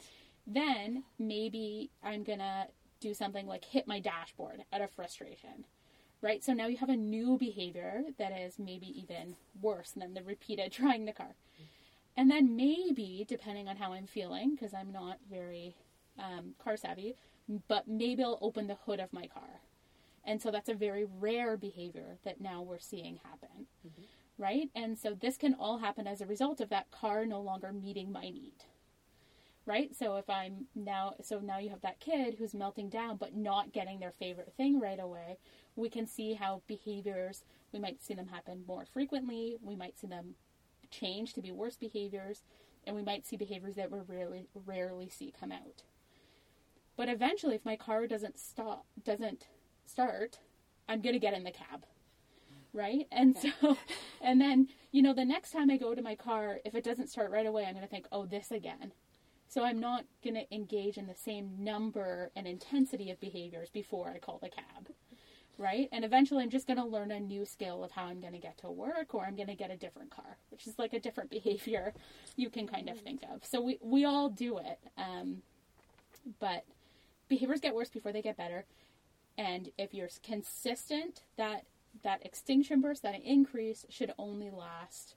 Then 0.46 1.04
maybe 1.18 1.90
I'm 2.04 2.24
gonna 2.24 2.68
do 3.00 3.16
something 3.16 3.48
like 3.48 3.66
hit 3.66 3.88
my 3.88 4.00
dashboard 4.00 4.64
out 4.72 4.82
of 4.82 4.92
frustration. 4.92 5.66
Right? 6.22 6.44
So 6.44 6.54
now 6.54 6.68
you 6.68 6.78
have 6.78 6.90
a 6.90 6.98
new 6.98 7.38
behavior 7.38 8.04
that 8.20 8.38
is 8.38 8.60
maybe 8.60 8.88
even 9.00 9.36
worse 9.62 9.92
than 9.92 10.14
the 10.14 10.22
repeated 10.22 10.72
trying 10.72 11.06
the 11.06 11.14
car. 11.14 11.36
And 12.20 12.30
then 12.30 12.58
maybe, 12.58 13.24
depending 13.26 13.70
on 13.70 13.78
how 13.78 13.94
I'm 13.94 14.06
feeling, 14.06 14.54
because 14.54 14.74
I'm 14.74 14.92
not 14.92 15.20
very 15.32 15.78
um, 16.18 16.54
car 16.62 16.76
savvy, 16.76 17.16
but 17.70 17.88
maybe 17.88 18.22
I'll 18.22 18.38
open 18.42 18.68
the 18.68 18.76
hood 18.76 19.00
of 19.00 19.14
my 19.14 19.26
car. 19.28 19.62
And 20.26 20.42
so 20.42 20.52
that's 20.52 20.68
a 20.68 20.74
very 20.74 21.06
rare 21.06 21.56
behavior 21.56 22.18
that 22.26 22.42
now 22.42 22.62
we're 22.62 22.78
seeing 22.78 23.22
happen. 23.24 23.68
Right? 24.38 24.70
And 24.76 25.00
so 25.00 25.14
this 25.14 25.38
can 25.38 25.54
all 25.54 25.78
happen 25.78 26.08
as 26.08 26.20
a 26.20 26.26
result 26.26 26.60
of 26.60 26.68
that 26.68 26.92
car 26.92 27.26
no 27.26 27.40
longer 27.40 27.72
meeting 27.72 28.12
my 28.12 28.24
need. 28.24 28.66
Right? 29.66 29.96
So 29.96 30.18
if 30.18 30.30
I'm 30.30 30.66
now, 30.76 31.14
so 31.24 31.40
now 31.40 31.60
you 31.60 31.70
have 31.70 31.84
that 31.84 32.02
kid 32.02 32.36
who's 32.38 32.54
melting 32.54 32.90
down 32.90 33.16
but 33.16 33.34
not 33.34 33.72
getting 33.72 34.02
their 34.02 34.12
favorite 34.20 34.52
thing 34.58 34.82
right 34.82 35.00
away, 35.00 35.38
we 35.78 35.90
can 35.90 36.06
see 36.06 36.34
how 36.34 36.64
behaviors, 36.68 37.46
we 37.72 37.80
might 37.80 38.04
see 38.04 38.14
them 38.14 38.28
happen 38.28 38.66
more 38.68 38.86
frequently, 38.86 39.56
we 39.62 39.78
might 39.78 39.98
see 39.98 40.08
them 40.08 40.36
change 40.90 41.34
to 41.34 41.42
be 41.42 41.52
worse 41.52 41.78
behaviors, 41.78 42.44
and 42.86 42.96
we 42.96 43.04
might 43.04 43.26
see 43.26 43.38
behaviors 43.38 43.76
that 43.76 43.92
we 43.92 44.00
rarely, 44.08 44.48
rarely 44.66 45.10
see 45.10 45.34
come 45.38 45.52
out. 45.52 45.84
But 46.96 47.10
eventually, 47.10 47.56
if 47.56 47.66
my 47.66 47.76
car 47.76 48.08
doesn't 48.08 48.40
stop, 48.40 48.86
doesn't 49.04 49.48
start, 49.86 50.40
I'm 50.88 51.02
gonna 51.02 51.20
get 51.20 51.34
in 51.34 51.44
the 51.44 51.52
cab, 51.52 51.86
right? 52.74 53.08
And 53.12 53.38
so, 53.38 53.78
and 54.22 54.42
then 54.42 54.68
you 54.92 55.02
know, 55.02 55.14
the 55.14 55.26
next 55.26 55.52
time 55.52 55.70
I 55.70 55.78
go 55.78 55.96
to 55.96 56.02
my 56.02 56.16
car, 56.16 56.60
if 56.66 56.76
it 56.76 56.84
doesn't 56.84 57.10
start 57.10 57.32
right 57.32 57.46
away, 57.46 57.66
I'm 57.66 57.74
gonna 57.74 57.88
think, 57.88 58.08
oh, 58.12 58.26
this 58.26 58.52
again. 58.52 58.92
So 59.48 59.64
I'm 59.64 59.80
not 59.80 60.06
gonna 60.24 60.44
engage 60.52 60.98
in 60.98 61.08
the 61.08 61.16
same 61.16 61.52
number 61.60 62.32
and 62.36 62.48
intensity 62.48 63.10
of 63.12 63.20
behaviors 63.20 63.70
before 63.70 64.12
I 64.14 64.20
call 64.20 64.40
the 64.40 64.50
cab, 64.50 64.90
right? 65.60 65.88
And 65.92 66.04
eventually, 66.04 66.44
I'm 66.44 66.50
just 66.50 66.66
gonna 66.68 66.88
learn 66.88 67.12
a 67.12 67.20
new 67.20 67.46
skill 67.46 67.84
of 67.84 67.92
how 67.92 68.06
I'm 68.06 68.20
gonna 68.20 68.40
get 68.40 68.58
to 68.60 68.72
work, 68.72 69.14
or 69.14 69.26
I'm 69.26 69.36
gonna 69.36 69.56
get 69.56 69.70
a 69.70 69.78
different 69.78 70.10
car, 70.10 70.38
which 70.50 70.66
is 70.66 70.80
like 70.80 70.94
a 70.94 71.00
different 71.00 71.30
behavior 71.38 71.94
you 72.36 72.50
can 72.50 72.68
kind 72.68 72.90
of 72.90 73.00
think 73.00 73.22
of. 73.32 73.46
So 73.46 73.62
we 73.62 73.78
we 73.82 74.06
all 74.06 74.30
do 74.30 74.58
it, 74.58 74.80
um, 74.98 75.44
but 76.40 76.66
behaviors 77.28 77.62
get 77.62 77.76
worse 77.76 77.90
before 77.90 78.12
they 78.12 78.22
get 78.24 78.36
better 78.38 78.66
and 79.38 79.70
if 79.78 79.94
you're 79.94 80.10
consistent 80.24 81.22
that 81.38 81.66
that 82.04 82.26
extinction 82.26 82.82
burst 82.82 83.04
that 83.04 83.16
increase 83.24 83.86
should 83.90 84.12
only 84.18 84.50
last 84.50 85.16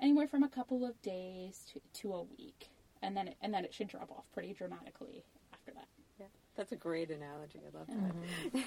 anywhere 0.00 0.28
from 0.28 0.42
a 0.42 0.48
couple 0.48 0.84
of 0.84 1.00
days 1.02 1.66
to, 1.72 1.80
to 1.92 2.14
a 2.14 2.22
week 2.38 2.68
and 3.02 3.16
then 3.16 3.28
it, 3.28 3.36
and 3.42 3.52
then 3.52 3.64
it 3.64 3.74
should 3.74 3.88
drop 3.88 4.10
off 4.10 4.24
pretty 4.32 4.52
dramatically 4.52 5.24
after 5.52 5.72
that 5.72 5.88
Yeah. 6.18 6.26
That's 6.56 6.72
a 6.72 6.76
great 6.76 7.10
analogy. 7.10 7.60
I 7.66 7.76
love 7.76 7.88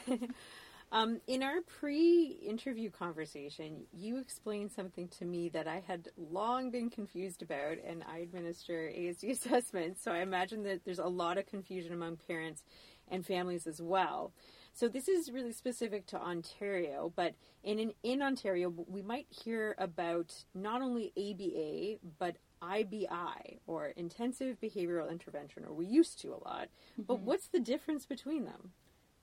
that. 0.09 0.29
um, 0.91 1.21
in 1.27 1.41
our 1.41 1.61
pre-interview 1.61 2.89
conversation, 2.89 3.83
you 3.93 4.17
explained 4.17 4.71
something 4.71 5.07
to 5.19 5.25
me 5.25 5.49
that 5.49 5.67
I 5.67 5.81
had 5.85 6.09
long 6.17 6.69
been 6.69 6.89
confused 6.89 7.41
about, 7.41 7.77
and 7.85 8.03
I 8.03 8.19
administer 8.19 8.91
ASD 8.93 9.29
assessments, 9.31 10.03
so 10.03 10.11
I 10.11 10.19
imagine 10.19 10.63
that 10.63 10.83
there's 10.83 10.99
a 10.99 11.05
lot 11.05 11.37
of 11.37 11.45
confusion 11.45 11.93
among 11.93 12.17
parents 12.27 12.63
and 13.07 13.25
families 13.25 13.67
as 13.67 13.81
well. 13.81 14.33
So 14.73 14.87
this 14.87 15.07
is 15.07 15.31
really 15.31 15.51
specific 15.51 16.07
to 16.07 16.17
Ontario, 16.21 17.11
but 17.15 17.35
in 17.63 17.79
in, 17.79 17.93
in 18.03 18.21
Ontario, 18.21 18.73
we 18.87 19.01
might 19.01 19.27
hear 19.29 19.75
about 19.77 20.33
not 20.55 20.81
only 20.81 21.11
ABA 21.17 22.07
but 22.19 22.37
IBI 22.61 23.59
or 23.65 23.87
intensive 23.87 24.59
behavioral 24.61 25.11
intervention, 25.11 25.65
or 25.65 25.73
we 25.73 25.85
used 25.87 26.21
to 26.21 26.29
a 26.29 26.43
lot. 26.47 26.69
But 26.97 27.19
what's 27.19 27.47
the 27.47 27.59
difference 27.59 28.05
between 28.05 28.45
them? 28.45 28.71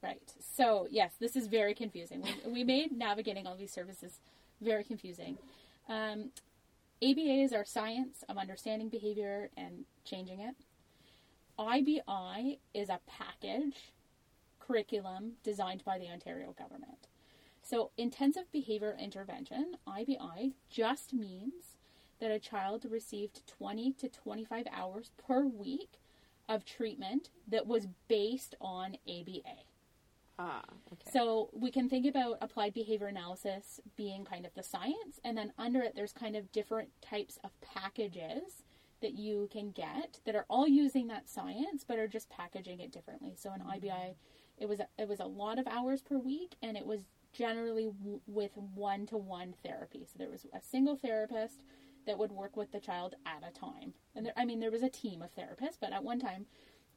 Right. 0.03 0.33
So, 0.41 0.87
yes, 0.91 1.13
this 1.19 1.35
is 1.35 1.49
very 1.49 1.75
confusing. 1.75 2.23
We, 2.23 2.53
we 2.53 2.65
made 2.65 2.97
navigating 2.97 3.47
all 3.47 3.57
these 3.57 3.73
services 3.73 4.21
very 4.61 4.85
confusing. 4.85 5.39
Um, 5.89 6.31
ABA 7.03 7.43
is 7.43 7.53
our 7.53 7.65
science 7.65 8.25
of 8.29 8.39
understanding 8.39 8.89
behavior 8.89 9.51
and 9.57 9.85
changing 10.05 10.41
it. 10.41 10.55
IBI 11.59 12.59
is 12.75 12.89
a 12.89 13.01
package 13.09 13.93
curriculum 14.61 15.33
designed 15.43 15.85
by 15.85 15.99
the 15.99 16.09
Ontario 16.09 16.55
government. 16.57 17.09
So, 17.63 17.91
intensive 17.99 18.51
behavior 18.53 18.97
intervention, 18.99 19.77
IBI, 19.87 20.53
just 20.71 21.13
means 21.13 21.77
that 22.21 22.31
a 22.31 22.39
child 22.39 22.87
received 22.89 23.47
20 23.47 23.93
to 23.95 24.09
25 24.09 24.67
hours 24.73 25.11
per 25.27 25.45
week 25.45 25.99
of 26.49 26.65
treatment 26.65 27.29
that 27.47 27.67
was 27.67 27.89
based 28.09 28.55
on 28.61 28.97
ABA. 29.09 29.68
Ah, 30.39 30.63
okay. 30.93 31.11
So 31.13 31.51
we 31.53 31.71
can 31.71 31.89
think 31.89 32.07
about 32.07 32.39
applied 32.41 32.73
behavior 32.73 33.09
analysis 33.09 33.81
being 33.97 34.25
kind 34.25 34.47
of 34.47 34.55
the 34.55 34.63
science, 34.63 35.19
and 35.25 35.37
then 35.37 35.53
under 35.59 35.81
it, 35.83 35.95
there's 35.97 36.13
kind 36.13 36.37
of 36.37 36.53
different 36.53 36.91
types 37.03 37.39
of 37.43 37.51
packages 37.61 38.63
that 39.01 39.15
you 39.15 39.49
can 39.53 39.71
get 39.71 40.21
that 40.25 40.35
are 40.37 40.47
all 40.49 40.67
using 40.69 41.09
that 41.09 41.29
science, 41.29 41.85
but 41.87 41.99
are 41.99 42.09
just 42.09 42.31
packaging 42.31 42.81
it 42.81 42.93
differently. 42.93 43.35
So 43.37 43.53
in 43.53 43.63
IBI, 43.63 44.15
it 44.59 44.69
was 44.69 44.81
a, 44.81 44.89
it 44.99 45.09
was 45.09 45.21
a 45.21 45.25
lot 45.27 45.59
of 45.59 45.67
hours 45.67 46.03
per 46.03 46.19
week, 46.19 46.55
and 46.63 46.77
it 46.77 46.87
was 46.87 47.01
generally 47.33 47.87
w- 47.87 48.21
with 48.27 48.57
one 48.57 49.07
to 49.07 49.17
one 49.17 49.55
therapy. 49.65 50.05
So 50.07 50.19
there 50.19 50.31
was 50.31 50.47
a 50.53 50.61
single 50.61 50.97
therapist 50.97 51.65
that 52.07 52.19
would 52.19 52.33
work 52.33 52.57
with 52.57 52.73
the 52.73 52.81
child 52.81 53.15
at 53.27 53.43
a 53.49 53.53
time, 53.53 53.95
and 54.15 54.25
there, 54.27 54.33
I 54.37 54.45
mean 54.45 54.61
there 54.61 54.71
was 54.71 54.83
a 54.83 54.89
team 54.89 55.21
of 55.23 55.35
therapists, 55.35 55.79
but 55.81 55.93
at 55.93 56.05
one 56.05 56.21
time 56.21 56.47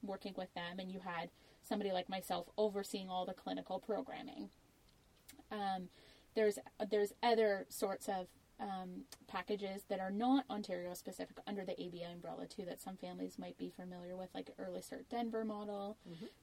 working 0.04 0.34
with 0.38 0.54
them, 0.54 0.80
and 0.80 0.92
you 0.92 1.00
had 1.00 1.30
somebody 1.64 1.92
like 1.92 2.10
myself 2.10 2.48
overseeing 2.58 3.10
all 3.10 3.26
the 3.26 3.34
clinical 3.34 3.80
programming. 3.80 4.50
Um, 5.52 5.90
there's 6.36 6.60
there's 6.90 7.14
other 7.22 7.66
sorts 7.70 8.08
of 8.08 8.28
um, 8.60 9.06
packages 9.28 9.84
that 9.90 10.00
are 10.00 10.12
not 10.12 10.46
Ontario 10.50 10.94
specific 10.94 11.38
under 11.48 11.66
the 11.66 11.74
ABA 11.74 12.12
umbrella 12.14 12.46
too 12.46 12.64
that 12.66 12.80
some 12.80 12.96
families 12.96 13.40
might 13.40 13.58
be 13.58 13.72
familiar 13.76 14.16
with, 14.16 14.30
like 14.36 14.52
Early 14.60 14.82
Start 14.82 15.10
Denver 15.10 15.44
model, 15.44 15.98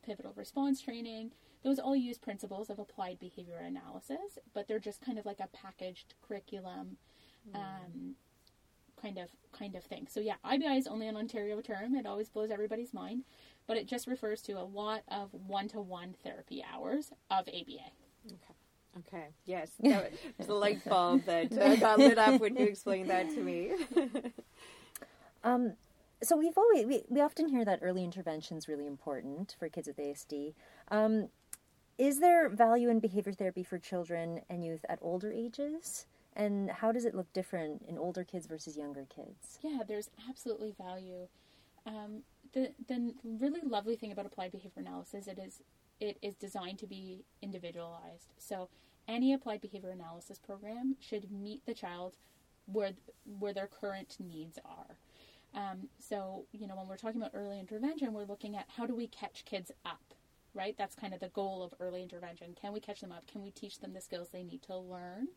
pivotal 0.04 0.32
response 0.36 0.80
training. 0.80 1.30
Those 1.62 1.78
all 1.78 1.96
use 1.96 2.18
principles 2.18 2.70
of 2.70 2.78
applied 2.78 3.18
behavior 3.18 3.58
analysis, 3.58 4.38
but 4.52 4.66
they're 4.68 4.78
just 4.78 5.00
kind 5.00 5.18
of 5.18 5.26
like 5.26 5.40
a 5.40 5.48
packaged 5.48 6.14
curriculum. 6.26 6.96
Um, 7.54 8.14
kind 9.00 9.18
of 9.18 9.28
kind 9.52 9.74
of 9.74 9.84
thing. 9.84 10.06
So 10.10 10.20
yeah, 10.20 10.34
IBI 10.44 10.78
is 10.78 10.86
only 10.86 11.08
an 11.08 11.16
Ontario 11.16 11.60
term. 11.60 11.94
It 11.94 12.06
always 12.06 12.28
blows 12.28 12.50
everybody's 12.50 12.92
mind, 12.92 13.24
but 13.66 13.76
it 13.76 13.86
just 13.86 14.06
refers 14.06 14.42
to 14.42 14.52
a 14.52 14.62
lot 14.62 15.02
of 15.08 15.30
one-to-one 15.32 16.14
therapy 16.22 16.64
hours 16.72 17.10
of 17.30 17.48
ABA. 17.48 17.90
Okay. 18.98 19.28
Yes, 19.44 19.70
that 19.80 20.12
was 20.38 20.46
the 20.46 20.54
light 20.54 20.84
bulb 20.84 21.24
that 21.26 21.56
uh, 21.56 21.76
got 21.76 21.98
lit 21.98 22.18
up 22.18 22.40
when 22.40 22.56
you 22.56 22.66
explained 22.66 23.10
that 23.10 23.28
to 23.30 23.40
me. 23.40 23.72
Um, 25.44 25.74
so 26.22 26.36
we've 26.36 26.58
always 26.58 26.84
we, 26.86 27.04
we 27.08 27.20
often 27.20 27.48
hear 27.48 27.64
that 27.64 27.78
early 27.82 28.02
intervention 28.02 28.56
is 28.56 28.68
really 28.68 28.86
important 28.86 29.54
for 29.58 29.68
kids 29.68 29.86
with 29.86 29.98
ASD. 29.98 30.54
Um, 30.90 31.28
is 31.96 32.20
there 32.20 32.48
value 32.48 32.88
in 32.90 33.00
behavior 33.00 33.32
therapy 33.32 33.62
for 33.62 33.78
children 33.78 34.40
and 34.48 34.64
youth 34.64 34.84
at 34.88 34.98
older 35.00 35.32
ages? 35.32 36.06
And 36.38 36.70
how 36.70 36.92
does 36.92 37.04
it 37.04 37.16
look 37.16 37.32
different 37.32 37.82
in 37.88 37.98
older 37.98 38.22
kids 38.22 38.46
versus 38.46 38.76
younger 38.76 39.06
kids? 39.14 39.58
Yeah, 39.60 39.80
there's 39.86 40.08
absolutely 40.28 40.72
value. 40.78 41.26
Um, 41.84 42.22
the 42.52 42.70
the 42.86 43.12
really 43.24 43.60
lovely 43.62 43.96
thing 43.96 44.12
about 44.12 44.24
applied 44.24 44.52
behavior 44.52 44.80
analysis 44.80 45.26
it 45.26 45.38
is 45.38 45.62
it 46.00 46.16
is 46.22 46.36
designed 46.36 46.78
to 46.78 46.86
be 46.86 47.24
individualized. 47.42 48.32
So 48.38 48.68
any 49.08 49.32
applied 49.32 49.60
behavior 49.60 49.90
analysis 49.90 50.38
program 50.38 50.96
should 51.00 51.30
meet 51.30 51.66
the 51.66 51.74
child 51.74 52.16
where 52.66 52.92
where 53.38 53.52
their 53.52 53.66
current 53.66 54.16
needs 54.20 54.58
are. 54.64 54.96
Um, 55.54 55.88
so 55.98 56.44
you 56.52 56.68
know 56.68 56.76
when 56.76 56.86
we're 56.86 56.96
talking 56.96 57.20
about 57.20 57.32
early 57.34 57.58
intervention, 57.58 58.12
we're 58.12 58.24
looking 58.26 58.56
at 58.56 58.66
how 58.76 58.86
do 58.86 58.94
we 58.94 59.08
catch 59.08 59.44
kids 59.44 59.72
up, 59.84 60.14
right? 60.54 60.76
That's 60.78 60.94
kind 60.94 61.12
of 61.14 61.20
the 61.20 61.28
goal 61.30 61.64
of 61.64 61.74
early 61.80 62.02
intervention. 62.02 62.54
Can 62.60 62.72
we 62.72 62.80
catch 62.80 63.00
them 63.00 63.10
up? 63.10 63.26
Can 63.26 63.42
we 63.42 63.50
teach 63.50 63.80
them 63.80 63.92
the 63.92 64.00
skills 64.00 64.28
they 64.28 64.44
need 64.44 64.62
to 64.62 64.76
learn, 64.76 65.28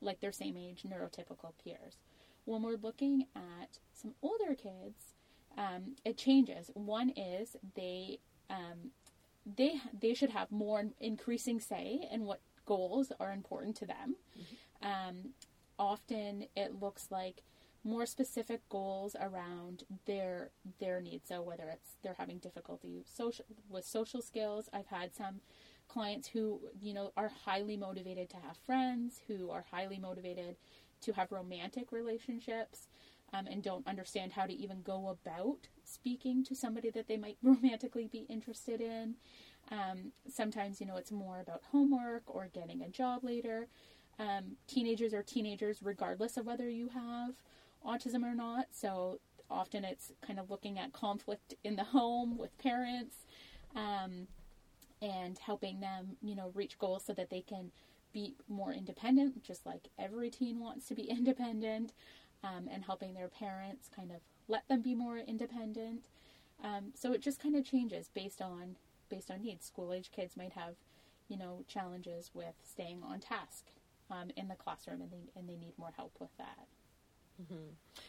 like 0.00 0.20
their 0.20 0.32
same 0.32 0.56
age 0.56 0.84
neurotypical 0.88 1.52
peers? 1.62 1.98
When 2.44 2.62
we're 2.62 2.76
looking 2.76 3.26
at 3.34 3.78
some 3.92 4.14
older 4.22 4.54
kids, 4.54 5.14
um, 5.56 5.96
it 6.04 6.16
changes. 6.16 6.70
One 6.74 7.10
is 7.10 7.56
they 7.74 8.20
um, 8.50 8.90
they 9.44 9.80
they 9.98 10.14
should 10.14 10.30
have 10.30 10.50
more 10.50 10.84
increasing 11.00 11.60
say 11.60 12.06
in 12.10 12.24
what 12.24 12.40
goals 12.66 13.12
are 13.18 13.32
important 13.32 13.76
to 13.76 13.86
them. 13.86 14.16
Um, 14.82 15.30
often 15.78 16.46
it 16.56 16.80
looks 16.80 17.08
like 17.10 17.42
more 17.84 18.04
specific 18.04 18.68
goals 18.68 19.14
around 19.20 19.84
their 20.06 20.50
their 20.80 21.00
needs. 21.00 21.28
So 21.28 21.40
whether 21.40 21.68
it's 21.68 21.96
they're 22.02 22.16
having 22.18 22.38
difficulty 22.38 23.04
social 23.06 23.44
with 23.68 23.84
social 23.84 24.20
skills, 24.20 24.68
I've 24.72 24.88
had 24.88 25.14
some 25.14 25.40
clients 25.88 26.28
who 26.28 26.60
you 26.80 26.94
know 26.94 27.12
are 27.16 27.30
highly 27.44 27.76
motivated 27.76 28.28
to 28.30 28.36
have 28.36 28.56
friends, 28.64 29.20
who 29.28 29.50
are 29.50 29.64
highly 29.70 29.98
motivated 29.98 30.56
to 31.02 31.12
have 31.12 31.30
romantic 31.32 31.92
relationships, 31.92 32.88
um, 33.32 33.46
and 33.46 33.62
don't 33.62 33.86
understand 33.86 34.32
how 34.32 34.46
to 34.46 34.52
even 34.52 34.82
go 34.82 35.08
about 35.08 35.68
speaking 35.84 36.44
to 36.44 36.54
somebody 36.54 36.90
that 36.90 37.08
they 37.08 37.16
might 37.16 37.38
romantically 37.42 38.08
be 38.08 38.26
interested 38.28 38.80
in. 38.80 39.14
Um, 39.70 40.12
sometimes, 40.28 40.80
you 40.80 40.86
know, 40.86 40.96
it's 40.96 41.10
more 41.10 41.40
about 41.40 41.62
homework 41.72 42.22
or 42.26 42.48
getting 42.52 42.82
a 42.82 42.88
job 42.88 43.24
later. 43.24 43.66
Um, 44.18 44.56
teenagers 44.66 45.12
are 45.12 45.22
teenagers, 45.22 45.80
regardless 45.82 46.36
of 46.36 46.46
whether 46.46 46.68
you 46.68 46.88
have 46.88 47.34
autism 47.84 48.22
or 48.22 48.34
not. 48.34 48.66
So 48.72 49.20
often 49.50 49.84
it's 49.84 50.12
kind 50.24 50.38
of 50.38 50.50
looking 50.50 50.78
at 50.78 50.92
conflict 50.92 51.54
in 51.64 51.76
the 51.76 51.84
home 51.96 52.38
with 52.38 52.56
parents 52.58 53.16
um, 53.74 54.26
and 55.06 55.38
helping 55.38 55.80
them, 55.80 56.16
you 56.20 56.34
know, 56.34 56.50
reach 56.54 56.78
goals 56.78 57.04
so 57.04 57.12
that 57.12 57.30
they 57.30 57.40
can 57.40 57.70
be 58.12 58.34
more 58.48 58.72
independent, 58.72 59.44
just 59.44 59.64
like 59.64 59.88
every 59.98 60.30
teen 60.30 60.58
wants 60.58 60.88
to 60.88 60.94
be 60.94 61.02
independent, 61.10 61.92
um, 62.42 62.68
and 62.70 62.84
helping 62.84 63.14
their 63.14 63.28
parents 63.28 63.88
kind 63.94 64.10
of 64.10 64.18
let 64.48 64.66
them 64.68 64.82
be 64.82 64.94
more 64.94 65.18
independent. 65.18 66.00
Um, 66.62 66.92
so 66.94 67.12
it 67.12 67.20
just 67.20 67.40
kind 67.40 67.54
of 67.54 67.64
changes 67.64 68.10
based 68.12 68.42
on 68.42 68.76
based 69.08 69.30
on 69.30 69.42
needs. 69.42 69.66
School 69.66 69.92
age 69.92 70.10
kids 70.10 70.36
might 70.36 70.54
have, 70.54 70.74
you 71.28 71.36
know, 71.36 71.64
challenges 71.68 72.30
with 72.34 72.54
staying 72.64 73.02
on 73.04 73.20
task 73.20 73.66
um, 74.10 74.30
in 74.36 74.48
the 74.48 74.54
classroom, 74.54 75.00
and 75.00 75.10
they 75.12 75.30
and 75.38 75.48
they 75.48 75.56
need 75.56 75.74
more 75.78 75.92
help 75.96 76.16
with 76.18 76.36
that. 76.38 76.66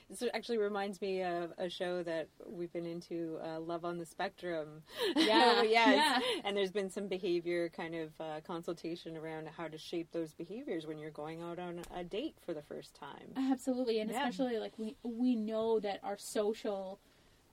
This 0.09 0.23
actually 0.33 0.57
reminds 0.57 1.01
me 1.01 1.21
of 1.21 1.51
a 1.57 1.69
show 1.69 2.01
that 2.03 2.27
we've 2.45 2.71
been 2.71 2.85
into, 2.85 3.37
uh, 3.43 3.59
Love 3.59 3.83
on 3.85 3.97
the 3.97 4.05
Spectrum. 4.05 4.81
Yeah, 5.15 5.61
yes. 5.63 6.21
yeah. 6.23 6.41
And 6.45 6.55
there's 6.55 6.71
been 6.71 6.89
some 6.89 7.07
behavior 7.07 7.69
kind 7.69 7.93
of 7.95 8.09
uh, 8.19 8.39
consultation 8.45 9.17
around 9.17 9.47
how 9.49 9.67
to 9.67 9.77
shape 9.77 10.11
those 10.11 10.33
behaviors 10.33 10.85
when 10.87 10.97
you're 10.97 11.11
going 11.11 11.41
out 11.41 11.59
on 11.59 11.81
a 11.95 12.03
date 12.03 12.35
for 12.45 12.53
the 12.53 12.61
first 12.61 12.95
time. 12.95 13.33
Absolutely, 13.51 13.99
and 13.99 14.09
Yeah. 14.09 14.17
especially 14.27 14.59
like 14.59 14.73
we 14.77 14.95
we 15.03 15.35
know 15.35 15.79
that 15.79 15.99
our 16.03 16.17
social 16.17 16.99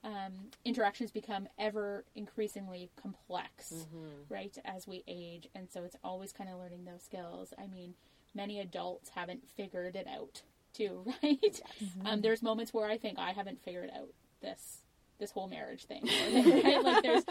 um, 0.05 0.51
interactions 0.65 1.11
become 1.11 1.49
ever 1.59 2.05
increasingly 2.15 2.91
complex, 3.01 3.87
right, 4.29 4.57
as 4.65 4.87
we 4.87 5.03
age, 5.09 5.49
and 5.55 5.69
so 5.71 5.83
it's 5.83 5.97
always 6.05 6.33
kind 6.33 6.51
of 6.51 6.59
learning 6.59 6.85
those 6.85 7.03
skills. 7.03 7.55
I 7.59 7.67
mean, 7.67 7.95
many 8.35 8.61
adults 8.61 9.11
haven't 9.11 9.49
figured 9.57 9.97
it 9.97 10.07
out 10.07 10.43
too, 10.75 11.05
right? 11.23 11.61
Um, 12.05 12.21
there's 12.21 12.43
moments 12.43 12.75
where 12.75 12.89
I 12.91 12.99
think 12.99 13.19
I 13.19 13.33
haven't 13.33 13.63
figured 13.63 13.91
out 13.97 14.11
this 14.43 14.79
this 15.19 15.31
whole 15.31 15.49
marriage 15.49 15.85
thing, 15.87 16.03
right? 16.65 16.83
like 16.83 17.03
there's 17.03 17.25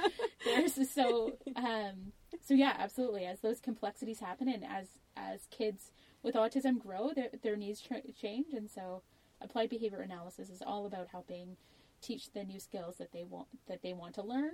there's 0.45 0.89
so 0.89 1.33
um, 1.55 2.13
so 2.41 2.53
yeah, 2.53 2.75
absolutely. 2.79 3.25
As 3.25 3.41
those 3.41 3.59
complexities 3.59 4.19
happen, 4.19 4.47
and 4.49 4.63
as 4.63 4.87
as 5.15 5.47
kids 5.51 5.91
with 6.23 6.35
autism 6.35 6.79
grow, 6.79 7.11
their 7.13 7.29
their 7.41 7.55
needs 7.55 7.81
change, 8.19 8.53
and 8.53 8.69
so 8.69 9.03
applied 9.41 9.69
behavior 9.69 9.99
analysis 9.99 10.49
is 10.49 10.61
all 10.65 10.85
about 10.85 11.09
helping 11.09 11.57
teach 12.01 12.31
the 12.31 12.43
new 12.43 12.59
skills 12.59 12.97
that 12.97 13.11
they 13.11 13.23
want 13.23 13.47
that 13.67 13.81
they 13.81 13.93
want 13.93 14.15
to 14.15 14.21
learn, 14.21 14.53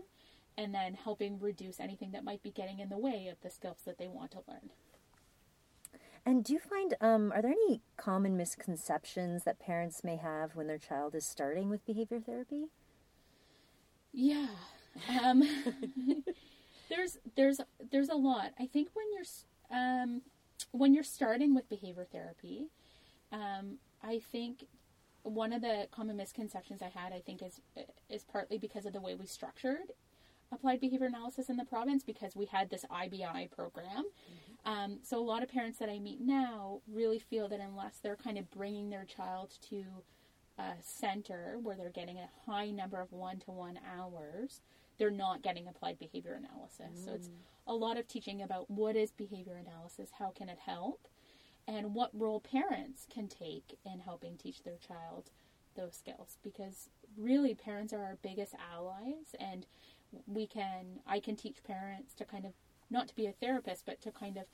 and 0.58 0.74
then 0.74 0.96
helping 0.96 1.40
reduce 1.40 1.80
anything 1.80 2.12
that 2.12 2.24
might 2.24 2.44
be 2.44 2.52
getting 2.52 2.80
in 2.80 2.90
the 2.90 2.98
way 2.98 3.28
of 3.32 3.40
the 3.42 3.50
skills 3.50 3.80
that 3.86 3.98
they 3.98 4.08
want 4.08 4.32
to 4.32 4.40
learn. 4.48 4.72
And 6.26 6.44
do 6.44 6.54
you 6.54 6.60
find, 6.60 6.96
um, 7.02 7.32
are 7.32 7.42
there 7.42 7.52
any 7.52 7.82
common 7.98 8.38
misconceptions 8.38 9.44
that 9.44 9.60
parents 9.60 10.04
may 10.04 10.18
have 10.18 10.56
when 10.56 10.68
their 10.68 10.78
child 10.78 11.16
is 11.16 11.26
starting 11.26 11.70
with 11.70 11.86
behavior 11.86 12.20
therapy? 12.20 12.68
Yeah. 14.14 14.48
Um, 15.22 15.44
there's 16.90 17.18
there's 17.36 17.62
there's 17.92 18.10
a 18.10 18.16
lot. 18.16 18.52
I 18.60 18.66
think 18.66 18.90
when 18.94 19.06
you're 19.14 19.78
um, 19.80 20.22
when 20.72 20.94
you're 20.94 21.04
starting 21.04 21.54
with 21.54 21.70
behavior 21.70 22.08
therapy, 22.12 22.68
um, 23.32 23.78
I 24.04 24.20
think 24.32 24.66
one 25.24 25.54
of 25.54 25.62
the 25.62 25.88
common 25.92 26.18
misconceptions 26.18 26.82
I 26.82 26.88
had, 26.90 27.14
I 27.14 27.20
think, 27.20 27.42
is 27.42 27.62
is 28.10 28.24
partly 28.24 28.58
because 28.58 28.86
of 28.86 28.94
the 28.94 29.02
way 29.02 29.16
we 29.16 29.26
structured 29.26 29.94
applied 30.52 30.80
behavior 30.80 31.08
analysis 31.08 31.50
in 31.50 31.58
the 31.58 31.66
province 31.66 32.04
because 32.04 32.36
we 32.36 32.46
had 32.48 32.70
this 32.70 32.86
IBI 32.90 33.50
program. 33.52 34.06
Um, 34.66 35.00
so 35.04 35.18
a 35.18 35.24
lot 35.24 35.42
of 35.42 35.50
parents 35.50 35.80
that 35.80 35.90
I 35.90 36.00
meet 36.00 36.20
now 36.22 36.82
really 36.92 37.20
feel 37.20 37.48
that 37.48 37.60
unless 37.60 38.00
they're 38.00 38.16
kind 38.16 38.38
of 38.38 38.52
bringing 38.52 38.90
their 38.90 39.06
child 39.06 39.58
to 39.70 39.84
a 40.58 40.74
center 40.82 41.58
where 41.62 41.78
they're 41.78 41.90
getting 41.90 42.18
a 42.18 42.30
high 42.46 42.70
number 42.70 43.00
of 43.00 43.12
one 43.12 43.40
to 43.40 43.52
one 43.52 43.80
hours, 43.98 44.62
they're 44.98 45.10
not 45.10 45.42
getting 45.42 45.68
applied 45.68 45.98
behavior 45.98 46.34
analysis. 46.34 47.02
Mm. 47.02 47.06
So 47.06 47.14
it's 47.14 47.30
a 47.66 47.74
lot 47.74 47.98
of 47.98 48.08
teaching 48.08 48.42
about 48.42 48.70
what 48.70 48.96
is 48.96 49.12
behavior 49.12 49.56
analysis, 49.56 50.12
how 50.20 50.32
can 50.32 50.50
it 50.50 50.60
help, 50.66 51.08
and 51.68 51.94
what 51.94 52.10
role 52.14 52.42
parents 52.42 53.08
can 53.10 53.28
take 53.28 53.78
in 53.86 54.00
helping 54.00 54.38
teach 54.38 54.64
their 54.64 54.78
child 54.78 55.30
those 55.76 55.96
skills. 55.96 56.38
Because 56.44 56.90
really, 57.18 57.56
parents 57.56 57.94
are 57.94 58.04
our 58.04 58.18
biggest 58.22 58.54
allies, 58.74 59.36
and 59.40 59.66
we 60.28 60.48
can, 60.48 61.00
I 61.08 61.20
can 61.20 61.36
teach 61.36 61.64
parents 61.64 62.14
to 62.16 62.26
kind 62.26 62.46
of, 62.46 62.54
not 62.90 63.08
to 63.08 63.16
be 63.16 63.26
a 63.26 63.32
therapist, 63.32 63.86
but 63.86 64.02
to 64.02 64.12
kind 64.12 64.38
of 64.38 64.46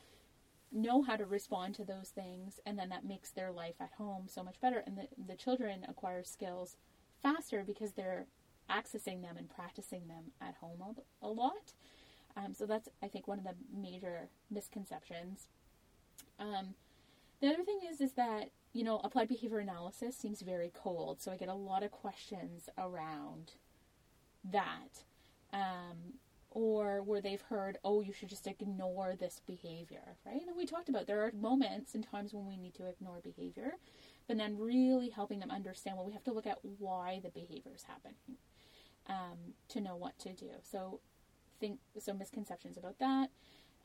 know 0.72 1.02
how 1.04 1.16
to 1.16 1.26
respond 1.26 1.76
to 1.76 1.86
those 1.86 2.10
things 2.10 2.60
and 2.66 2.78
then 2.78 2.90
that 2.90 3.06
makes 3.06 3.30
their 3.30 3.52
life 3.52 3.76
at 3.80 3.92
home 3.98 4.26
so 4.28 4.44
much 4.44 4.60
better. 4.60 4.84
And 4.86 4.98
the, 4.98 5.08
the 5.28 5.36
children 5.36 5.86
acquire 5.88 6.24
skills 6.24 6.76
faster 7.22 7.64
because 7.66 7.94
they're 7.94 8.26
accessing 8.70 9.22
them 9.22 9.38
and 9.38 9.50
practicing 9.50 10.08
them 10.08 10.32
at 10.42 10.56
home 10.56 10.80
a, 10.82 11.26
a 11.26 11.30
lot. 11.30 11.74
Um, 12.38 12.54
so 12.54 12.66
that's 12.66 12.90
i 13.02 13.08
think 13.08 13.28
one 13.28 13.38
of 13.38 13.46
the 13.46 13.56
major 13.74 14.28
misconceptions. 14.52 15.48
Um, 16.40 16.76
the 17.42 17.48
other 17.48 17.64
thing 17.64 17.80
is 17.90 18.02
is 18.02 18.14
that 18.14 18.50
you 18.74 18.84
know 18.84 19.00
applied 19.04 19.30
behavior 19.30 19.60
analysis 19.60 20.18
seems 20.18 20.42
very 20.42 20.72
cold 20.74 21.22
so 21.22 21.32
i 21.32 21.38
get 21.38 21.48
a 21.48 21.54
lot 21.54 21.84
of 21.84 21.92
questions 21.92 22.68
around 22.78 23.54
that. 24.52 25.04
Um, 25.54 26.20
or 26.56 27.04
where 27.04 27.20
they've 27.20 27.42
heard, 27.42 27.78
oh, 27.84 28.00
you 28.00 28.14
should 28.14 28.30
just 28.30 28.48
ignore 28.48 29.14
this 29.20 29.42
behavior, 29.46 30.16
right? 30.26 30.42
And 30.48 30.56
we 30.56 30.66
talked 30.66 30.88
about 30.88 31.06
there 31.06 31.22
are 31.22 31.34
moments 31.34 31.94
and 31.94 32.10
times 32.10 32.34
when 32.34 32.48
we 32.48 32.56
need 32.56 32.74
to 32.76 32.88
ignore 32.88 33.20
behavior, 33.22 33.74
but 34.26 34.38
then 34.38 34.58
really 34.58 35.10
helping 35.10 35.40
them 35.40 35.52
understand, 35.52 35.98
well, 35.98 36.06
we 36.06 36.14
have 36.14 36.24
to 36.24 36.32
look 36.32 36.48
at 36.48 36.60
why 36.80 37.20
the 37.22 37.30
behavior 37.30 37.74
is 37.76 37.84
happening 37.84 38.16
um, 39.10 39.54
to 39.68 39.82
know 39.82 39.98
what 39.98 40.18
to 40.20 40.34
do. 40.34 40.50
So, 40.64 41.02
think 41.60 41.80
so 42.00 42.14
misconceptions 42.14 42.78
about 42.78 43.00
that. 43.00 43.30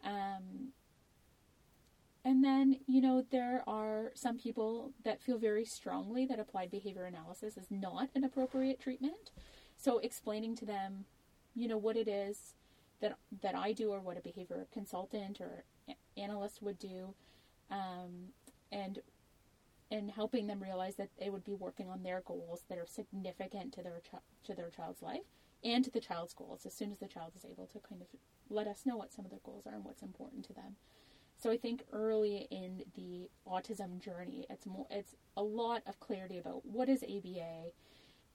Um, 0.05 0.69
and 2.25 2.45
then, 2.45 2.79
you 2.87 3.01
know, 3.01 3.27
there 3.33 3.65
are 3.67 4.13
some 4.15 4.39
people 4.39 4.93
that 5.05 5.21
feel 5.21 5.39
very 5.39 5.65
strongly 5.65 6.25
that 6.27 6.39
applied 6.39 6.71
behavior 6.71 7.05
analysis 7.05 7.57
is 7.57 7.67
not 7.69 8.11
an 8.15 8.23
appropriate 8.23 8.79
treatment. 8.81 9.33
So, 9.77 9.99
explaining 9.99 10.55
to 10.57 10.65
them, 10.65 11.07
you 11.57 11.67
know, 11.67 11.79
what 11.79 11.97
it 11.97 12.07
is, 12.07 12.55
that 13.01 13.17
that 13.43 13.55
I 13.55 13.73
do 13.73 13.91
or 13.91 14.01
what 14.01 14.17
a 14.17 14.21
behavior 14.21 14.67
consultant 14.73 15.41
or 15.41 15.65
analyst 16.17 16.63
would 16.63 16.79
do, 16.79 17.15
um, 17.71 18.33
and 18.71 19.01
and 19.91 20.11
helping 20.11 20.47
them 20.47 20.63
realize 20.63 20.95
that 20.97 21.11
they 21.19 21.31
would 21.31 21.45
be 21.45 21.55
working 21.55 21.89
on 21.89 22.03
their 22.03 22.21
goals 22.21 22.65
that 22.69 22.79
are 22.79 22.87
significant 22.87 23.73
to 23.73 23.83
their 23.83 24.01
ch- 24.01 24.47
to 24.47 24.55
their 24.55 24.71
child's 24.71 25.03
life 25.03 25.23
and 25.65 25.85
to 25.85 25.91
the 25.91 26.01
child's 26.01 26.33
goals 26.33 26.65
as 26.65 26.75
soon 26.75 26.93
as 26.93 26.99
the 26.99 27.09
child 27.09 27.33
is 27.37 27.45
able 27.45 27.67
to 27.67 27.79
kind 27.81 28.01
of 28.01 28.07
let 28.49 28.67
us 28.67 28.87
know 28.87 28.97
what 28.97 29.13
some 29.13 29.25
of 29.25 29.31
their 29.31 29.41
goals 29.45 29.67
are 29.67 29.75
and 29.75 29.85
what's 29.85 30.03
important 30.03 30.45
to 30.45 30.53
them. 30.53 30.77
So 31.39 31.51
I 31.51 31.57
think 31.57 31.85
early 31.93 32.47
in 32.51 32.83
the 32.95 33.31
autism 33.51 33.99
journey, 33.99 34.47
it's 34.51 34.67
more 34.67 34.87
it's 34.91 35.15
a 35.37 35.43
lot 35.43 35.83
of 35.87 35.99
clarity 35.99 36.39
about 36.39 36.67
what 36.67 36.89
is 36.89 37.03
ABA 37.03 37.73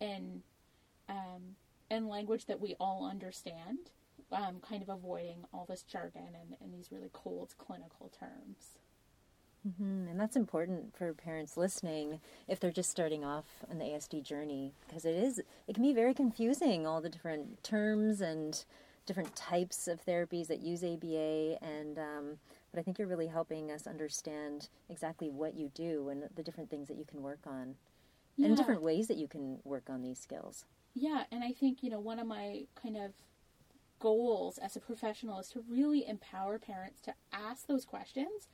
and 0.02 0.42
um, 1.08 1.56
and 1.90 2.08
language 2.08 2.46
that 2.48 2.60
we 2.60 2.76
all 2.80 3.08
understand 3.08 3.92
um, 4.32 4.58
kind 4.68 4.82
of 4.82 4.90
avoiding 4.90 5.46
all 5.54 5.66
this 5.68 5.84
jargon 5.84 6.30
and, 6.40 6.56
and 6.62 6.74
these 6.74 6.92
really 6.92 7.10
cold 7.14 7.54
clinical 7.58 8.12
terms. 8.18 8.78
Mm-hmm. 9.68 10.10
And 10.10 10.20
that's 10.20 10.36
important 10.36 10.96
for 10.96 11.14
parents 11.14 11.58
listening 11.58 12.20
if 12.48 12.60
they're 12.60 12.72
just 12.72 12.92
starting 12.92 13.24
off 13.24 13.46
on 13.70 13.80
the 13.80 13.86
ASD 13.86 14.24
journey 14.24 14.74
because 14.88 15.06
it 15.06 15.16
is 15.16 15.42
it 15.68 15.74
can 15.74 15.84
be 15.84 15.94
very 15.94 16.14
confusing 16.14 16.86
all 16.86 17.02
the 17.02 17.10
different 17.10 17.64
terms 17.64 18.22
and 18.22 18.64
different 19.08 19.36
types 19.36 19.88
of 19.88 20.06
therapies 20.06 20.48
that 20.48 20.60
use 20.60 20.84
ABA 20.84 21.58
and 21.64 21.98
um, 21.98 22.38
but 22.72 22.80
I 22.80 22.84
think 22.84 23.00
you're 23.00 23.08
really 23.08 23.28
helping 23.28 23.72
us 23.72 23.88
understand 23.88 24.70
exactly 24.90 25.30
what 25.30 25.56
you 25.56 25.72
do 25.74 26.10
and 26.10 26.24
the 26.36 26.44
different 26.44 26.70
things 26.70 26.88
that 26.88 26.98
you 26.98 27.06
can 27.06 27.24
work 27.24 27.40
on 27.48 27.76
yeah. 28.36 28.48
and 28.48 28.58
different 28.58 28.82
ways 28.82 29.08
that 29.08 29.18
you 29.18 29.28
can 29.28 29.60
work 29.64 29.90
on 29.90 30.02
these 30.02 30.20
skills. 30.20 30.66
Yeah, 30.94 31.24
and 31.32 31.44
I 31.44 31.52
think 31.52 31.82
you 31.82 31.90
know 31.90 32.00
one 32.00 32.20
of 32.20 32.28
my 32.28 32.64
kind 32.82 32.98
of 32.98 33.12
goals 34.00 34.58
as 34.58 34.76
a 34.76 34.80
professional 34.80 35.40
is 35.40 35.50
to 35.50 35.64
really 35.70 36.08
empower 36.08 36.60
parents 36.60 37.02
to 37.02 37.14
ask 37.32 37.68
those 37.68 37.86
questions. 37.86 38.48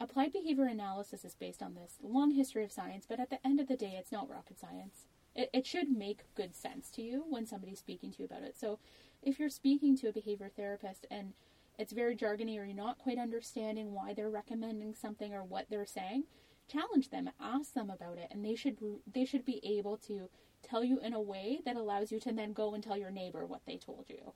Applied 0.00 0.32
behavior 0.32 0.64
analysis 0.64 1.24
is 1.24 1.34
based 1.34 1.62
on 1.62 1.74
this 1.74 1.98
long 2.02 2.32
history 2.32 2.64
of 2.64 2.72
science, 2.72 3.06
but 3.08 3.20
at 3.20 3.30
the 3.30 3.44
end 3.46 3.60
of 3.60 3.68
the 3.68 3.76
day, 3.76 3.96
it's 3.98 4.12
not 4.12 4.28
rocket 4.28 4.58
science. 4.58 5.06
It, 5.34 5.50
it 5.52 5.66
should 5.66 5.90
make 5.90 6.34
good 6.34 6.54
sense 6.54 6.90
to 6.92 7.02
you 7.02 7.24
when 7.28 7.46
somebody's 7.46 7.78
speaking 7.78 8.10
to 8.12 8.18
you 8.20 8.24
about 8.24 8.42
it. 8.42 8.56
So, 8.58 8.78
if 9.22 9.38
you're 9.38 9.48
speaking 9.48 9.96
to 9.98 10.08
a 10.08 10.12
behavior 10.12 10.50
therapist 10.54 11.06
and 11.10 11.32
it's 11.78 11.92
very 11.92 12.14
jargony 12.14 12.58
or 12.58 12.64
you're 12.64 12.74
not 12.74 12.98
quite 12.98 13.18
understanding 13.18 13.92
why 13.92 14.12
they're 14.12 14.30
recommending 14.30 14.94
something 14.94 15.32
or 15.32 15.42
what 15.42 15.66
they're 15.70 15.86
saying, 15.86 16.24
challenge 16.68 17.10
them, 17.10 17.30
ask 17.40 17.72
them 17.74 17.90
about 17.90 18.18
it, 18.18 18.28
and 18.30 18.44
they 18.44 18.54
should 18.54 18.78
they 19.12 19.24
should 19.24 19.44
be 19.44 19.60
able 19.64 19.96
to 19.98 20.28
tell 20.62 20.84
you 20.84 20.98
in 21.00 21.12
a 21.12 21.20
way 21.20 21.60
that 21.64 21.76
allows 21.76 22.10
you 22.10 22.18
to 22.20 22.32
then 22.32 22.52
go 22.52 22.74
and 22.74 22.82
tell 22.82 22.96
your 22.96 23.10
neighbor 23.10 23.44
what 23.46 23.60
they 23.66 23.76
told 23.76 24.06
you 24.08 24.32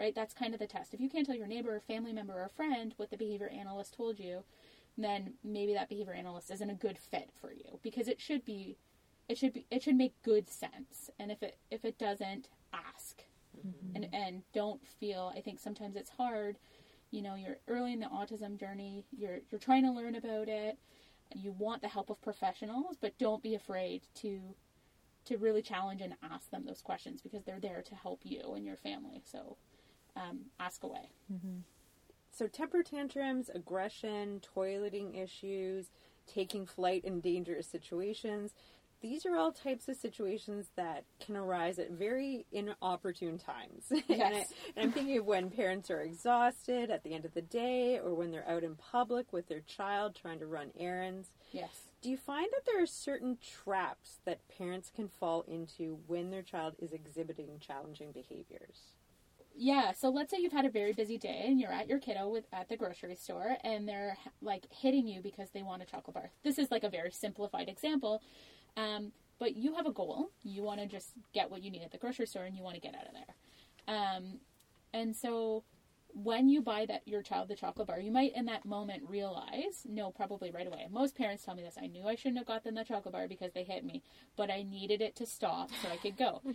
right? 0.00 0.14
That's 0.14 0.32
kind 0.32 0.54
of 0.54 0.60
the 0.60 0.66
test. 0.66 0.94
If 0.94 1.00
you 1.00 1.10
can't 1.10 1.26
tell 1.26 1.36
your 1.36 1.46
neighbor, 1.46 1.76
or 1.76 1.80
family 1.80 2.12
member, 2.12 2.32
or 2.32 2.48
friend 2.48 2.94
what 2.96 3.10
the 3.10 3.18
behavior 3.18 3.50
analyst 3.50 3.94
told 3.94 4.18
you, 4.18 4.42
then 4.96 5.34
maybe 5.44 5.74
that 5.74 5.90
behavior 5.90 6.14
analyst 6.14 6.50
isn't 6.50 6.70
a 6.70 6.74
good 6.74 6.98
fit 6.98 7.30
for 7.38 7.52
you 7.52 7.78
because 7.82 8.08
it 8.08 8.20
should 8.20 8.44
be 8.44 8.76
it 9.28 9.38
should 9.38 9.52
be 9.52 9.66
it 9.70 9.82
should 9.82 9.96
make 9.96 10.14
good 10.22 10.48
sense. 10.48 11.10
And 11.18 11.30
if 11.30 11.42
it 11.42 11.58
if 11.70 11.84
it 11.84 11.98
doesn't, 11.98 12.48
ask. 12.72 13.24
Mm-hmm. 13.56 13.96
And 13.96 14.08
and 14.12 14.42
don't 14.54 14.84
feel 14.88 15.32
I 15.36 15.40
think 15.42 15.60
sometimes 15.60 15.96
it's 15.96 16.10
hard, 16.10 16.56
you 17.10 17.20
know, 17.20 17.34
you're 17.34 17.58
early 17.68 17.92
in 17.92 18.00
the 18.00 18.06
autism 18.06 18.58
journey, 18.58 19.04
you're 19.16 19.40
you're 19.50 19.60
trying 19.60 19.84
to 19.84 19.92
learn 19.92 20.14
about 20.14 20.48
it, 20.48 20.78
you 21.34 21.52
want 21.52 21.82
the 21.82 21.88
help 21.88 22.08
of 22.08 22.22
professionals, 22.22 22.96
but 22.98 23.18
don't 23.18 23.42
be 23.42 23.54
afraid 23.54 24.02
to 24.16 24.54
to 25.26 25.36
really 25.36 25.60
challenge 25.60 26.00
and 26.00 26.14
ask 26.22 26.50
them 26.50 26.64
those 26.64 26.80
questions 26.80 27.20
because 27.20 27.44
they're 27.44 27.60
there 27.60 27.82
to 27.82 27.94
help 27.94 28.20
you 28.24 28.54
and 28.54 28.64
your 28.64 28.76
family. 28.76 29.22
So 29.24 29.58
um, 30.20 30.40
ask 30.58 30.84
away. 30.84 31.10
Mm-hmm. 31.32 31.58
So, 32.30 32.46
temper 32.46 32.82
tantrums, 32.82 33.50
aggression, 33.54 34.40
toileting 34.56 35.20
issues, 35.20 35.86
taking 36.26 36.66
flight 36.66 37.04
in 37.04 37.20
dangerous 37.20 37.66
situations, 37.66 38.52
these 39.00 39.24
are 39.24 39.36
all 39.36 39.50
types 39.50 39.88
of 39.88 39.96
situations 39.96 40.66
that 40.76 41.04
can 41.24 41.34
arise 41.36 41.78
at 41.78 41.90
very 41.90 42.44
inopportune 42.52 43.38
times. 43.38 43.90
Yes. 44.08 44.52
and, 44.76 44.78
I, 44.78 44.80
am 44.82 44.92
thinking 44.92 45.16
of 45.18 45.24
when 45.24 45.50
parents 45.50 45.90
are 45.90 46.02
exhausted 46.02 46.90
at 46.90 47.02
the 47.02 47.14
end 47.14 47.24
of 47.24 47.32
the 47.32 47.42
day 47.42 47.98
or 47.98 48.14
when 48.14 48.30
they're 48.30 48.48
out 48.48 48.64
in 48.64 48.74
public 48.74 49.32
with 49.32 49.48
their 49.48 49.60
child 49.60 50.14
trying 50.14 50.38
to 50.40 50.46
run 50.46 50.72
errands. 50.78 51.30
Yes. 51.52 51.70
Do 52.02 52.10
you 52.10 52.16
find 52.16 52.48
that 52.52 52.66
there 52.66 52.82
are 52.82 52.86
certain 52.86 53.38
traps 53.40 54.20
that 54.24 54.46
parents 54.48 54.90
can 54.94 55.08
fall 55.08 55.44
into 55.48 56.00
when 56.06 56.30
their 56.30 56.42
child 56.42 56.74
is 56.78 56.92
exhibiting 56.92 57.58
challenging 57.60 58.12
behaviors? 58.12 58.94
Yeah, 59.54 59.92
so 59.92 60.08
let's 60.08 60.30
say 60.30 60.38
you've 60.40 60.52
had 60.52 60.64
a 60.64 60.70
very 60.70 60.92
busy 60.92 61.18
day 61.18 61.44
and 61.46 61.60
you're 61.60 61.72
at 61.72 61.88
your 61.88 61.98
kiddo 61.98 62.28
with 62.28 62.44
at 62.52 62.68
the 62.68 62.76
grocery 62.76 63.14
store 63.16 63.56
and 63.62 63.86
they're 63.86 64.16
like 64.40 64.66
hitting 64.72 65.06
you 65.06 65.20
because 65.20 65.50
they 65.50 65.62
want 65.62 65.82
a 65.82 65.86
chocolate 65.86 66.14
bar. 66.14 66.30
This 66.42 66.58
is 66.58 66.70
like 66.70 66.84
a 66.84 66.88
very 66.88 67.10
simplified 67.10 67.68
example, 67.68 68.22
um, 68.76 69.12
but 69.38 69.56
you 69.56 69.74
have 69.74 69.86
a 69.86 69.92
goal. 69.92 70.30
You 70.42 70.62
want 70.62 70.80
to 70.80 70.86
just 70.86 71.10
get 71.34 71.50
what 71.50 71.62
you 71.62 71.70
need 71.70 71.82
at 71.82 71.90
the 71.90 71.98
grocery 71.98 72.26
store 72.26 72.44
and 72.44 72.56
you 72.56 72.62
want 72.62 72.76
to 72.76 72.80
get 72.80 72.94
out 72.94 73.06
of 73.06 73.12
there. 73.12 73.94
Um, 73.96 74.40
and 74.94 75.14
so 75.14 75.64
when 76.14 76.48
you 76.48 76.62
buy 76.62 76.86
that 76.86 77.06
your 77.06 77.22
child 77.22 77.48
the 77.48 77.54
chocolate 77.56 77.88
bar, 77.88 78.00
you 78.00 78.10
might 78.10 78.34
in 78.34 78.46
that 78.46 78.64
moment 78.64 79.02
realize, 79.08 79.84
no, 79.88 80.10
probably 80.10 80.50
right 80.50 80.66
away. 80.66 80.86
Most 80.90 81.16
parents 81.16 81.44
tell 81.44 81.54
me 81.54 81.62
this. 81.62 81.76
I 81.80 81.86
knew 81.86 82.06
I 82.06 82.14
shouldn't 82.14 82.38
have 82.38 82.46
got 82.46 82.64
them 82.64 82.74
the 82.74 82.84
chocolate 82.84 83.12
bar 83.12 83.28
because 83.28 83.52
they 83.52 83.64
hit 83.64 83.84
me, 83.84 84.02
but 84.36 84.50
I 84.50 84.62
needed 84.62 85.00
it 85.00 85.16
to 85.16 85.26
stop 85.26 85.70
so 85.82 85.88
I 85.88 85.96
could 85.96 86.16
go. 86.16 86.40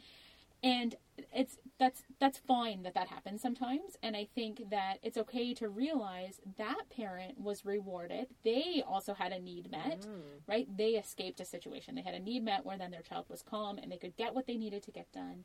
and 0.63 0.95
it's 1.33 1.57
that's 1.79 2.03
that's 2.19 2.37
fine 2.37 2.83
that 2.83 2.93
that 2.93 3.07
happens 3.07 3.41
sometimes. 3.41 3.97
And 4.01 4.15
i 4.15 4.27
think 4.35 4.69
that 4.69 4.97
it's 5.03 5.17
okay 5.17 5.53
to 5.55 5.69
realize 5.69 6.39
that 6.57 6.89
parent 6.95 7.39
was 7.39 7.65
rewarded. 7.65 8.27
They 8.43 8.83
also 8.85 9.13
had 9.13 9.31
a 9.31 9.39
need 9.39 9.71
met 9.71 10.01
mm. 10.01 10.21
right? 10.47 10.67
They 10.75 10.91
escaped 10.91 11.39
a 11.39 11.45
situation. 11.45 11.95
They 11.95 12.01
had 12.01 12.13
a 12.13 12.19
need 12.19 12.43
met 12.43 12.65
where 12.65 12.77
then 12.77 12.91
their 12.91 13.01
child 13.01 13.25
was 13.29 13.41
calm 13.41 13.77
and 13.77 13.91
they 13.91 13.97
could 13.97 14.15
get 14.15 14.33
what 14.33 14.47
they 14.47 14.57
needed 14.57 14.83
to 14.83 14.91
get 14.91 15.11
done 15.11 15.43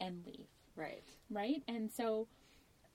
and 0.00 0.24
leave. 0.26 0.46
Right. 0.76 1.02
Right? 1.30 1.62
And 1.66 1.90
so 1.90 2.28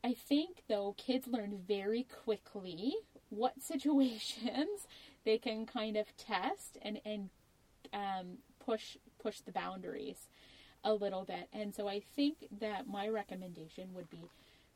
i 0.05 0.13
think 0.13 0.63
though 0.67 0.93
kids 0.97 1.27
learn 1.27 1.57
very 1.65 2.05
quickly 2.23 2.93
what 3.29 3.61
situations 3.61 4.87
they 5.23 5.37
can 5.37 5.65
kind 5.65 5.95
of 5.97 6.15
test 6.17 6.77
and 6.81 6.99
and 7.05 7.29
um, 7.93 8.37
push 8.63 8.97
push 9.21 9.39
the 9.41 9.51
boundaries 9.51 10.27
a 10.83 10.93
little 10.93 11.23
bit. 11.23 11.47
And 11.53 11.73
so 11.73 11.87
I 11.87 12.01
think 12.15 12.47
that 12.59 12.87
my 12.87 13.07
recommendation 13.07 13.93
would 13.93 14.09
be 14.09 14.29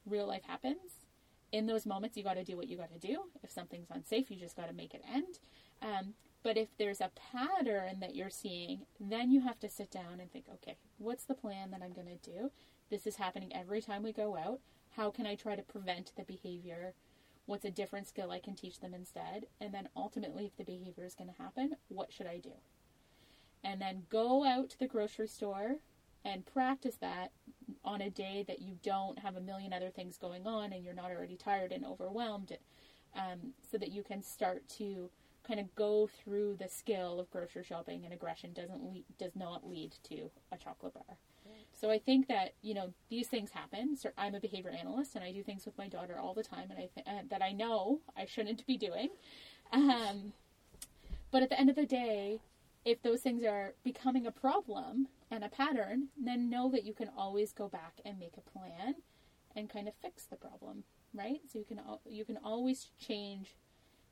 real 0.06 0.28
life 0.28 0.44
happens. 0.48 1.06
In 1.52 1.66
those 1.66 1.86
moments, 1.86 2.18
you 2.18 2.24
got 2.24 2.36
to 2.36 2.44
do 2.44 2.58
what 2.58 2.68
you 2.68 2.78
got 2.78 2.94
to 2.94 3.08
do. 3.08 3.24
If 3.44 3.52
something's 3.52 3.92
unsafe, 3.92 4.30
you 4.30 4.38
just 4.38 4.58
got 4.58 4.68
to 4.68 4.74
make 4.74 4.94
it 4.94 5.04
end. 5.12 5.40
Um, 5.82 6.14
But 6.44 6.58
if 6.58 6.70
there's 6.78 7.02
a 7.02 7.12
pattern 7.34 8.00
that 8.00 8.16
you're 8.16 8.30
seeing, 8.30 8.86
then 9.00 9.32
you 9.32 9.42
have 9.42 9.60
to 9.60 9.70
sit 9.70 9.92
down 9.92 10.20
and 10.22 10.32
think, 10.32 10.46
okay, 10.54 10.78
what's 10.98 11.26
the 11.26 11.34
plan 11.34 11.72
that 11.72 11.82
I'm 11.82 11.94
going 11.94 12.08
to 12.08 12.32
do? 12.32 12.52
This 12.90 13.06
is 13.06 13.18
happening 13.18 13.52
every 13.54 13.82
time 13.82 14.04
we 14.04 14.14
go 14.14 14.38
out. 14.38 14.60
How 14.96 15.10
can 15.10 15.26
I 15.26 15.36
try 15.36 15.56
to 15.56 15.62
prevent 15.62 16.14
the 16.16 16.24
behavior? 16.24 16.94
What's 17.48 17.66
a 17.66 17.72
different 17.72 18.08
skill 18.08 18.32
I 18.32 18.40
can 18.40 18.56
teach 18.56 18.80
them 18.80 18.94
instead? 18.94 19.48
And 19.60 19.74
then 19.74 19.90
ultimately, 19.96 20.46
if 20.46 20.56
the 20.58 20.64
behavior 20.64 21.06
is 21.06 21.16
going 21.16 21.30
to 21.34 21.42
happen, 21.42 21.76
what 21.90 22.14
should 22.14 22.28
I 22.28 22.38
do? 22.38 22.54
And 23.64 23.82
then 23.82 24.06
go 24.10 24.46
out 24.46 24.70
to 24.70 24.80
the 24.80 24.88
grocery 24.88 25.28
store 25.28 25.78
and 26.26 26.46
practice 26.46 26.96
that 27.02 27.32
on 27.84 28.02
a 28.02 28.10
day 28.10 28.44
that 28.48 28.62
you 28.62 28.78
don't 28.84 29.20
have 29.20 29.36
a 29.36 29.42
million 29.42 29.74
other 29.74 29.90
things 29.90 30.18
going 30.18 30.46
on 30.46 30.74
and 30.74 30.84
you're 30.84 30.94
not 30.94 31.12
already 31.12 31.36
tired 31.36 31.72
and 31.72 31.86
overwhelmed, 31.86 32.58
um, 33.16 33.54
so 33.70 33.78
that 33.78 33.92
you 33.92 34.04
can 34.04 34.22
start 34.22 34.68
to 34.70 35.10
kind 35.46 35.60
of 35.60 35.74
go 35.76 36.10
through 36.24 36.56
the 36.60 36.68
skill 36.68 37.20
of 37.20 37.30
grocery 37.32 37.64
shopping 37.64 38.04
and 38.04 38.14
aggression 38.14 38.52
doesn't 38.54 38.84
lead, 38.84 39.06
does 39.18 39.36
not 39.36 39.68
lead 39.68 39.96
to 40.04 40.30
a 40.52 40.58
chocolate 40.58 40.94
bar. 40.94 41.18
So 41.74 41.92
I 41.92 42.00
think 42.00 42.28
that 42.28 42.54
you 42.62 42.74
know 42.74 42.94
these 43.10 43.28
things 43.28 43.52
happen. 43.52 43.96
So 43.96 44.10
I'm 44.18 44.36
a 44.36 44.40
behavior 44.40 44.72
analyst, 44.72 45.16
and 45.16 45.24
I 45.24 45.32
do 45.32 45.44
things 45.44 45.66
with 45.66 45.78
my 45.78 45.88
daughter 45.88 46.18
all 46.20 46.34
the 46.34 46.44
time, 46.44 46.70
and 46.70 46.80
I 46.80 46.90
th- 46.94 47.08
uh, 47.08 47.24
that 47.30 47.42
I 47.42 47.52
know 47.52 48.02
I 48.18 48.26
shouldn't 48.26 48.66
be 48.66 48.78
doing. 48.78 49.10
Um, 49.72 50.34
but 51.32 51.44
at 51.44 51.50
the 51.50 51.60
end 51.60 51.70
of 51.70 51.76
the 51.76 51.86
day, 51.86 52.40
if 52.84 53.02
those 53.02 53.22
things 53.22 53.44
are 53.44 53.74
becoming 53.84 54.26
a 54.26 54.32
problem 54.32 55.08
and 55.30 55.44
a 55.44 55.50
pattern, 55.50 56.08
then 56.18 56.50
know 56.50 56.70
that 56.72 56.86
you 56.86 56.94
can 56.94 57.10
always 57.18 57.52
go 57.52 57.68
back 57.68 58.00
and 58.06 58.18
make 58.20 58.36
a 58.38 58.50
plan 58.50 58.96
and 59.56 59.70
kind 59.70 59.88
of 59.88 59.94
fix 60.02 60.26
the 60.26 60.36
problem, 60.36 60.84
right? 61.14 61.42
So 61.52 61.60
you 61.60 61.66
can 61.66 61.82
you 62.06 62.26
can 62.26 62.38
always 62.44 62.88
change 63.00 63.56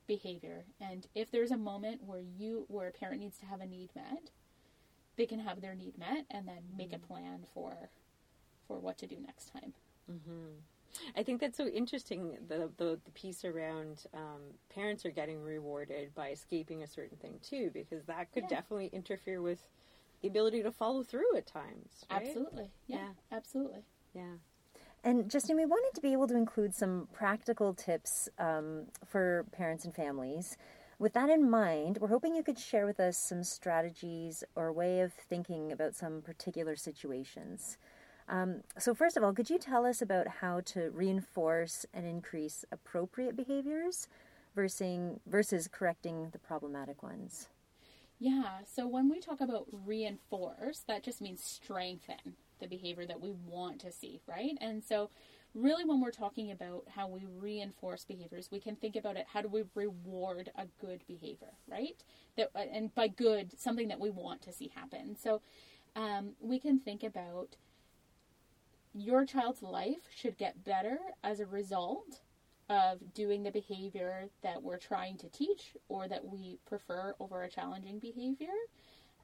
behavior. 0.08 0.66
And 0.80 1.08
if 1.16 1.32
there's 1.32 1.52
a 1.52 1.58
moment 1.58 2.04
where 2.04 2.20
you 2.22 2.66
where 2.68 2.88
a 2.88 2.92
parent 2.92 3.22
needs 3.22 3.38
to 3.40 3.46
have 3.46 3.62
a 3.62 3.66
need 3.66 3.90
met, 3.96 4.30
they 5.16 5.26
can 5.26 5.40
have 5.40 5.62
their 5.62 5.76
need 5.76 5.98
met 5.98 6.26
and 6.30 6.48
then 6.48 6.64
make 6.78 6.94
a 6.94 7.00
plan 7.00 7.46
for 7.54 7.90
for 8.68 8.80
what 8.80 8.98
to 9.00 9.08
do 9.08 9.18
next 9.26 9.52
time. 9.54 9.74
Mm-hmm. 10.12 10.54
I 11.16 11.24
think 11.24 11.42
that's 11.42 11.58
so 11.58 11.68
interesting. 11.68 12.38
The 12.48 12.70
the, 12.78 13.00
the 13.06 13.12
piece 13.14 13.46
around 13.46 14.06
um, 14.14 14.42
parents 14.74 15.06
are 15.06 15.12
getting 15.12 15.42
rewarded 15.44 16.14
by 16.16 16.30
escaping 16.30 16.84
a 16.84 16.88
certain 16.88 17.18
thing 17.18 17.40
too, 17.42 17.70
because 17.74 18.04
that 18.06 18.32
could 18.34 18.44
Yeah. 18.44 18.58
definitely 18.58 18.90
interfere 18.94 19.42
with 19.42 19.68
the 20.26 20.30
ability 20.30 20.64
to 20.64 20.72
follow 20.72 21.04
through 21.04 21.36
at 21.38 21.46
times. 21.46 22.04
Right? 22.10 22.24
Absolutely. 22.26 22.72
Yeah, 22.88 22.98
Yeah. 22.98 23.38
absolutely. 23.38 23.84
Yeah. 24.14 24.34
And 25.04 25.30
Justin, 25.30 25.56
we 25.56 25.66
wanted 25.66 25.94
to 25.94 26.02
be 26.02 26.14
able 26.14 26.28
to 26.28 26.36
include 26.36 26.74
some 26.74 27.08
practical 27.14 27.76
tips 27.76 28.28
um, 28.40 28.86
for 29.06 29.46
parents 29.52 29.86
and 29.86 29.94
families. 29.94 30.58
With 30.98 31.14
that 31.14 31.30
in 31.30 31.48
mind, 31.48 32.00
we're 32.02 32.08
hoping 32.08 32.36
you 32.36 32.42
could 32.42 32.58
share 32.58 32.88
with 32.88 33.00
us 33.00 33.18
some 33.18 33.44
strategies 33.44 34.44
or 34.56 34.72
way 34.74 35.02
of 35.02 35.14
thinking 35.14 35.72
about 35.72 35.94
some 35.94 36.22
particular 36.24 36.76
situations. 36.76 37.78
Um, 38.28 38.62
so, 38.80 38.96
first 38.96 39.16
of 39.18 39.24
all, 39.24 39.32
could 39.34 39.52
you 39.52 39.60
tell 39.60 39.86
us 39.86 40.02
about 40.02 40.28
how 40.42 40.62
to 40.74 40.90
reinforce 40.90 41.86
and 41.94 42.08
increase 42.08 42.66
appropriate 42.72 43.36
behaviors 43.36 44.08
versus, 44.56 45.20
versus 45.28 45.68
correcting 45.72 46.30
the 46.32 46.40
problematic 46.40 47.04
ones? 47.04 47.50
Yeah, 48.20 48.60
so 48.66 48.88
when 48.88 49.10
we 49.10 49.20
talk 49.20 49.42
about 49.42 49.68
reinforce, 49.72 50.80
that 50.88 51.04
just 51.04 51.22
means 51.22 51.44
strengthen 51.44 52.36
the 52.60 52.68
behavior 52.68 53.06
that 53.06 53.20
we 53.20 53.32
want 53.32 53.80
to 53.82 53.92
see, 53.92 54.22
right? 54.26 54.58
And 54.62 54.82
so, 54.84 55.10
really, 55.54 55.84
when 55.84 56.00
we're 56.02 56.12
talking 56.12 56.50
about 56.52 56.86
how 56.96 57.08
we 57.10 57.26
reinforce 57.26 58.06
behaviors, 58.06 58.50
we 58.52 58.60
can 58.62 58.76
think 58.78 58.96
about 58.96 59.18
it 59.18 59.26
how 59.34 59.42
do 59.42 59.50
we 59.50 59.64
reward 59.76 60.50
a 60.58 60.66
good 60.80 61.04
behavior, 61.08 61.54
right? 61.68 62.04
That, 62.38 62.52
and 62.56 62.94
by 62.96 63.10
good, 63.10 63.60
something 63.60 63.90
that 63.90 64.00
we 64.00 64.10
want 64.10 64.42
to 64.44 64.54
see 64.54 64.72
happen. 64.74 65.18
So, 65.18 65.42
um, 65.96 66.32
we 66.40 66.60
can 66.60 66.80
think 66.80 67.04
about 67.04 67.58
your 68.94 69.26
child's 69.26 69.62
life 69.62 70.08
should 70.16 70.38
get 70.38 70.64
better 70.64 71.00
as 71.24 71.40
a 71.40 71.46
result 71.46 72.22
of 72.70 73.14
doing 73.14 73.44
the 73.44 73.52
behavior 73.52 74.30
that 74.42 74.64
we're 74.64 74.78
trying 74.78 75.18
to 75.18 75.30
teach 75.30 75.74
or 75.88 76.08
that 76.08 76.26
we 76.26 76.58
prefer 76.66 77.16
over 77.20 77.44
a 77.44 77.50
challenging 77.50 78.00
behavior, 78.00 78.54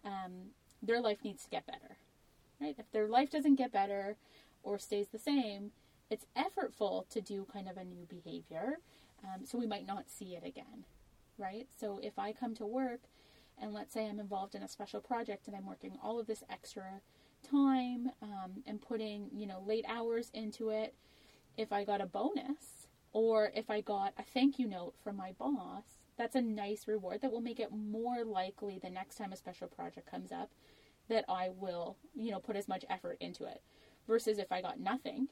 um, 0.06 0.52
their 0.82 1.02
life 1.02 1.20
needs 1.24 1.44
to 1.44 1.50
get 1.50 1.66
better. 1.66 1.98
Right? 2.60 2.76
If 2.78 2.92
their 2.92 3.08
life 3.08 3.32
doesn't 3.32 3.56
get 3.56 3.72
better 3.72 4.18
or 4.64 4.78
stays 4.78 5.08
the 5.12 5.20
same, 5.20 5.72
it's 6.10 6.26
effortful 6.38 7.10
to 7.10 7.22
do 7.22 7.48
kind 7.52 7.68
of 7.68 7.78
a 7.78 7.84
new 7.84 8.06
behavior, 8.08 8.80
um, 9.24 9.46
so 9.46 9.58
we 9.58 9.66
might 9.66 9.88
not 9.88 10.10
see 10.10 10.36
it 10.36 10.46
again. 10.46 10.86
Right? 11.38 11.68
So 11.80 12.00
if 12.04 12.20
I 12.20 12.34
come 12.34 12.54
to 12.56 12.66
work 12.66 13.02
and 13.60 13.74
let's 13.74 13.94
say 13.94 14.08
I'm 14.08 14.20
involved 14.20 14.54
in 14.54 14.64
a 14.64 14.68
special 14.68 15.00
project 15.00 15.48
and 15.48 15.56
I'm 15.56 15.66
working 15.66 15.98
all 16.04 16.20
of 16.20 16.28
this 16.28 16.44
extra 16.50 17.02
time 17.50 18.12
um, 18.22 18.64
and 18.68 18.82
putting 18.82 19.30
you 19.34 19.48
know 19.48 19.64
late 19.66 19.86
hours 19.88 20.30
into 20.34 20.70
it, 20.70 20.94
if 21.58 21.72
I 21.72 21.84
got 21.84 22.02
a 22.02 22.06
bonus 22.06 22.81
or 23.14 23.52
if 23.56 23.70
I 23.70 23.82
got 23.82 24.14
a 24.18 24.24
thank 24.24 24.58
you 24.60 24.68
note 24.68 24.94
from 25.04 25.18
my 25.18 25.34
boss, 25.34 25.84
that's 26.18 26.36
a 26.36 26.42
nice 26.42 26.88
reward 26.88 27.22
that 27.22 27.32
will 27.32 27.42
make 27.42 27.60
it 27.60 27.72
more 27.72 28.24
likely 28.24 28.80
the 28.80 28.90
next 28.90 29.16
time 29.16 29.34
a 29.34 29.38
special 29.38 29.68
project 29.68 30.10
comes 30.10 30.32
up 30.32 30.52
that 31.10 31.26
I 31.28 31.50
will, 31.50 31.98
you 32.16 32.32
know, 32.32 32.40
put 32.40 32.56
as 32.56 32.68
much 32.68 32.86
effort 32.90 33.18
into 33.20 33.46
it. 33.46 33.62
Versus 34.08 34.38
if 34.40 34.52
I 34.52 34.62
got 34.62 34.80
nothing, 34.80 35.28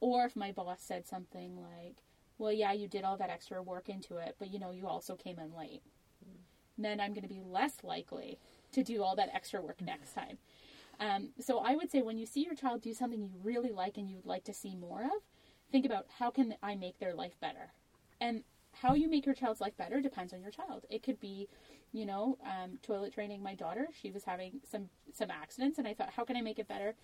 or 0.00 0.24
if 0.24 0.36
my 0.36 0.52
boss 0.52 0.80
said 0.80 1.06
something 1.06 1.56
like, 1.56 1.96
well, 2.38 2.52
yeah, 2.52 2.72
you 2.72 2.88
did 2.88 3.04
all 3.04 3.16
that 3.16 3.30
extra 3.30 3.62
work 3.62 3.88
into 3.88 4.16
it, 4.16 4.36
but 4.38 4.52
you 4.52 4.58
know, 4.58 4.70
you 4.70 4.86
also 4.86 5.14
came 5.14 5.38
in 5.38 5.56
late. 5.56 5.82
Then 6.78 7.00
I'm 7.00 7.14
going 7.14 7.22
to 7.22 7.28
be 7.28 7.40
less 7.40 7.82
likely 7.82 8.38
to 8.72 8.82
do 8.82 9.02
all 9.02 9.16
that 9.16 9.30
extra 9.34 9.62
work 9.62 9.80
next 9.80 10.12
time. 10.12 10.38
Um, 11.00 11.30
so 11.40 11.58
I 11.58 11.74
would 11.74 11.90
say 11.90 12.02
when 12.02 12.18
you 12.18 12.26
see 12.26 12.44
your 12.44 12.54
child 12.54 12.82
do 12.82 12.92
something 12.92 13.20
you 13.20 13.30
really 13.42 13.72
like 13.72 13.96
and 13.96 14.10
you'd 14.10 14.26
like 14.26 14.44
to 14.44 14.52
see 14.52 14.74
more 14.74 15.02
of, 15.02 15.22
think 15.70 15.86
about 15.86 16.06
how 16.18 16.30
can 16.30 16.54
I 16.62 16.74
make 16.74 16.98
their 16.98 17.14
life 17.14 17.34
better, 17.40 17.72
and 18.20 18.42
how 18.72 18.94
you 18.94 19.08
make 19.08 19.24
your 19.24 19.34
child's 19.34 19.60
life 19.60 19.76
better 19.76 20.00
depends 20.00 20.32
on 20.32 20.42
your 20.42 20.50
child. 20.50 20.84
It 20.90 21.02
could 21.02 21.18
be, 21.18 21.48
you 21.92 22.04
know, 22.04 22.38
um, 22.44 22.78
toilet 22.82 23.14
training 23.14 23.42
my 23.42 23.54
daughter. 23.54 23.88
She 24.00 24.10
was 24.10 24.24
having 24.24 24.60
some 24.70 24.88
some 25.14 25.30
accidents, 25.30 25.78
and 25.78 25.88
I 25.88 25.94
thought, 25.94 26.10
how 26.16 26.24
can 26.24 26.36
I 26.36 26.42
make 26.42 26.58
it 26.58 26.68
better? 26.68 26.94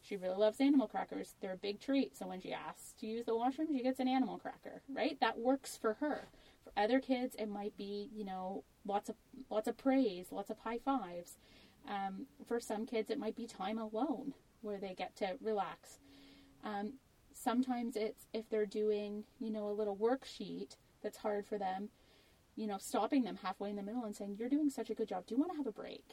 She 0.00 0.16
really 0.16 0.36
loves 0.36 0.60
animal 0.60 0.86
crackers. 0.86 1.34
They're 1.40 1.52
a 1.52 1.56
big 1.56 1.80
treat. 1.80 2.16
So 2.16 2.26
when 2.26 2.40
she 2.40 2.52
asks 2.52 2.94
to 3.00 3.06
use 3.06 3.26
the 3.26 3.36
washroom, 3.36 3.68
she 3.72 3.82
gets 3.82 4.00
an 4.00 4.08
animal 4.08 4.38
cracker. 4.38 4.82
Right? 4.88 5.18
That 5.20 5.38
works 5.38 5.76
for 5.76 5.94
her. 5.94 6.28
For 6.64 6.72
other 6.76 7.00
kids, 7.00 7.34
it 7.38 7.48
might 7.48 7.76
be, 7.76 8.08
you 8.14 8.24
know, 8.24 8.64
lots 8.86 9.08
of 9.08 9.16
lots 9.50 9.68
of 9.68 9.76
praise, 9.76 10.32
lots 10.32 10.50
of 10.50 10.58
high 10.58 10.78
fives. 10.78 11.36
Um, 11.88 12.26
for 12.46 12.60
some 12.60 12.86
kids, 12.86 13.10
it 13.10 13.18
might 13.18 13.36
be 13.36 13.46
time 13.46 13.78
alone 13.78 14.34
where 14.60 14.78
they 14.78 14.94
get 14.94 15.16
to 15.16 15.36
relax. 15.40 15.98
Um, 16.64 16.94
sometimes 17.38 17.96
it's 17.96 18.26
if 18.32 18.48
they're 18.50 18.66
doing, 18.66 19.24
you 19.38 19.50
know, 19.50 19.68
a 19.68 19.72
little 19.72 19.96
worksheet 19.96 20.76
that's 21.02 21.18
hard 21.18 21.46
for 21.46 21.58
them, 21.58 21.88
you 22.56 22.66
know, 22.66 22.78
stopping 22.78 23.24
them 23.24 23.38
halfway 23.42 23.70
in 23.70 23.76
the 23.76 23.82
middle 23.82 24.04
and 24.04 24.16
saying, 24.16 24.36
You're 24.38 24.48
doing 24.48 24.70
such 24.70 24.90
a 24.90 24.94
good 24.94 25.08
job. 25.08 25.26
Do 25.26 25.34
you 25.34 25.40
want 25.40 25.52
to 25.52 25.56
have 25.56 25.66
a 25.66 25.72
break? 25.72 26.04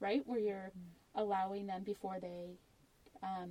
Right? 0.00 0.22
Where 0.26 0.38
you're 0.38 0.72
allowing 1.14 1.66
them 1.66 1.82
before 1.82 2.18
they, 2.20 2.58
um, 3.22 3.50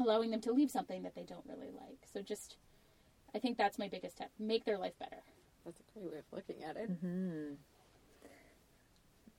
allowing 0.00 0.30
them 0.30 0.40
to 0.42 0.52
leave 0.52 0.70
something 0.70 1.02
that 1.02 1.14
they 1.14 1.24
don't 1.24 1.44
really 1.46 1.70
like. 1.72 2.06
So 2.12 2.22
just, 2.22 2.56
I 3.34 3.38
think 3.38 3.58
that's 3.58 3.78
my 3.78 3.88
biggest 3.88 4.18
tip 4.18 4.30
make 4.38 4.64
their 4.64 4.78
life 4.78 4.98
better. 4.98 5.22
That's 5.64 5.80
a 5.80 5.98
great 5.98 6.12
way 6.12 6.18
of 6.18 6.24
looking 6.32 6.64
at 6.64 6.76
it. 6.76 6.88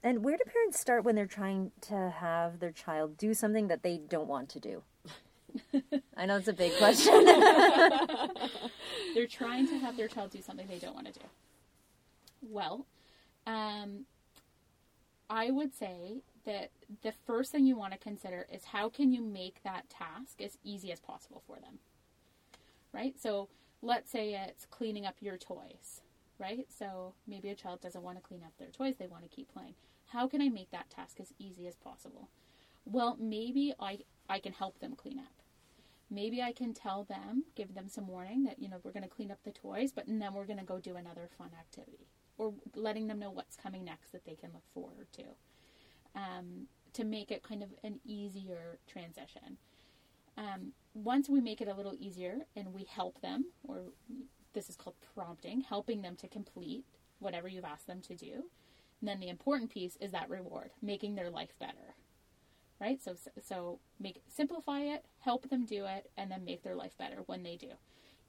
And 0.02 0.24
where 0.24 0.38
do 0.38 0.44
parents 0.46 0.80
start 0.80 1.04
when 1.04 1.16
they're 1.16 1.26
trying 1.26 1.72
to 1.82 2.14
have 2.20 2.60
their 2.60 2.72
child 2.72 3.18
do 3.18 3.34
something 3.34 3.68
that 3.68 3.84
they 3.84 3.98
don't 3.98 4.28
want 4.28 4.48
to 4.50 4.60
do? 4.60 4.84
I 6.18 6.26
know 6.26 6.38
it's 6.38 6.48
a 6.48 6.54
big 6.54 6.78
question. 6.78 7.26
They're 9.14 9.28
trying 9.28 9.68
to 9.68 9.78
have 9.80 9.98
their 9.98 10.08
child 10.08 10.32
do 10.32 10.42
something 10.42 10.68
they 10.68 10.80
don't 10.80 10.96
want 10.96 11.08
to 11.08 11.14
do. 11.14 11.26
Well, 12.42 12.86
um, 13.46 14.06
I 15.30 15.52
would 15.52 15.76
say 15.76 16.22
that 16.46 16.72
the 17.04 17.12
first 17.12 17.52
thing 17.52 17.66
you 17.66 17.78
want 17.78 17.94
to 17.94 18.00
consider 18.00 18.48
is 18.52 18.66
how 18.66 18.90
can 18.90 19.12
you 19.12 19.22
make 19.22 19.62
that 19.64 19.90
task 19.90 20.42
as 20.42 20.58
easy 20.64 20.92
as 20.92 21.00
possible 21.00 21.44
for 21.46 21.58
them. 21.58 21.80
Right? 22.92 23.20
So 23.20 23.50
let's 23.82 24.12
say 24.12 24.34
it's 24.34 24.66
cleaning 24.66 25.06
up 25.06 25.16
your 25.22 25.38
toys, 25.38 26.02
right? 26.40 26.66
So 26.76 27.14
maybe 27.28 27.50
a 27.50 27.56
child 27.56 27.82
doesn't 27.82 28.04
want 28.04 28.18
to 28.18 28.24
clean 28.24 28.42
up 28.44 28.54
their 28.58 28.70
toys, 28.70 28.96
they 28.98 29.08
want 29.08 29.24
to 29.24 29.30
keep 29.30 29.54
playing. 29.54 29.76
How 30.08 30.28
can 30.28 30.42
I 30.42 30.50
make 30.50 30.72
that 30.72 30.90
task 30.90 31.20
as 31.20 31.34
easy 31.38 31.68
as 31.68 31.76
possible? 31.76 32.30
Well, 32.92 33.18
maybe 33.20 33.74
I 33.80 34.00
I 34.28 34.40
can 34.40 34.54
help 34.54 34.80
them 34.80 34.96
clean 34.96 35.20
up. 35.20 35.42
Maybe 36.12 36.42
I 36.42 36.52
can 36.54 36.74
tell 36.74 37.04
them, 37.04 37.44
give 37.56 37.76
them 37.76 37.88
some 37.88 38.08
warning 38.08 38.44
that, 38.46 38.60
you 38.60 38.68
know, 38.68 38.78
we're 38.84 38.92
going 38.92 39.04
to 39.04 39.10
clean 39.10 39.30
up 39.30 39.38
the 39.44 39.52
toys, 39.52 39.92
but 39.92 40.06
then 40.08 40.34
we're 40.34 40.46
going 40.46 40.58
to 40.58 40.66
go 40.66 40.80
do 40.80 40.96
another 40.96 41.30
fun 41.38 41.52
activity. 41.60 42.08
Or 42.40 42.54
letting 42.76 43.08
them 43.08 43.20
know 43.20 43.30
what's 43.30 43.56
coming 43.56 43.84
next 43.84 44.12
that 44.12 44.26
they 44.26 44.34
can 44.34 44.52
look 44.52 44.64
forward 44.74 45.08
to. 45.14 45.24
Um, 46.16 46.68
to 46.94 47.04
make 47.04 47.30
it 47.30 47.44
kind 47.44 47.62
of 47.62 47.70
an 47.84 48.00
easier 48.06 48.80
transition. 48.88 49.58
Um, 50.36 50.72
once 50.96 51.30
we 51.30 51.42
make 51.42 51.62
it 51.62 51.68
a 51.68 51.76
little 51.76 51.96
easier 52.00 52.40
and 52.56 52.74
we 52.74 52.86
help 52.86 53.22
them, 53.22 53.46
or 53.68 53.82
this 54.54 54.70
is 54.70 54.76
called 54.76 54.96
prompting, 55.14 55.62
helping 55.62 56.02
them 56.02 56.16
to 56.16 56.28
complete 56.28 56.86
whatever 57.20 57.48
you've 57.48 57.66
asked 57.66 57.86
them 57.86 58.02
to 58.02 58.16
do, 58.16 58.46
then 59.02 59.20
the 59.20 59.30
important 59.30 59.70
piece 59.70 59.96
is 59.98 60.12
that 60.12 60.30
reward, 60.30 60.72
making 60.82 61.14
their 61.16 61.30
life 61.30 61.54
better. 61.60 61.96
Right? 62.80 63.02
So 63.02 63.16
so 63.44 63.80
make 64.00 64.22
simplify 64.28 64.82
it, 64.82 65.06
help 65.20 65.50
them 65.50 65.66
do 65.66 65.86
it, 65.86 66.10
and 66.18 66.32
then 66.32 66.46
make 66.46 66.64
their 66.64 66.76
life 66.76 66.98
better 66.98 67.24
when 67.26 67.44
they 67.44 67.56
do. 67.56 67.72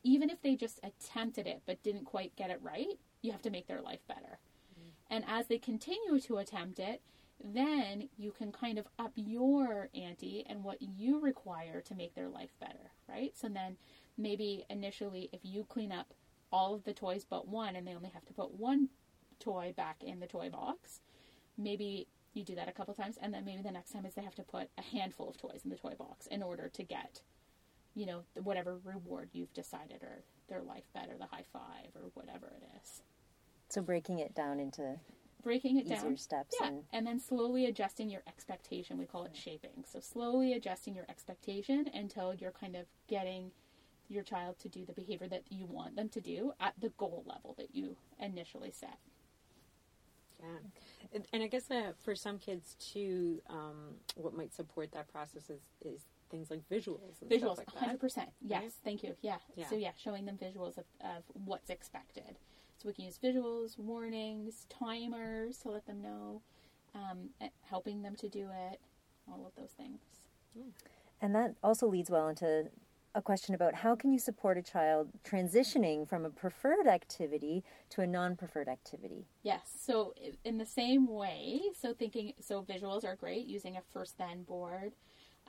Even 0.02 0.30
if 0.30 0.42
they 0.42 0.56
just 0.56 0.80
attempted 0.82 1.46
it 1.46 1.62
but 1.66 1.82
didn't 1.82 2.04
quite 2.04 2.34
get 2.36 2.50
it 2.50 2.60
right, 2.62 2.98
you 3.22 3.32
have 3.32 3.42
to 3.42 3.50
make 3.50 3.66
their 3.66 3.82
life 3.82 4.00
better. 4.08 4.38
Mm. 4.78 4.90
And 5.10 5.24
as 5.28 5.46
they 5.46 5.58
continue 5.58 6.18
to 6.20 6.38
attempt 6.38 6.78
it, 6.78 7.00
then 7.42 8.08
you 8.18 8.32
can 8.32 8.52
kind 8.52 8.78
of 8.78 8.86
up 8.98 9.12
your 9.14 9.88
ante 9.94 10.44
and 10.48 10.62
what 10.62 10.78
you 10.80 11.20
require 11.20 11.80
to 11.80 11.94
make 11.94 12.14
their 12.14 12.28
life 12.28 12.50
better, 12.60 12.92
right? 13.08 13.32
So 13.36 13.48
then 13.48 13.76
maybe 14.18 14.64
initially 14.68 15.30
if 15.32 15.40
you 15.42 15.64
clean 15.64 15.92
up 15.92 16.12
all 16.52 16.74
of 16.74 16.84
the 16.84 16.92
toys 16.92 17.24
but 17.28 17.48
one 17.48 17.76
and 17.76 17.86
they 17.86 17.94
only 17.94 18.10
have 18.10 18.24
to 18.26 18.34
put 18.34 18.54
one 18.54 18.88
toy 19.38 19.72
back 19.76 20.02
in 20.02 20.20
the 20.20 20.26
toy 20.26 20.50
box. 20.50 21.00
Maybe 21.56 22.08
you 22.34 22.44
do 22.44 22.54
that 22.54 22.68
a 22.68 22.72
couple 22.72 22.94
times 22.94 23.16
and 23.20 23.32
then 23.34 23.44
maybe 23.44 23.62
the 23.62 23.70
next 23.70 23.92
time 23.92 24.06
is 24.06 24.14
they 24.14 24.22
have 24.22 24.34
to 24.34 24.42
put 24.42 24.68
a 24.78 24.82
handful 24.82 25.28
of 25.28 25.36
toys 25.36 25.60
in 25.64 25.70
the 25.70 25.76
toy 25.76 25.94
box 25.98 26.26
in 26.26 26.42
order 26.42 26.68
to 26.68 26.82
get 26.82 27.20
you 27.94 28.06
know 28.06 28.22
whatever 28.42 28.78
reward 28.84 29.28
you've 29.32 29.52
decided 29.52 30.02
or 30.02 30.22
their 30.48 30.62
life 30.62 30.84
better 30.94 31.16
the 31.18 31.26
high 31.26 31.44
five 31.52 31.90
or 31.94 32.10
whatever 32.14 32.46
it 32.46 32.64
is 32.82 33.02
so 33.68 33.82
breaking 33.82 34.18
it 34.18 34.34
down 34.34 34.60
into 34.60 34.96
breaking 35.42 35.78
it 35.78 35.86
easier 35.86 35.96
down 35.96 36.16
steps 36.16 36.54
yeah. 36.60 36.68
and 36.68 36.82
and 36.92 37.06
then 37.06 37.18
slowly 37.18 37.66
adjusting 37.66 38.08
your 38.08 38.22
expectation 38.28 38.96
we 38.96 39.06
call 39.06 39.24
it 39.24 39.34
shaping 39.36 39.84
so 39.90 39.98
slowly 39.98 40.52
adjusting 40.52 40.94
your 40.94 41.06
expectation 41.08 41.86
until 41.94 42.34
you're 42.34 42.52
kind 42.52 42.76
of 42.76 42.84
getting 43.08 43.50
your 44.10 44.24
child 44.24 44.58
to 44.58 44.68
do 44.68 44.84
the 44.84 44.92
behavior 44.92 45.28
that 45.28 45.44
you 45.48 45.66
want 45.66 45.96
them 45.96 46.08
to 46.08 46.20
do 46.20 46.52
at 46.60 46.74
the 46.80 46.90
goal 46.90 47.24
level 47.26 47.54
that 47.56 47.74
you 47.74 47.96
initially 48.18 48.72
set. 48.72 48.98
Yeah, 50.40 51.20
and 51.32 51.42
I 51.42 51.46
guess 51.46 51.70
uh, 51.70 51.92
for 52.02 52.14
some 52.14 52.38
kids 52.38 52.76
too, 52.78 53.40
um, 53.48 53.96
what 54.16 54.34
might 54.34 54.54
support 54.54 54.92
that 54.92 55.08
process 55.08 55.50
is, 55.50 55.60
is 55.84 56.06
things 56.30 56.50
like 56.50 56.62
visuals. 56.70 57.20
And 57.20 57.30
visuals, 57.30 57.58
like 57.58 57.68
hundred 57.74 58.00
percent. 58.00 58.30
Yes, 58.40 58.62
right? 58.62 58.72
thank 58.84 59.02
you. 59.02 59.14
Yeah. 59.20 59.36
yeah. 59.56 59.66
So 59.66 59.76
yeah, 59.76 59.90
showing 60.02 60.24
them 60.24 60.38
visuals 60.40 60.78
of, 60.78 60.84
of 61.00 61.24
what's 61.32 61.70
expected. 61.70 62.38
So 62.78 62.88
we 62.88 62.94
can 62.94 63.04
use 63.04 63.18
visuals, 63.22 63.78
warnings, 63.78 64.66
timers 64.70 65.58
to 65.58 65.70
let 65.70 65.86
them 65.86 66.00
know, 66.00 66.40
um, 66.94 67.30
helping 67.68 68.02
them 68.02 68.16
to 68.16 68.28
do 68.28 68.48
it, 68.70 68.80
all 69.28 69.46
of 69.46 69.54
those 69.54 69.72
things. 69.72 70.00
And 71.20 71.34
that 71.34 71.56
also 71.62 71.86
leads 71.86 72.10
well 72.10 72.28
into 72.28 72.70
a 73.14 73.22
question 73.22 73.54
about 73.54 73.74
how 73.74 73.94
can 73.94 74.12
you 74.12 74.18
support 74.18 74.56
a 74.56 74.62
child 74.62 75.08
transitioning 75.24 76.08
from 76.08 76.24
a 76.24 76.30
preferred 76.30 76.86
activity 76.86 77.64
to 77.88 78.02
a 78.02 78.06
non-preferred 78.06 78.68
activity 78.68 79.26
yes 79.42 79.72
so 79.80 80.14
in 80.44 80.58
the 80.58 80.66
same 80.66 81.06
way 81.08 81.60
so 81.78 81.92
thinking 81.92 82.32
so 82.40 82.62
visuals 82.62 83.04
are 83.04 83.16
great 83.16 83.46
using 83.46 83.76
a 83.76 83.80
first 83.92 84.16
then 84.18 84.42
board 84.44 84.92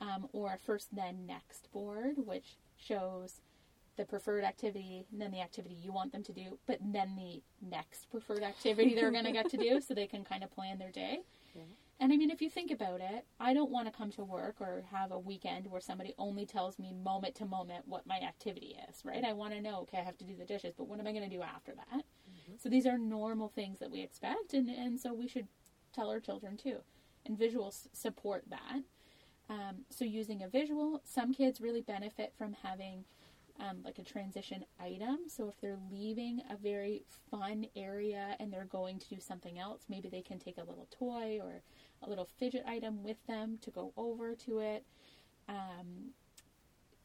um, 0.00 0.28
or 0.32 0.54
a 0.54 0.58
first 0.58 0.88
then 0.94 1.24
next 1.26 1.70
board 1.72 2.14
which 2.16 2.56
shows 2.76 3.40
the 3.96 4.04
preferred 4.04 4.42
activity 4.42 5.04
and 5.12 5.20
then 5.20 5.30
the 5.30 5.40
activity 5.40 5.76
you 5.80 5.92
want 5.92 6.10
them 6.10 6.22
to 6.22 6.32
do 6.32 6.58
but 6.66 6.78
then 6.80 7.14
the 7.16 7.42
next 7.68 8.10
preferred 8.10 8.42
activity 8.42 8.94
they're 8.94 9.12
going 9.12 9.24
to 9.24 9.32
get 9.32 9.48
to 9.48 9.56
do 9.56 9.80
so 9.86 9.94
they 9.94 10.06
can 10.06 10.24
kind 10.24 10.42
of 10.42 10.50
plan 10.50 10.78
their 10.78 10.90
day 10.90 11.20
yeah. 11.54 11.62
And 12.02 12.12
I 12.12 12.16
mean, 12.16 12.32
if 12.32 12.42
you 12.42 12.50
think 12.50 12.72
about 12.72 13.00
it, 13.00 13.26
I 13.38 13.54
don't 13.54 13.70
want 13.70 13.86
to 13.86 13.96
come 13.96 14.10
to 14.10 14.24
work 14.24 14.56
or 14.60 14.82
have 14.90 15.12
a 15.12 15.18
weekend 15.20 15.68
where 15.68 15.80
somebody 15.80 16.14
only 16.18 16.44
tells 16.44 16.76
me 16.76 16.92
moment 16.92 17.36
to 17.36 17.44
moment 17.44 17.86
what 17.86 18.08
my 18.08 18.18
activity 18.18 18.76
is, 18.90 19.04
right? 19.04 19.22
I 19.22 19.32
want 19.32 19.54
to 19.54 19.60
know, 19.60 19.82
okay, 19.82 19.98
I 19.98 20.02
have 20.02 20.18
to 20.18 20.24
do 20.24 20.34
the 20.34 20.44
dishes, 20.44 20.74
but 20.76 20.88
what 20.88 20.98
am 20.98 21.06
I 21.06 21.12
going 21.12 21.30
to 21.30 21.36
do 21.36 21.42
after 21.42 21.72
that? 21.76 22.02
Mm-hmm. 22.02 22.54
So 22.58 22.68
these 22.68 22.86
are 22.86 22.98
normal 22.98 23.50
things 23.50 23.78
that 23.78 23.92
we 23.92 24.00
expect, 24.00 24.52
and, 24.52 24.68
and 24.68 24.98
so 24.98 25.14
we 25.14 25.28
should 25.28 25.46
tell 25.94 26.10
our 26.10 26.18
children 26.18 26.56
too. 26.56 26.78
And 27.24 27.38
visuals 27.38 27.86
support 27.92 28.46
that. 28.50 28.82
Um, 29.48 29.84
so 29.88 30.04
using 30.04 30.42
a 30.42 30.48
visual, 30.48 31.02
some 31.04 31.32
kids 31.32 31.60
really 31.60 31.82
benefit 31.82 32.32
from 32.36 32.56
having 32.64 33.04
um, 33.62 33.78
like 33.84 33.98
a 33.98 34.04
transition 34.04 34.64
item. 34.80 35.18
So 35.28 35.48
if 35.48 35.60
they're 35.60 35.78
leaving 35.90 36.42
a 36.50 36.56
very 36.56 37.04
fun 37.30 37.66
area 37.76 38.36
and 38.40 38.52
they're 38.52 38.64
going 38.64 38.98
to 38.98 39.08
do 39.08 39.20
something 39.20 39.58
else, 39.58 39.82
maybe 39.88 40.08
they 40.08 40.22
can 40.22 40.38
take 40.38 40.58
a 40.58 40.64
little 40.64 40.88
toy 40.90 41.38
or 41.40 41.62
a 42.02 42.08
little 42.08 42.28
fidget 42.38 42.64
item 42.66 43.02
with 43.04 43.24
them 43.26 43.58
to 43.62 43.70
go 43.70 43.92
over 43.96 44.34
to 44.34 44.58
it. 44.58 44.84
Um, 45.48 46.10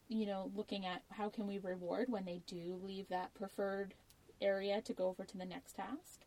you 0.10 0.26
know, 0.26 0.52
looking 0.56 0.86
at 0.86 1.04
how 1.12 1.30
can 1.30 1.48
we 1.48 1.60
reward 1.60 2.10
when 2.10 2.26
they 2.26 2.42
do 2.48 2.80
leave 2.82 3.10
that 3.10 3.34
preferred 3.36 3.94
area 4.42 4.82
to 4.82 4.94
go 4.94 5.08
over 5.08 5.26
to 5.26 5.38
the 5.38 5.46
next 5.46 5.74
task. 5.74 6.22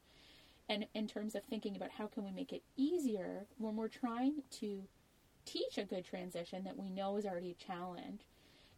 And 0.69 0.87
in 0.95 1.09
terms 1.09 1.35
of 1.35 1.43
thinking 1.45 1.75
about 1.75 1.91
how 1.91 2.07
can 2.07 2.25
we 2.25 2.31
make 2.31 2.53
it 2.53 2.63
easier 2.77 3.47
when 3.59 3.75
we're 3.75 3.89
trying 3.89 4.43
to 4.61 4.85
teach 5.45 5.79
a 5.79 5.85
good 5.85 6.05
transition 6.05 6.63
that 6.65 6.77
we 6.77 6.91
know 6.91 7.17
is 7.17 7.27
already 7.27 7.51
a 7.51 7.65
challenge, 7.65 8.21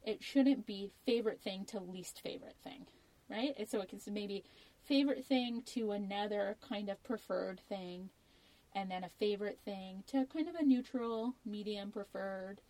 it 0.05 0.23
shouldn't 0.23 0.67
be 0.67 0.91
favorite 1.07 1.41
thing 1.41 1.65
to 1.67 1.81
least 1.81 2.21
favorite 2.23 2.57
thing, 2.63 2.87
right? 3.29 3.55
And 3.59 3.69
so 3.69 3.81
it 3.81 3.89
can 3.89 4.01
maybe 4.13 4.45
favorite 4.85 5.25
thing 5.25 5.63
to 5.67 5.93
another 5.93 6.57
kind 6.67 6.89
of 6.89 7.03
preferred 7.05 7.61
thing, 7.69 8.11
and 8.75 8.91
then 8.91 9.05
a 9.05 9.09
favorite 9.09 9.59
thing 9.65 10.03
to 10.09 10.27
kind 10.27 10.49
of 10.49 10.55
a 10.55 10.65
neutral, 10.65 11.35
medium 11.45 11.91
preferred, 11.91 12.61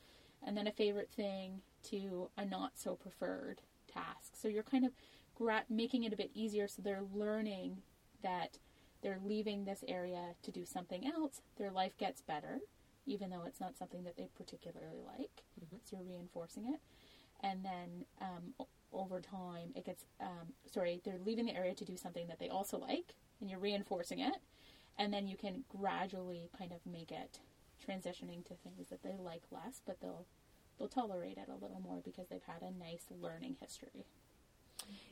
and 0.45 0.57
then 0.57 0.66
a 0.66 0.72
favorite 0.72 1.11
thing 1.11 1.62
to 1.85 2.28
a 2.37 2.45
not 2.45 2.72
so 2.74 2.95
preferred 2.95 3.62
task. 3.93 4.33
So 4.35 4.49
you're 4.49 4.62
kind 4.62 4.85
of 4.85 4.93
gra- 5.35 5.64
making 5.70 6.05
it 6.05 6.12
a 6.12 6.16
bit 6.16 6.30
easier 6.35 6.68
so 6.68 6.83
they're 6.83 7.05
learning 7.14 7.78
that 8.22 8.59
they're 9.03 9.20
leaving 9.24 9.64
this 9.64 9.83
area 9.89 10.35
to 10.43 10.51
do 10.51 10.64
something 10.64 11.07
else. 11.07 11.41
Their 11.57 11.70
life 11.70 11.97
gets 11.99 12.20
better, 12.20 12.61
even 13.07 13.30
though 13.30 13.45
it's 13.47 13.61
not 13.61 13.76
something 13.76 14.05
that 14.05 14.16
they 14.16 14.28
particularly 14.37 15.01
like. 15.05 15.43
Mm-hmm. 15.61 15.76
So 15.85 15.97
you're 15.97 16.07
reinforcing 16.07 16.66
it 16.72 16.80
and 17.43 17.64
then 17.64 18.05
um, 18.20 18.66
over 18.93 19.20
time 19.20 19.72
it 19.74 19.84
gets 19.84 20.05
um, 20.20 20.53
sorry 20.72 21.01
they're 21.05 21.18
leaving 21.24 21.47
the 21.47 21.55
area 21.55 21.74
to 21.74 21.84
do 21.84 21.97
something 21.97 22.26
that 22.28 22.38
they 22.38 22.49
also 22.49 22.78
like 22.78 23.14
and 23.40 23.51
you're 23.51 23.59
reinforcing 23.61 24.20
it. 24.20 24.36
And 24.99 25.12
then 25.12 25.26
you 25.26 25.36
can 25.36 25.64
gradually 25.68 26.51
kind 26.57 26.70
of 26.72 26.78
make 26.84 27.11
it 27.11 27.40
transitioning 27.86 28.45
to 28.45 28.55
things 28.55 28.88
that 28.90 29.03
they 29.03 29.16
like 29.18 29.43
less 29.51 29.80
but 29.84 30.01
they'll 30.01 30.26
they'll 30.78 30.88
tolerate 30.88 31.38
it 31.38 31.49
a 31.49 31.55
little 31.55 31.80
more 31.82 32.01
because 32.05 32.28
they've 32.28 32.43
had 32.47 32.62
a 32.62 32.70
nice 32.78 33.07
learning 33.20 33.57
history. 33.61 34.07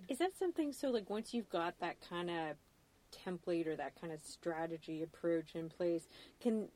Is 0.08 0.18
that 0.18 0.36
something 0.36 0.72
so 0.72 0.90
like 0.90 1.10
once 1.10 1.34
you've 1.34 1.50
got 1.50 1.78
that 1.80 1.96
kind 2.08 2.30
of 2.30 2.56
template 3.26 3.66
or 3.66 3.76
that 3.76 4.00
kind 4.00 4.12
of 4.12 4.20
strategy 4.20 5.02
approach 5.02 5.54
in 5.54 5.68
place 5.68 6.08
can 6.40 6.68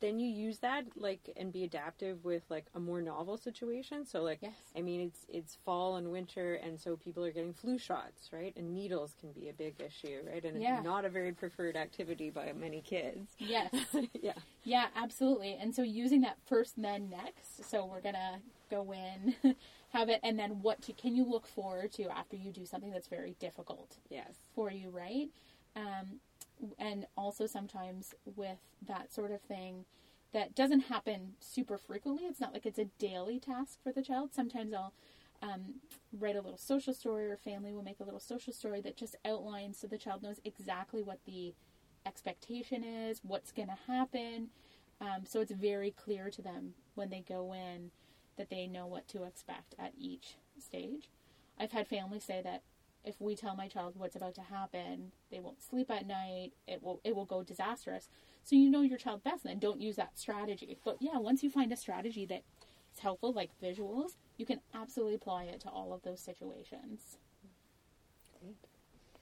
then 0.00 0.18
you 0.18 0.28
use 0.28 0.58
that 0.58 0.84
like 0.96 1.30
and 1.36 1.52
be 1.52 1.64
adaptive 1.64 2.24
with 2.24 2.42
like 2.48 2.66
a 2.74 2.80
more 2.80 3.00
novel 3.00 3.36
situation? 3.36 4.04
So 4.04 4.22
like 4.22 4.38
yes. 4.42 4.52
i 4.76 4.82
mean 4.82 5.00
it's 5.00 5.20
it's 5.28 5.56
fall 5.64 5.96
and 5.96 6.10
winter 6.10 6.54
and 6.54 6.80
so 6.80 6.96
people 6.96 7.24
are 7.24 7.30
getting 7.30 7.54
flu 7.54 7.78
shots 7.78 8.30
right? 8.32 8.52
And 8.56 8.74
needles 8.74 9.14
can 9.20 9.32
be 9.32 9.48
a 9.48 9.52
big 9.52 9.74
issue 9.80 10.20
right? 10.30 10.44
And 10.44 10.60
yeah. 10.60 10.76
it's 10.76 10.84
not 10.84 11.04
a 11.04 11.08
very 11.08 11.32
preferred 11.32 11.76
activity 11.76 12.30
by 12.30 12.52
many 12.52 12.80
kids. 12.80 13.32
Yes. 13.38 13.70
Yeah. 14.20 14.32
Yeah 14.64 14.86
absolutely. 14.96 15.56
And 15.60 15.74
so 15.74 15.82
using 15.82 16.22
that 16.22 16.36
first 16.46 16.80
then 16.80 17.10
next 17.10 17.70
so 17.70 17.84
we're 17.86 18.00
gonna 18.00 18.40
go 18.70 18.92
in 18.92 19.34
have 19.90 20.08
it 20.08 20.20
and 20.22 20.38
then 20.38 20.62
what 20.62 20.82
to, 20.82 20.92
can 20.92 21.14
you 21.14 21.24
look 21.24 21.46
forward 21.46 21.92
to 21.92 22.04
after 22.10 22.36
you 22.36 22.50
do 22.50 22.66
something 22.66 22.90
that's 22.90 23.06
very 23.06 23.36
difficult 23.38 23.96
yes. 24.10 24.34
for 24.54 24.70
you 24.70 24.90
right 24.90 25.28
um, 25.76 26.20
and 26.78 27.06
also 27.16 27.46
sometimes 27.46 28.14
with 28.34 28.58
that 28.86 29.12
sort 29.12 29.30
of 29.30 29.40
thing 29.42 29.84
that 30.32 30.54
doesn't 30.54 30.80
happen 30.80 31.34
super 31.40 31.78
frequently. 31.78 32.24
It's 32.24 32.40
not 32.40 32.52
like 32.52 32.66
it's 32.66 32.78
a 32.78 32.86
daily 32.98 33.38
task 33.38 33.78
for 33.82 33.92
the 33.92 34.02
child. 34.02 34.30
Sometimes 34.34 34.74
I'll 34.74 34.92
um, 35.42 35.76
write 36.18 36.36
a 36.36 36.40
little 36.40 36.58
social 36.58 36.94
story 36.94 37.30
or 37.30 37.36
family 37.36 37.72
will 37.72 37.82
make 37.82 38.00
a 38.00 38.04
little 38.04 38.20
social 38.20 38.52
story 38.52 38.80
that 38.80 38.96
just 38.96 39.16
outlines 39.24 39.78
so 39.78 39.86
the 39.86 39.98
child 39.98 40.22
knows 40.22 40.40
exactly 40.44 41.02
what 41.02 41.20
the 41.26 41.54
expectation 42.06 42.84
is, 42.84 43.20
what's 43.22 43.52
going 43.52 43.68
to 43.68 43.92
happen. 43.92 44.48
Um, 45.00 45.24
so 45.26 45.40
it's 45.40 45.52
very 45.52 45.90
clear 45.90 46.30
to 46.30 46.42
them 46.42 46.74
when 46.94 47.10
they 47.10 47.22
go 47.26 47.52
in 47.52 47.90
that 48.38 48.50
they 48.50 48.66
know 48.66 48.86
what 48.86 49.08
to 49.08 49.24
expect 49.24 49.74
at 49.78 49.92
each 49.98 50.36
stage. 50.58 51.10
I've 51.58 51.72
had 51.72 51.86
families 51.86 52.24
say 52.24 52.40
that 52.42 52.62
if 53.06 53.20
we 53.20 53.36
tell 53.36 53.56
my 53.56 53.68
child 53.68 53.94
what's 53.96 54.16
about 54.16 54.34
to 54.34 54.42
happen, 54.42 55.12
they 55.30 55.38
won't 55.38 55.62
sleep 55.62 55.90
at 55.90 56.06
night. 56.06 56.50
It 56.66 56.82
will 56.82 57.00
it 57.04 57.14
will 57.14 57.24
go 57.24 57.42
disastrous. 57.42 58.08
So 58.42 58.56
you 58.56 58.68
know 58.68 58.82
your 58.82 58.98
child 58.98 59.24
best, 59.24 59.44
then 59.44 59.58
don't 59.58 59.80
use 59.80 59.96
that 59.96 60.18
strategy. 60.18 60.76
But 60.84 60.98
yeah, 61.00 61.18
once 61.18 61.42
you 61.42 61.50
find 61.50 61.72
a 61.72 61.76
strategy 61.76 62.26
that 62.26 62.42
is 62.92 63.00
helpful, 63.00 63.32
like 63.32 63.50
visuals, 63.62 64.16
you 64.36 64.44
can 64.44 64.60
absolutely 64.74 65.14
apply 65.14 65.44
it 65.44 65.60
to 65.60 65.68
all 65.68 65.92
of 65.92 66.02
those 66.02 66.20
situations. 66.20 67.18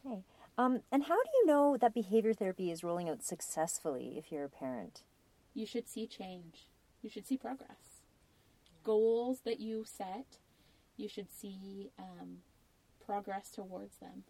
Okay. 0.04 0.22
Um, 0.56 0.80
and 0.92 1.04
how 1.04 1.16
do 1.16 1.30
you 1.34 1.46
know 1.46 1.76
that 1.76 1.94
behavior 1.94 2.32
therapy 2.32 2.70
is 2.70 2.84
rolling 2.84 3.08
out 3.08 3.22
successfully 3.22 4.14
if 4.16 4.30
you're 4.30 4.44
a 4.44 4.48
parent? 4.48 5.02
You 5.52 5.66
should 5.66 5.88
see 5.88 6.06
change. 6.06 6.68
You 7.02 7.10
should 7.10 7.26
see 7.26 7.36
progress. 7.36 8.02
Goals 8.82 9.40
that 9.44 9.60
you 9.60 9.84
set, 9.86 10.38
you 10.96 11.08
should 11.08 11.32
see 11.32 11.90
um, 11.98 12.38
progress 13.06 13.50
towards 13.50 13.96
them. 13.96 14.24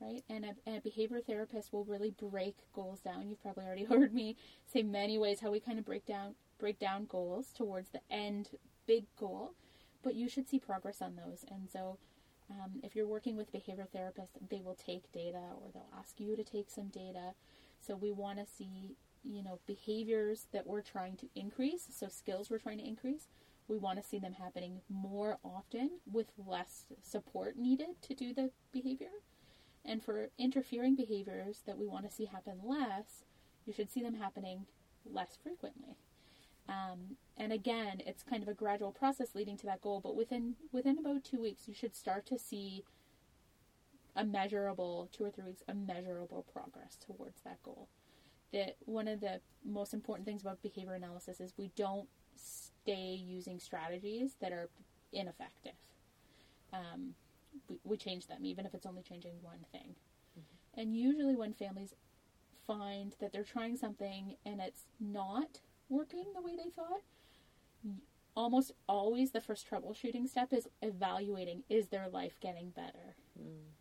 right? 0.00 0.22
And 0.28 0.44
a, 0.44 0.76
a 0.76 0.80
behavior 0.80 1.20
therapist 1.20 1.72
will 1.72 1.84
really 1.84 2.10
break 2.10 2.56
goals 2.74 3.00
down. 3.00 3.28
You've 3.28 3.42
probably 3.42 3.64
already 3.64 3.84
heard 3.86 4.14
me 4.14 4.36
say 4.72 4.82
many 4.82 5.18
ways 5.18 5.40
how 5.40 5.50
we 5.50 5.60
kind 5.60 5.78
of 5.78 5.84
break 5.84 6.06
down 6.06 6.34
break 6.58 6.78
down 6.78 7.06
goals 7.06 7.52
towards 7.56 7.90
the 7.90 8.00
end 8.10 8.50
big 8.86 9.04
goal, 9.16 9.54
but 10.02 10.14
you 10.14 10.28
should 10.28 10.48
see 10.48 10.58
progress 10.58 11.00
on 11.02 11.16
those. 11.16 11.44
And 11.50 11.68
so, 11.70 11.98
um, 12.50 12.80
if 12.82 12.96
you're 12.96 13.06
working 13.06 13.36
with 13.36 13.52
behavior 13.52 13.86
therapists, 13.94 14.38
they 14.50 14.60
will 14.62 14.74
take 14.74 15.12
data 15.12 15.38
or 15.60 15.70
they'll 15.72 15.92
ask 15.98 16.18
you 16.18 16.34
to 16.36 16.44
take 16.44 16.70
some 16.70 16.88
data. 16.88 17.34
So 17.80 17.96
we 17.96 18.10
want 18.12 18.38
to 18.38 18.46
see, 18.46 18.96
you 19.24 19.42
know, 19.42 19.60
behaviors 19.66 20.46
that 20.52 20.66
we're 20.66 20.82
trying 20.82 21.16
to 21.18 21.28
increase, 21.36 21.86
so 21.90 22.08
skills 22.08 22.50
we're 22.50 22.58
trying 22.58 22.78
to 22.78 22.86
increase. 22.86 23.28
We 23.68 23.76
want 23.76 24.02
to 24.02 24.08
see 24.08 24.18
them 24.18 24.32
happening 24.32 24.80
more 24.88 25.38
often 25.44 26.00
with 26.10 26.32
less 26.38 26.86
support 27.02 27.56
needed 27.56 28.00
to 28.02 28.14
do 28.14 28.32
the 28.32 28.50
behavior. 28.72 29.10
And 29.84 30.02
for 30.02 30.30
interfering 30.38 30.96
behaviors 30.96 31.62
that 31.66 31.78
we 31.78 31.86
want 31.86 32.08
to 32.08 32.14
see 32.14 32.26
happen 32.26 32.60
less, 32.64 33.24
you 33.66 33.72
should 33.72 33.90
see 33.90 34.02
them 34.02 34.14
happening 34.14 34.66
less 35.04 35.36
frequently. 35.42 35.96
Um, 36.68 37.16
and 37.36 37.52
again, 37.52 38.02
it's 38.06 38.22
kind 38.22 38.42
of 38.42 38.48
a 38.48 38.54
gradual 38.54 38.92
process 38.92 39.34
leading 39.34 39.56
to 39.58 39.66
that 39.66 39.80
goal. 39.80 40.00
But 40.02 40.16
within 40.16 40.56
within 40.72 40.98
about 40.98 41.24
two 41.24 41.40
weeks, 41.40 41.68
you 41.68 41.74
should 41.74 41.96
start 41.96 42.26
to 42.26 42.38
see 42.38 42.84
a 44.14 44.24
measurable 44.24 45.08
two 45.12 45.24
or 45.24 45.30
three 45.30 45.44
weeks, 45.44 45.62
a 45.68 45.74
measurable 45.74 46.44
progress 46.52 46.96
towards 46.96 47.40
that 47.42 47.62
goal. 47.62 47.88
That 48.52 48.76
one 48.80 49.08
of 49.08 49.20
the 49.20 49.40
most 49.64 49.94
important 49.94 50.26
things 50.26 50.42
about 50.42 50.62
behavior 50.62 50.94
analysis 50.94 51.40
is 51.40 51.52
we 51.56 51.70
don't 51.76 52.08
stay 52.88 53.20
using 53.22 53.58
strategies 53.58 54.36
that 54.40 54.52
are 54.52 54.68
ineffective. 55.12 55.72
Um, 56.72 57.14
we, 57.68 57.78
we 57.84 57.96
change 57.96 58.26
them, 58.26 58.44
even 58.44 58.64
if 58.66 58.74
it's 58.74 58.86
only 58.86 59.02
changing 59.02 59.34
one 59.42 59.64
thing. 59.72 59.94
Mm-hmm. 60.38 60.80
And 60.80 60.96
usually, 60.96 61.36
when 61.36 61.52
families 61.52 61.94
find 62.66 63.14
that 63.20 63.32
they're 63.32 63.44
trying 63.44 63.76
something 63.76 64.36
and 64.44 64.60
it's 64.60 64.84
not 65.00 65.60
working 65.88 66.26
the 66.34 66.42
way 66.42 66.52
they 66.56 66.70
thought, 66.70 67.02
almost 68.36 68.72
always 68.88 69.32
the 69.32 69.40
first 69.40 69.68
troubleshooting 69.68 70.28
step 70.28 70.52
is 70.52 70.68
evaluating 70.80 71.64
is 71.68 71.88
their 71.88 72.08
life 72.08 72.38
getting 72.40 72.70
better? 72.70 73.16
Mm. 73.38 73.72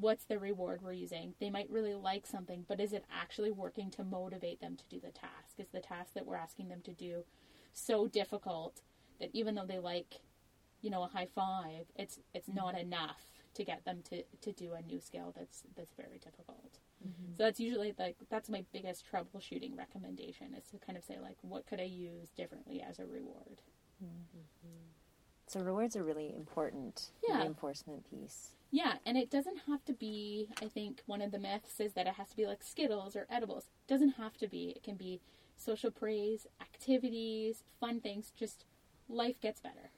What's 0.00 0.24
the 0.24 0.38
reward 0.38 0.80
we're 0.82 0.92
using? 0.92 1.34
They 1.38 1.50
might 1.50 1.70
really 1.70 1.94
like 1.94 2.26
something, 2.26 2.64
but 2.66 2.80
is 2.80 2.92
it 2.92 3.04
actually 3.14 3.50
working 3.50 3.90
to 3.90 4.04
motivate 4.04 4.60
them 4.60 4.76
to 4.76 4.84
do 4.88 4.98
the 4.98 5.12
task? 5.12 5.58
Is 5.58 5.68
the 5.68 5.80
task 5.80 6.14
that 6.14 6.26
we're 6.26 6.36
asking 6.36 6.68
them 6.68 6.80
to 6.84 6.92
do 6.92 7.24
so 7.72 8.06
difficult 8.06 8.80
that 9.20 9.30
even 9.32 9.54
though 9.54 9.66
they 9.66 9.78
like, 9.78 10.20
you 10.80 10.90
know, 10.90 11.02
a 11.02 11.08
high 11.08 11.28
five, 11.34 11.86
it's 11.96 12.18
it's 12.34 12.48
not 12.48 12.78
enough 12.78 13.22
to 13.54 13.64
get 13.64 13.84
them 13.84 14.02
to, 14.08 14.22
to 14.40 14.52
do 14.52 14.72
a 14.72 14.82
new 14.82 15.00
skill 15.00 15.34
that's 15.36 15.62
that's 15.76 15.92
very 15.94 16.18
difficult. 16.18 16.78
Mm-hmm. 17.06 17.34
So 17.36 17.44
that's 17.44 17.60
usually 17.60 17.94
like 17.98 18.16
that's 18.30 18.48
my 18.48 18.64
biggest 18.72 19.04
troubleshooting 19.10 19.76
recommendation 19.76 20.54
is 20.54 20.64
to 20.70 20.78
kind 20.78 20.96
of 20.96 21.04
say 21.04 21.18
like 21.20 21.36
what 21.42 21.66
could 21.66 21.80
I 21.80 21.84
use 21.84 22.30
differently 22.36 22.82
as 22.86 22.98
a 22.98 23.06
reward. 23.06 23.60
Mm-hmm. 24.02 24.40
So 25.46 25.60
rewards 25.60 25.96
are 25.96 26.02
really 26.02 26.34
important. 26.34 27.10
Yeah. 27.28 27.38
Reinforcement 27.38 28.08
piece. 28.10 28.52
Yeah, 28.70 28.94
and 29.04 29.18
it 29.18 29.30
doesn't 29.30 29.58
have 29.66 29.84
to 29.84 29.92
be. 29.92 30.48
I 30.62 30.66
think 30.66 31.02
one 31.04 31.20
of 31.20 31.30
the 31.30 31.38
myths 31.38 31.78
is 31.78 31.92
that 31.92 32.06
it 32.06 32.14
has 32.14 32.30
to 32.30 32.36
be 32.36 32.46
like 32.46 32.62
Skittles 32.62 33.14
or 33.14 33.26
edibles. 33.30 33.64
It 33.86 33.92
doesn't 33.92 34.12
have 34.12 34.38
to 34.38 34.48
be. 34.48 34.72
It 34.74 34.82
can 34.82 34.96
be 34.96 35.20
social 35.56 35.90
praise, 35.90 36.46
activities, 36.60 37.64
fun 37.80 38.00
things. 38.00 38.32
Just 38.36 38.64
life 39.08 39.40
gets 39.40 39.60
better. 39.60 39.90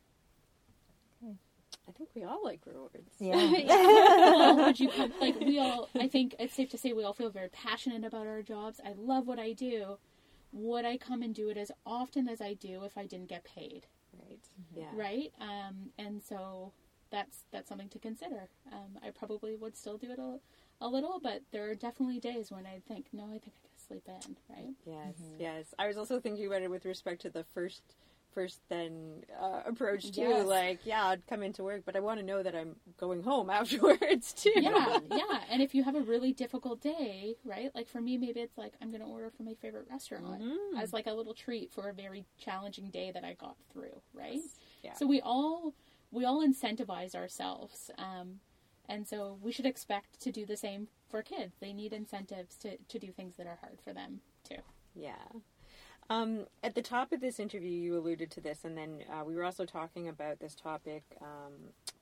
I 1.88 1.92
think 1.92 2.10
we 2.14 2.24
all 2.24 2.42
like 2.42 2.60
rewards. 2.66 3.12
Yeah. 3.18 3.36
well, 3.68 4.56
would 4.56 4.80
you 4.80 4.88
come, 4.88 5.12
like 5.20 5.38
we 5.40 5.58
all? 5.58 5.88
I 5.94 6.08
think 6.08 6.34
it's 6.38 6.54
safe 6.54 6.70
to 6.70 6.78
say 6.78 6.92
we 6.92 7.04
all 7.04 7.12
feel 7.12 7.30
very 7.30 7.48
passionate 7.48 8.04
about 8.04 8.26
our 8.26 8.42
jobs. 8.42 8.80
I 8.84 8.94
love 8.96 9.26
what 9.26 9.38
I 9.38 9.52
do. 9.52 9.98
Would 10.52 10.84
I 10.84 10.96
come 10.96 11.22
and 11.22 11.34
do 11.34 11.48
it 11.50 11.56
as 11.56 11.70
often 11.84 12.28
as 12.28 12.40
I 12.40 12.54
do 12.54 12.84
if 12.84 12.96
I 12.96 13.06
didn't 13.06 13.28
get 13.28 13.44
paid? 13.44 13.86
Right. 14.18 14.40
Yeah. 14.74 14.90
Right. 14.94 15.32
Um, 15.40 15.90
and 15.98 16.22
so 16.22 16.72
that's 17.10 17.44
that's 17.52 17.68
something 17.68 17.88
to 17.90 17.98
consider. 17.98 18.48
Um, 18.72 18.98
I 19.04 19.10
probably 19.10 19.54
would 19.56 19.76
still 19.76 19.98
do 19.98 20.10
it 20.10 20.18
a, 20.18 20.38
a 20.80 20.88
little, 20.88 21.20
but 21.22 21.42
there 21.52 21.68
are 21.68 21.74
definitely 21.74 22.20
days 22.20 22.50
when 22.50 22.66
I 22.66 22.80
think, 22.86 23.06
no, 23.12 23.24
I 23.24 23.38
think 23.38 23.52
I 23.56 23.68
could 23.68 23.73
sleep 23.86 24.04
in. 24.06 24.36
Right. 24.48 24.74
Yes. 24.86 25.14
Mm-hmm. 25.22 25.40
Yes. 25.40 25.74
I 25.78 25.86
was 25.86 25.96
also 25.96 26.20
thinking 26.20 26.46
about 26.46 26.62
it 26.62 26.70
with 26.70 26.84
respect 26.84 27.22
to 27.22 27.30
the 27.30 27.44
first 27.54 27.82
first 28.34 28.60
then 28.68 29.22
uh, 29.40 29.60
approach 29.64 30.10
too. 30.10 30.22
Yes. 30.22 30.46
Like, 30.46 30.80
yeah, 30.84 31.06
I'd 31.06 31.26
come 31.26 31.42
into 31.42 31.62
work, 31.62 31.82
but 31.86 31.96
I 31.96 32.00
want 32.00 32.18
to 32.18 32.26
know 32.26 32.42
that 32.42 32.54
I'm 32.54 32.76
going 32.98 33.22
home 33.22 33.48
afterwards 33.60 34.32
too. 34.32 34.52
Yeah, 34.56 34.98
yeah. 35.10 35.40
And 35.50 35.62
if 35.62 35.74
you 35.74 35.84
have 35.84 35.94
a 35.94 36.00
really 36.00 36.32
difficult 36.32 36.80
day, 36.80 37.36
right? 37.44 37.70
Like 37.74 37.88
for 37.88 38.00
me, 38.00 38.18
maybe 38.18 38.40
it's 38.40 38.58
like 38.58 38.72
I'm 38.82 38.90
going 38.90 39.02
to 39.02 39.06
order 39.06 39.30
from 39.30 39.46
my 39.46 39.54
favorite 39.54 39.86
restaurant 39.88 40.42
mm-hmm. 40.42 40.78
as 40.78 40.92
like 40.92 41.06
a 41.06 41.12
little 41.12 41.34
treat 41.34 41.72
for 41.72 41.88
a 41.88 41.92
very 41.92 42.24
challenging 42.38 42.90
day 42.90 43.12
that 43.12 43.24
I 43.24 43.34
got 43.34 43.56
through, 43.72 44.00
right? 44.12 44.40
Yeah. 44.82 44.94
So 44.94 45.06
we 45.06 45.20
all 45.20 45.74
we 46.10 46.24
all 46.24 46.46
incentivize 46.46 47.14
ourselves. 47.14 47.90
Um, 47.98 48.40
and 48.88 49.06
so 49.06 49.38
we 49.42 49.52
should 49.52 49.66
expect 49.66 50.20
to 50.20 50.32
do 50.32 50.44
the 50.44 50.56
same 50.56 50.88
for 51.08 51.22
kids. 51.22 51.56
They 51.60 51.72
need 51.72 51.92
incentives 51.92 52.56
to, 52.56 52.76
to 52.76 52.98
do 52.98 53.12
things 53.12 53.36
that 53.36 53.46
are 53.46 53.58
hard 53.60 53.78
for 53.82 53.92
them 53.92 54.20
too. 54.48 54.62
Yeah. 54.94 55.12
Um, 56.10 56.46
at 56.62 56.74
the 56.74 56.82
top 56.82 57.12
of 57.12 57.20
this 57.20 57.40
interview, 57.40 57.70
you 57.70 57.96
alluded 57.96 58.30
to 58.32 58.40
this, 58.40 58.64
and 58.64 58.76
then 58.76 59.04
uh, 59.10 59.24
we 59.24 59.34
were 59.34 59.44
also 59.44 59.64
talking 59.64 60.08
about 60.08 60.38
this 60.38 60.54
topic 60.54 61.02
um, 61.22 61.52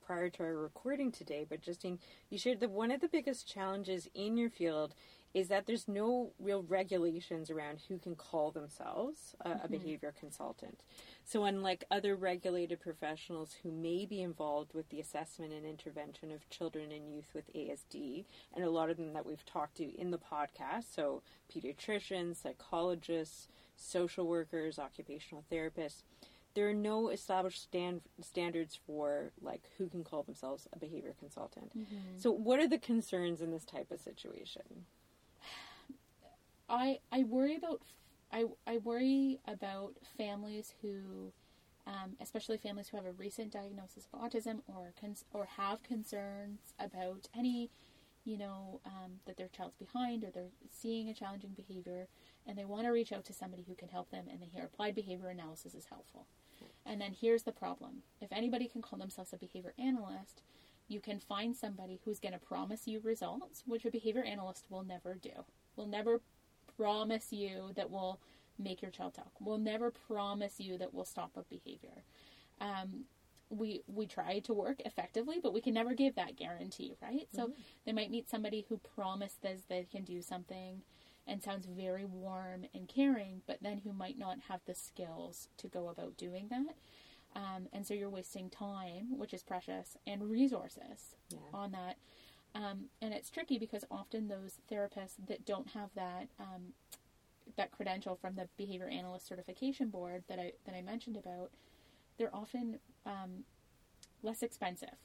prior 0.05 0.29
to 0.31 0.43
our 0.43 0.57
recording 0.57 1.13
today. 1.13 1.47
But 1.49 1.61
Justine, 1.61 2.01
you 2.29 2.37
shared 2.37 2.61
that 2.61 2.71
one 2.71 2.91
of 2.91 3.01
the 3.01 3.09
biggest 3.09 3.47
challenges 3.47 4.09
in 4.15 4.37
your 4.37 4.51
field 4.51 4.95
is 5.35 5.49
that 5.49 5.67
there's 5.67 5.89
no 5.89 6.33
real 6.39 6.63
regulations 6.63 7.51
around 7.51 7.81
who 7.89 7.99
can 7.99 8.15
call 8.15 8.51
themselves 8.51 9.35
a, 9.41 9.49
mm-hmm. 9.49 9.65
a 9.65 9.69
behavior 9.69 10.15
consultant. 10.19 10.81
So, 11.25 11.45
unlike 11.45 11.85
other 11.91 12.15
regulated 12.15 12.81
professionals 12.81 13.57
who 13.63 13.71
may 13.71 14.05
be 14.05 14.21
involved 14.21 14.75
with 14.75 14.89
the 14.91 15.01
assessment 15.01 15.53
and 15.53 15.65
intervention 15.65 16.31
of 16.31 16.49
children 16.51 16.93
and 16.93 17.11
youth 17.11 17.31
with 17.35 17.53
ASD, 17.55 18.25
and 18.55 18.65
a 18.65 18.71
lot 18.71 18.91
of 18.91 18.97
them 18.97 19.13
that 19.15 19.25
we've 19.25 19.47
talked 19.47 19.77
to 19.79 19.99
in 19.99 20.11
the 20.11 20.19
podcast, 20.19 20.95
so 20.95 21.23
pediatricians, 21.55 22.37
psychologists, 22.37 23.49
social 23.77 24.27
workers, 24.27 24.79
occupational 24.79 25.45
therapists, 25.51 26.03
there 26.55 26.69
are 26.69 26.75
no 26.75 27.09
established 27.09 27.63
stand, 27.63 28.03
standards 28.21 28.79
for 28.87 29.33
like 29.41 29.71
who 29.79 29.89
can 29.89 30.05
call 30.05 30.23
themselves 30.23 30.69
a 30.73 30.79
behavior 30.79 31.15
consultant. 31.19 31.77
Mm-hmm. 31.77 32.19
So, 32.19 32.31
what 32.31 32.59
are 32.61 32.69
the 32.69 32.79
concerns 32.79 33.41
in 33.41 33.51
this 33.51 33.65
type 33.65 33.91
of 33.91 34.01
situation? 34.01 34.85
I 36.69 37.01
I 37.11 37.25
worry 37.25 37.57
about 37.57 37.81
I 38.33 38.45
I 38.67 38.79
worry 38.79 39.41
about 39.47 39.97
families 40.17 40.75
who, 40.81 41.33
um, 41.87 42.17
especially 42.21 42.59
families 42.59 42.89
who 42.89 42.97
have 42.97 43.07
a 43.07 43.13
recent 43.13 43.53
diagnosis 43.53 44.09
of 44.13 44.21
autism 44.21 44.61
or 44.67 44.93
cons- 44.99 45.25
or 45.33 45.45
have 45.45 45.83
concerns 45.83 46.73
about 46.79 47.29
any, 47.37 47.71
you 48.25 48.39
know, 48.39 48.81
um, 48.87 49.21
that 49.27 49.37
their 49.37 49.49
child's 49.49 49.77
behind 49.77 50.25
or 50.25 50.31
they're 50.31 50.51
seeing 50.71 51.09
a 51.09 51.15
challenging 51.15 51.53
behavior 51.55 52.09
and 52.47 52.57
they 52.57 52.65
want 52.65 52.85
to 52.87 52.91
reach 52.91 53.13
out 53.13 53.25
to 53.27 53.33
somebody 53.33 53.65
who 53.69 53.75
can 53.75 53.89
help 53.89 54.11
them, 54.11 54.25
and 54.31 54.41
they 54.41 54.47
hear 54.47 54.65
applied 54.65 54.95
behavior 54.95 55.29
analysis 55.29 55.75
is 55.75 55.87
helpful. 55.87 56.27
And 56.85 57.01
then 57.01 57.15
here's 57.21 57.45
the 57.45 57.53
problem 57.53 58.03
if 58.21 58.33
anybody 58.33 58.67
can 58.67 58.83
call 58.83 58.99
themselves 58.99 59.33
a 59.33 59.37
behavior 59.37 59.75
analyst, 59.79 60.43
you 60.89 61.01
can 61.01 61.21
find 61.21 61.57
somebody 61.57 62.01
who's 62.05 62.19
going 62.19 62.33
to 62.33 62.39
promise 62.39 62.87
you 62.87 63.01
results, 63.01 63.63
which 63.67 63.85
a 63.85 63.91
behavior 63.91 64.25
analyst 64.25 64.67
will 64.71 64.83
never 64.83 65.15
do. 65.15 65.45
Will 65.77 65.87
never 65.87 66.21
promise 66.77 67.33
you 67.33 67.73
that 67.77 67.91
we'll 67.91 68.21
make 68.59 68.83
your 68.83 68.91
child 68.91 69.15
talk. 69.15 69.33
We'll 69.41 69.59
never 69.59 69.91
promise 69.91 70.61
you 70.61 70.79
that 70.79 70.93
we'll 70.93 71.05
stop 71.05 71.33
a 71.37 71.43
behavior. 71.43 72.05
Um, 72.61 73.05
we 73.51 73.83
we 73.87 74.07
try 74.07 74.39
to 74.41 74.55
work 74.55 74.81
effectively, 74.85 75.39
but 75.43 75.53
we 75.53 75.61
can 75.61 75.75
never 75.75 75.95
give 75.95 76.15
that 76.15 76.37
guarantee, 76.37 76.95
right? 77.03 77.29
Mm-hmm. 77.33 77.37
So 77.37 77.53
they 77.85 77.93
might 77.93 78.11
meet 78.11 78.31
somebody 78.31 78.65
who 78.69 78.79
promises 78.95 79.63
they 79.69 79.87
can 79.91 80.05
do 80.05 80.23
something, 80.23 80.83
and 81.27 81.43
sounds 81.43 81.67
very 81.67 82.05
warm 82.05 82.65
and 82.75 82.89
caring, 82.89 83.43
but 83.47 83.59
then 83.61 83.79
who 83.85 83.93
might 83.93 84.19
not 84.19 84.39
have 84.49 84.61
the 84.67 84.75
skills 84.75 85.49
to 85.59 85.69
go 85.69 85.89
about 85.89 86.17
doing 86.17 86.49
that. 86.51 86.77
Um, 87.35 87.69
and 87.73 87.87
so 87.87 87.95
you're 87.95 88.11
wasting 88.11 88.51
time, 88.51 89.19
which 89.19 89.33
is 89.33 89.43
precious, 89.43 89.97
and 90.07 90.31
resources 90.31 91.17
yeah. 91.31 91.39
on 91.55 91.73
that. 91.73 91.97
Um, 92.55 92.87
and 93.01 93.15
it's 93.15 93.31
tricky 93.31 93.59
because 93.59 93.85
often 93.91 94.29
those 94.29 94.59
therapists 94.71 95.15
that 95.27 95.47
don't 95.47 95.69
have 95.69 95.91
that 95.95 96.29
um, 96.39 96.75
that 97.57 97.73
credential 97.73 98.15
from 98.15 98.35
the 98.37 98.49
behavior 98.57 98.89
analyst 98.89 99.27
certification 99.27 99.89
board 99.89 100.25
that 100.29 100.39
I 100.39 100.53
that 100.67 100.75
I 100.75 100.83
mentioned 100.83 101.17
about, 101.17 101.51
they're 102.19 102.35
often 102.35 102.79
um, 103.07 103.45
less 104.23 104.43
expensive, 104.43 104.97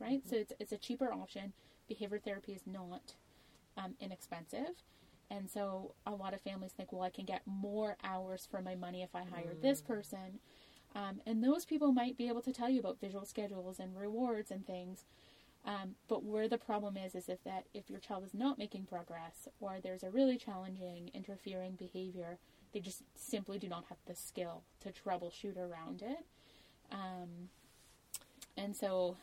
right? 0.00 0.20
Mm-hmm. 0.20 0.30
So 0.30 0.36
it's 0.36 0.52
it's 0.58 0.72
a 0.72 0.78
cheaper 0.78 1.12
option. 1.12 1.52
Behavior 1.88 2.18
therapy 2.18 2.52
is 2.52 2.62
not 2.66 3.14
um, 3.76 3.94
inexpensive, 4.00 4.82
and 5.30 5.50
so 5.50 5.94
a 6.06 6.12
lot 6.12 6.34
of 6.34 6.40
families 6.40 6.72
think, 6.72 6.92
well, 6.92 7.02
I 7.02 7.10
can 7.10 7.26
get 7.26 7.42
more 7.46 7.96
hours 8.02 8.48
for 8.50 8.62
my 8.62 8.74
money 8.74 9.02
if 9.02 9.14
I 9.14 9.24
hire 9.24 9.54
mm. 9.54 9.62
this 9.62 9.80
person. 9.82 10.40
Um, 10.94 11.20
and 11.26 11.44
those 11.44 11.66
people 11.66 11.92
might 11.92 12.16
be 12.16 12.28
able 12.28 12.40
to 12.40 12.52
tell 12.52 12.70
you 12.70 12.80
about 12.80 13.00
visual 13.00 13.26
schedules 13.26 13.78
and 13.78 13.96
rewards 13.96 14.50
and 14.50 14.66
things. 14.66 15.04
Um, 15.66 15.96
but 16.08 16.22
where 16.22 16.48
the 16.48 16.58
problem 16.58 16.96
is 16.96 17.14
is 17.16 17.28
if 17.28 17.42
that 17.44 17.64
if 17.74 17.90
your 17.90 17.98
child 17.98 18.24
is 18.24 18.32
not 18.32 18.56
making 18.56 18.84
progress 18.86 19.48
or 19.60 19.78
there's 19.82 20.04
a 20.04 20.10
really 20.10 20.36
challenging 20.38 21.10
interfering 21.12 21.72
behavior, 21.72 22.38
they 22.72 22.78
just 22.80 23.02
simply 23.16 23.58
do 23.58 23.68
not 23.68 23.84
have 23.88 23.98
the 24.06 24.14
skill 24.14 24.62
to 24.80 24.90
troubleshoot 24.92 25.56
around 25.58 26.02
it. 26.02 26.24
Um, 26.92 27.48
and 28.56 28.74
so 28.76 29.16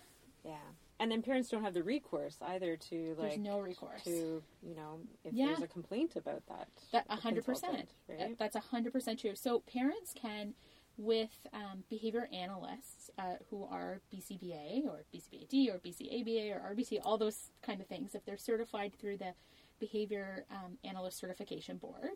Yeah. 0.46 0.58
And 1.00 1.12
then 1.12 1.22
parents 1.22 1.50
don't 1.50 1.64
have 1.64 1.74
the 1.74 1.84
recourse 1.84 2.38
either 2.41 2.76
to 2.78 3.16
like. 3.18 3.30
there's 3.30 3.38
no 3.39 3.60
recourse. 3.60 4.04
to 4.04 4.44
you 4.62 4.76
know 4.76 5.00
if 5.24 5.34
Yeah. 5.34 5.48
there's 5.48 5.62
a 5.62 5.68
complaint 5.68 6.16
about 6.18 6.46
that. 6.48 6.68
That 6.91 7.06
a 7.10 7.16
hundred 7.16 7.46
percent. 7.46 7.89
Right. 8.10 8.38
That's 8.38 8.56
a 8.58 8.60
hundred 8.60 8.91
percent 8.91 9.20
true. 9.22 9.36
So 9.36 9.60
parents 9.62 10.14
can, 10.14 10.54
with 10.98 11.48
um, 11.54 11.84
behavior 11.89 12.30
analysts 12.32 13.10
uh, 13.18 13.36
who 13.50 13.66
are 13.66 14.00
BCBA 14.14 14.86
or 14.86 15.04
BCBAD 15.14 15.74
or 15.74 15.80
BCABA 15.80 16.56
or 16.56 16.76
RBT, 16.76 17.00
all 17.04 17.18
those 17.18 17.50
kind 17.66 17.82
of 17.82 17.88
things, 17.88 18.14
if 18.16 18.24
they're 18.26 18.38
certified 18.38 18.94
through 19.00 19.18
the 19.18 19.34
Behavior 19.80 20.46
um, 20.52 20.78
Analyst 20.84 21.18
Certification 21.18 21.78
Board, 21.78 22.12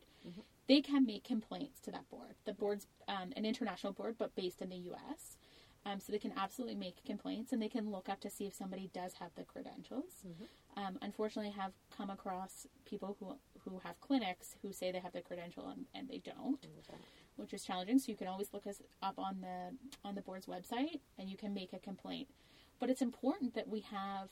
they 0.67 0.82
can 0.82 1.05
make 1.05 1.23
complaints 1.23 1.80
to 1.82 1.91
that 1.91 2.07
board. 2.09 2.36
The 2.45 2.53
board's 2.53 2.88
um, 3.07 3.34
an 3.36 3.45
international 3.45 3.93
board, 3.93 4.15
but 4.17 4.36
based 4.36 4.61
in 4.61 4.69
the 4.69 4.78
U.S. 4.78 5.38
Um, 5.86 5.99
so 5.99 6.11
they 6.11 6.19
can 6.19 6.34
absolutely 6.38 6.75
make 6.75 7.03
complaints 7.05 7.51
and 7.53 7.61
they 7.61 7.69
can 7.69 7.89
look 7.91 8.09
up 8.09 8.19
to 8.21 8.30
see 8.30 8.45
if 8.45 8.53
somebody 8.53 8.89
does 8.93 9.13
have 9.15 9.32
the 9.36 9.43
credentials. 9.43 10.23
Um, 10.75 10.97
unfortunately, 11.01 11.53
I 11.57 11.61
have 11.63 11.71
come 11.95 12.09
across 12.09 12.67
people 12.86 13.17
who 13.19 13.36
who 13.65 13.80
have 13.84 13.99
clinics 13.99 14.55
who 14.61 14.71
say 14.71 14.91
they 14.91 14.99
have 14.99 15.13
the 15.13 15.21
credential 15.21 15.67
and, 15.67 15.86
and 15.95 16.07
they 16.07 16.19
don't, 16.19 16.59
which 17.38 17.53
is 17.53 17.63
challenging. 17.63 17.99
So 17.99 18.11
you 18.11 18.17
can 18.17 18.27
always 18.27 18.53
look 18.53 18.67
us 18.67 18.81
up 19.01 19.15
on 19.17 19.41
the 19.41 19.77
on 20.07 20.15
the 20.15 20.21
board's 20.21 20.45
website 20.45 20.99
and 21.17 21.29
you 21.29 21.38
can 21.38 21.53
make 21.53 21.73
a 21.73 21.79
complaint. 21.79 22.27
But 22.79 22.89
it's 22.89 23.01
important 23.01 23.55
that 23.55 23.67
we 23.67 23.81
have 23.81 24.29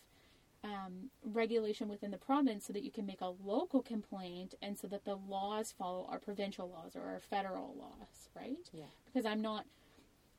um, 0.64 1.10
regulation 1.24 1.88
within 1.88 2.12
the 2.12 2.18
province 2.18 2.66
so 2.66 2.74
that 2.74 2.84
you 2.84 2.92
can 2.92 3.06
make 3.06 3.22
a 3.22 3.34
local 3.44 3.82
complaint 3.82 4.56
and 4.62 4.78
so 4.78 4.88
that 4.88 5.06
the 5.06 5.16
laws 5.16 5.74
follow 5.78 6.08
our 6.10 6.20
provincial 6.20 6.70
laws 6.70 6.96
or 6.96 7.02
our 7.02 7.20
federal 7.20 7.76
laws, 7.78 8.30
right? 8.36 8.70
Yeah. 8.74 8.86
Because 9.06 9.26
I'm 9.26 9.42
not, 9.42 9.66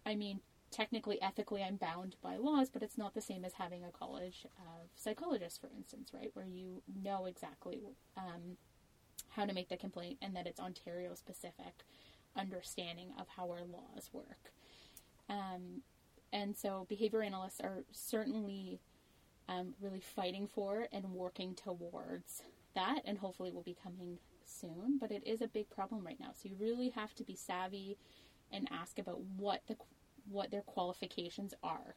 I 0.05 0.17
mean, 0.17 0.41
technically, 0.71 1.21
ethically, 1.23 1.63
I'm 1.63 1.77
bound 1.77 2.17
by 2.23 2.37
laws, 2.37 2.71
but 2.71 2.83
it's 2.83 2.99
not 2.99 3.15
the 3.15 3.21
same 3.21 3.45
as 3.45 3.55
having 3.55 3.85
a 3.85 3.91
college 3.91 4.47
of 4.59 4.89
psychologists, 4.97 5.59
for 5.59 5.71
instance, 5.77 6.11
right? 6.13 6.31
Where 6.35 6.47
you 6.47 6.83
know 7.03 7.27
exactly 7.27 7.83
um, 8.17 8.57
how 9.31 9.45
to 9.45 9.55
make 9.55 9.69
the 9.69 9.77
complaint 9.77 10.19
and 10.21 10.35
that 10.35 10.47
it's 10.47 10.61
Ontario 10.61 11.15
specific 11.15 11.85
understanding 12.37 13.09
of 13.19 13.27
how 13.37 13.51
our 13.51 13.65
laws 13.65 14.11
work. 14.13 14.53
Um, 15.29 15.83
and 16.33 16.57
so 16.57 16.87
behavior 16.89 17.23
analysts 17.23 17.61
are 17.61 17.85
certainly 17.93 18.81
um, 19.49 19.75
really 19.81 20.01
fighting 20.01 20.47
for 20.47 20.89
and 20.93 21.13
working 21.13 21.55
towards 21.55 22.43
that, 22.75 23.01
and 23.05 23.19
hopefully 23.19 23.51
will 23.51 23.63
be 23.63 23.77
coming 23.81 24.19
soon. 24.45 24.99
But 25.01 25.11
it 25.11 25.27
is 25.27 25.41
a 25.41 25.49
big 25.49 25.71
problem 25.71 26.05
right 26.05 26.21
now, 26.21 26.31
so 26.33 26.49
you 26.49 26.57
really 26.59 26.91
have 26.91 27.15
to 27.15 27.25
be 27.25 27.35
savvy 27.35 27.97
and 28.53 28.69
ask 28.71 28.99
about 28.99 29.21
what 29.37 29.63
the 29.67 29.77
what 30.29 30.51
their 30.51 30.63
qualifications 30.63 31.55
are, 31.63 31.95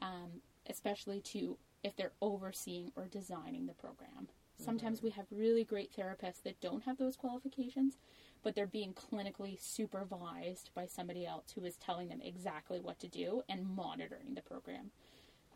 um, 0.00 0.42
especially 0.68 1.20
to 1.20 1.56
if 1.84 1.96
they're 1.96 2.12
overseeing 2.20 2.90
or 2.96 3.06
designing 3.06 3.66
the 3.66 3.72
program. 3.74 4.28
Sometimes 4.56 5.02
we 5.02 5.10
have 5.10 5.26
really 5.30 5.64
great 5.64 5.90
therapists 5.96 6.42
that 6.44 6.60
don't 6.60 6.84
have 6.84 6.98
those 6.98 7.16
qualifications, 7.16 7.96
but 8.42 8.54
they're 8.54 8.66
being 8.66 8.92
clinically 8.94 9.60
supervised 9.60 10.70
by 10.74 10.86
somebody 10.86 11.26
else 11.26 11.52
who 11.54 11.64
is 11.64 11.76
telling 11.76 12.08
them 12.08 12.20
exactly 12.22 12.80
what 12.80 12.98
to 13.00 13.08
do 13.08 13.42
and 13.48 13.68
monitoring 13.76 14.34
the 14.34 14.42
program. 14.42 14.90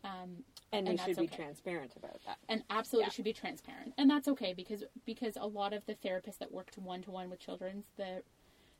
Um, 0.04 0.44
And, 0.72 0.88
And 0.88 0.98
we 0.98 1.04
should 1.04 1.16
be 1.16 1.24
okay. 1.24 1.36
transparent 1.36 1.96
about 1.96 2.20
that. 2.26 2.38
and 2.48 2.62
absolutely 2.70 3.06
Yeah. 3.06 3.10
should 3.12 3.24
be 3.24 3.32
transparent 3.32 3.94
and 3.98 4.08
that's 4.10 4.28
okay 4.28 4.52
because 4.52 4.84
because 5.04 5.36
a 5.36 5.46
lot 5.46 5.72
of 5.72 5.84
the 5.86 5.94
therapists 5.94 6.38
that 6.38 6.50
worked 6.52 6.76
one 6.78 7.02
to 7.02 7.10
one 7.10 7.30
with 7.30 7.38
children's 7.40 7.86
the 7.96 8.22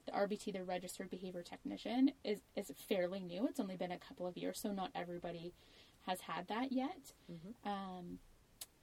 the 0.05 0.13
RBT 0.13 0.53
the 0.53 0.63
registered 0.63 1.11
behavior 1.11 1.43
technician 1.43 2.13
is 2.25 2.41
is 2.55 2.71
fairly 2.89 3.21
new 3.21 3.47
it's 3.47 3.59
only 3.61 3.77
been 3.77 3.91
a 3.93 3.99
couple 3.99 4.27
of 4.27 4.37
years 4.37 4.59
so 4.61 4.73
not 4.73 4.91
everybody 4.95 5.53
has 6.07 6.21
had 6.23 6.47
that 6.49 6.71
yet 6.71 7.13
um, 7.65 8.19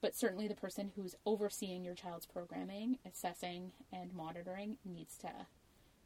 but 0.04 0.14
certainly 0.14 0.46
the 0.46 0.54
person 0.54 0.92
who's 0.94 1.14
overseeing 1.24 1.82
your 1.84 1.94
child's 1.94 2.26
programming 2.26 2.98
assessing 3.06 3.72
and 3.92 4.12
monitoring 4.12 4.76
needs 4.84 5.16
to 5.16 5.30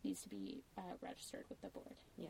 needs 0.04 0.22
to 0.22 0.28
be 0.28 0.62
uh, 0.78 0.82
registered 1.02 1.44
with 1.48 1.60
the 1.60 1.68
board 1.68 1.96
Yeah. 2.16 2.28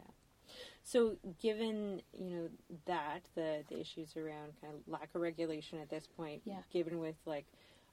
So, 0.82 1.16
given 1.42 2.00
you 2.18 2.30
know 2.30 2.48
that 2.86 3.24
the 3.34 3.64
the 3.68 3.78
issues 3.78 4.16
around 4.16 4.54
kind 4.62 4.72
of 4.74 4.80
lack 4.90 5.10
of 5.14 5.20
regulation 5.20 5.78
at 5.78 5.90
this 5.90 6.06
point, 6.06 6.40
Yeah. 6.46 6.62
given 6.72 6.98
with 6.98 7.16
like 7.26 7.44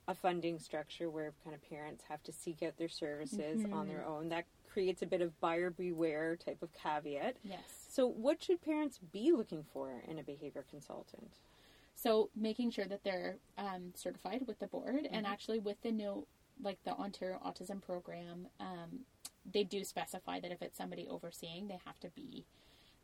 a 0.08 0.16
funding 0.16 0.60
structure 0.60 1.10
where 1.10 1.34
kind 1.44 1.54
of 1.54 1.62
parents 1.70 2.04
have 2.08 2.24
to 2.24 2.32
seek 2.32 2.64
out 2.64 2.78
their 2.78 2.88
services 2.88 3.66
on 3.74 3.88
their 3.90 4.06
own, 4.06 4.30
that 4.30 4.46
creates 4.72 5.02
a 5.02 5.06
bit 5.06 5.20
of 5.22 5.38
buyer 5.42 5.70
beware 5.70 6.36
type 6.38 6.62
of 6.62 6.70
caveat. 6.74 7.36
yes 7.44 7.88
So, 7.90 8.08
what 8.08 8.42
should 8.42 8.62
parents 8.62 9.00
be 9.12 9.34
looking 9.34 9.66
for 9.74 10.02
in 10.08 10.18
a 10.18 10.24
behavior 10.24 10.64
consultant? 10.70 11.32
So 11.96 12.30
making 12.36 12.72
sure 12.72 12.86
that 12.86 13.04
they're 13.04 13.38
um, 13.58 13.92
certified 13.96 14.44
with 14.48 14.60
the 14.60 14.68
board, 14.68 15.08
and 15.12 15.26
actually 15.26 15.60
with 15.60 15.82
the 15.82 15.92
no, 15.92 16.28
like 16.62 16.78
the 16.84 16.92
Ontario 16.92 17.40
Autism 17.46 17.82
Program, 17.82 18.48
um, 18.60 19.00
they 19.52 19.64
do 19.64 19.84
specify 19.84 20.40
that 20.40 20.52
if 20.52 20.62
it's 20.62 20.78
somebody 20.78 21.08
overseeing, 21.10 21.68
they 21.68 21.80
have 21.86 22.00
to 22.02 22.10
be 22.10 22.46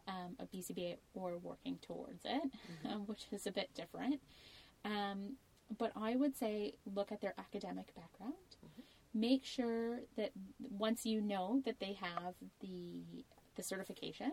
um, 0.07 0.35
a 0.39 0.45
BCBA 0.45 0.97
or 1.13 1.37
working 1.37 1.77
towards 1.81 2.25
it, 2.25 2.41
um, 2.89 3.01
which 3.07 3.25
is 3.31 3.47
a 3.47 3.51
bit 3.51 3.69
different. 3.75 4.19
Um, 4.83 5.37
but 5.77 5.91
I 5.95 6.15
would 6.15 6.35
say 6.35 6.73
look 6.93 7.11
at 7.11 7.21
their 7.21 7.33
academic 7.37 7.95
background. 7.95 8.33
Make 9.13 9.45
sure 9.45 9.99
that 10.15 10.31
once 10.77 11.05
you 11.05 11.21
know 11.21 11.61
that 11.65 11.79
they 11.79 11.93
have 11.93 12.35
the 12.61 13.23
the 13.55 13.63
certification, 13.63 14.31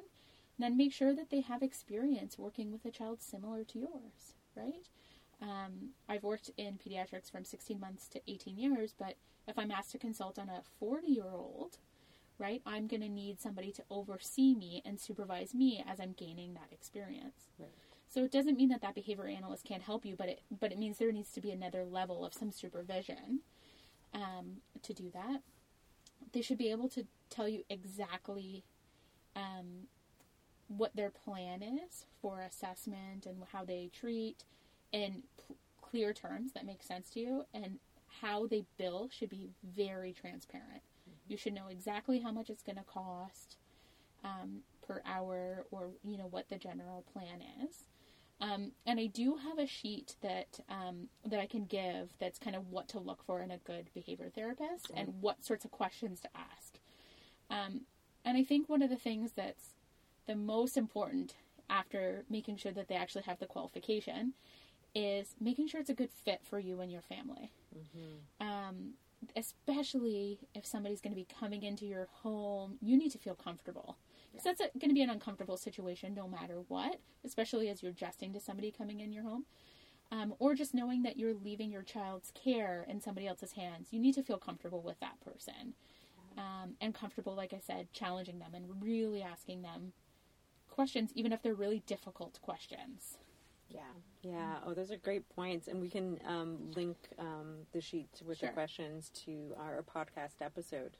then 0.58 0.76
make 0.76 0.92
sure 0.92 1.14
that 1.14 1.30
they 1.30 1.40
have 1.40 1.62
experience 1.62 2.38
working 2.38 2.70
with 2.70 2.84
a 2.84 2.90
child 2.90 3.20
similar 3.20 3.64
to 3.64 3.78
yours, 3.78 4.34
right? 4.58 4.88
Um, 5.40 5.90
I've 6.08 6.24
worked 6.24 6.50
in 6.56 6.78
pediatrics 6.78 7.30
from 7.30 7.44
16 7.44 7.78
months 7.78 8.08
to 8.08 8.20
18 8.26 8.58
years, 8.58 8.94
but 8.98 9.14
if 9.46 9.58
I'm 9.58 9.70
asked 9.70 9.92
to 9.92 9.98
consult 9.98 10.38
on 10.38 10.48
a 10.48 10.62
40 10.80 11.06
year 11.06 11.30
old, 11.32 11.78
right, 12.38 12.60
I'm 12.66 12.86
going 12.86 13.02
to 13.02 13.08
need 13.08 13.40
somebody 13.40 13.70
to 13.72 13.84
oversee 13.90 14.54
me 14.54 14.82
and 14.84 15.00
supervise 15.00 15.54
me 15.54 15.84
as 15.88 16.00
I'm 16.00 16.12
gaining 16.12 16.54
that 16.54 16.72
experience. 16.72 17.50
Right. 17.58 17.70
So 18.08 18.24
it 18.24 18.32
doesn't 18.32 18.56
mean 18.56 18.70
that 18.70 18.80
that 18.80 18.94
behavior 18.94 19.26
analyst 19.26 19.64
can't 19.64 19.82
help 19.82 20.04
you, 20.04 20.16
but 20.16 20.28
it 20.28 20.42
but 20.60 20.72
it 20.72 20.78
means 20.78 20.98
there 20.98 21.12
needs 21.12 21.30
to 21.32 21.40
be 21.40 21.50
another 21.50 21.84
level 21.84 22.24
of 22.24 22.32
some 22.32 22.50
supervision 22.50 23.40
um, 24.14 24.62
to 24.82 24.94
do 24.94 25.10
that. 25.12 25.42
They 26.32 26.40
should 26.40 26.58
be 26.58 26.70
able 26.70 26.88
to 26.90 27.06
tell 27.28 27.48
you 27.48 27.64
exactly 27.68 28.64
um, 29.36 29.88
what 30.68 30.94
their 30.94 31.10
plan 31.10 31.62
is 31.62 32.04
for 32.20 32.40
assessment 32.40 33.26
and 33.26 33.42
how 33.52 33.64
they 33.64 33.90
treat 33.92 34.44
in 34.92 35.22
p- 35.36 35.54
clear 35.80 36.12
terms 36.12 36.52
that 36.52 36.66
make 36.66 36.82
sense 36.82 37.10
to 37.10 37.20
you, 37.20 37.44
and 37.52 37.78
how 38.20 38.46
they 38.46 38.64
bill 38.78 39.08
should 39.10 39.30
be 39.30 39.48
very 39.62 40.12
transparent. 40.12 40.82
You 41.26 41.36
should 41.36 41.54
know 41.54 41.68
exactly 41.68 42.20
how 42.20 42.32
much 42.32 42.50
it's 42.50 42.62
going 42.62 42.76
to 42.76 42.84
cost 42.84 43.56
um, 44.24 44.60
per 44.86 45.02
hour, 45.06 45.66
or 45.70 45.90
you 46.04 46.16
know 46.18 46.28
what 46.30 46.48
the 46.48 46.56
general 46.56 47.04
plan 47.12 47.42
is. 47.64 47.84
Um, 48.40 48.72
and 48.86 49.00
I 49.00 49.06
do 49.06 49.36
have 49.36 49.58
a 49.58 49.66
sheet 49.66 50.14
that 50.22 50.60
um, 50.68 51.08
that 51.26 51.40
I 51.40 51.46
can 51.46 51.64
give 51.64 52.10
that's 52.18 52.38
kind 52.38 52.54
of 52.54 52.68
what 52.70 52.88
to 52.88 52.98
look 52.98 53.24
for 53.24 53.40
in 53.42 53.50
a 53.50 53.58
good 53.58 53.90
behavior 53.94 54.30
therapist 54.32 54.90
and 54.94 55.20
what 55.20 55.44
sorts 55.44 55.64
of 55.64 55.70
questions 55.70 56.20
to 56.20 56.28
ask. 56.34 56.78
Um, 57.50 57.82
and 58.24 58.36
I 58.36 58.44
think 58.44 58.68
one 58.68 58.82
of 58.82 58.90
the 58.90 58.96
things 58.96 59.32
that's 59.32 59.74
the 60.28 60.36
most 60.36 60.76
important 60.76 61.34
after 61.68 62.24
making 62.30 62.56
sure 62.56 62.72
that 62.72 62.86
they 62.86 62.94
actually 62.94 63.22
have 63.22 63.40
the 63.40 63.46
qualification 63.46 64.34
is 64.94 65.34
making 65.40 65.66
sure 65.66 65.80
it's 65.80 65.90
a 65.90 65.94
good 65.94 66.10
fit 66.10 66.40
for 66.44 66.58
you 66.60 66.80
and 66.80 66.92
your 66.92 67.02
family. 67.02 67.50
Um, 68.40 68.92
especially 69.34 70.38
if 70.54 70.64
somebody's 70.64 71.00
going 71.00 71.12
to 71.12 71.16
be 71.20 71.26
coming 71.40 71.62
into 71.64 71.84
your 71.84 72.08
home, 72.22 72.78
you 72.80 72.96
need 72.96 73.10
to 73.12 73.18
feel 73.18 73.34
comfortable. 73.34 73.96
Because 74.30 74.44
that's 74.44 74.60
going 74.78 74.90
to 74.90 74.94
be 74.94 75.02
an 75.02 75.10
uncomfortable 75.10 75.56
situation 75.56 76.14
no 76.14 76.28
matter 76.28 76.60
what, 76.68 77.00
especially 77.24 77.68
as 77.68 77.82
you're 77.82 77.90
adjusting 77.90 78.32
to 78.34 78.40
somebody 78.40 78.70
coming 78.70 79.00
in 79.00 79.12
your 79.12 79.24
home. 79.24 79.46
Um, 80.10 80.34
or 80.38 80.54
just 80.54 80.72
knowing 80.72 81.02
that 81.02 81.18
you're 81.18 81.34
leaving 81.34 81.70
your 81.70 81.82
child's 81.82 82.30
care 82.30 82.86
in 82.88 83.00
somebody 83.00 83.26
else's 83.26 83.52
hands. 83.52 83.88
You 83.90 84.00
need 84.00 84.14
to 84.14 84.22
feel 84.22 84.38
comfortable 84.38 84.80
with 84.80 85.00
that 85.00 85.20
person. 85.20 85.74
Um, 86.38 86.76
and 86.80 86.94
comfortable, 86.94 87.34
like 87.34 87.52
I 87.52 87.58
said, 87.58 87.92
challenging 87.92 88.38
them 88.38 88.54
and 88.54 88.82
really 88.82 89.22
asking 89.22 89.62
them 89.62 89.92
questions, 90.78 91.10
even 91.16 91.32
if 91.32 91.42
they're 91.42 91.54
really 91.54 91.82
difficult 91.86 92.38
questions. 92.40 93.18
Yeah, 93.68 93.80
yeah. 94.22 94.58
Oh, 94.64 94.74
those 94.74 94.92
are 94.92 94.96
great 94.96 95.28
points, 95.34 95.66
and 95.66 95.80
we 95.80 95.90
can 95.90 96.20
um, 96.24 96.70
link 96.76 96.96
um, 97.18 97.56
the 97.72 97.80
sheet 97.80 98.22
with 98.24 98.38
Sure. 98.38 98.48
the 98.48 98.52
questions 98.52 99.10
to 99.24 99.54
our 99.58 99.82
podcast 99.82 100.40
episode. 100.40 100.92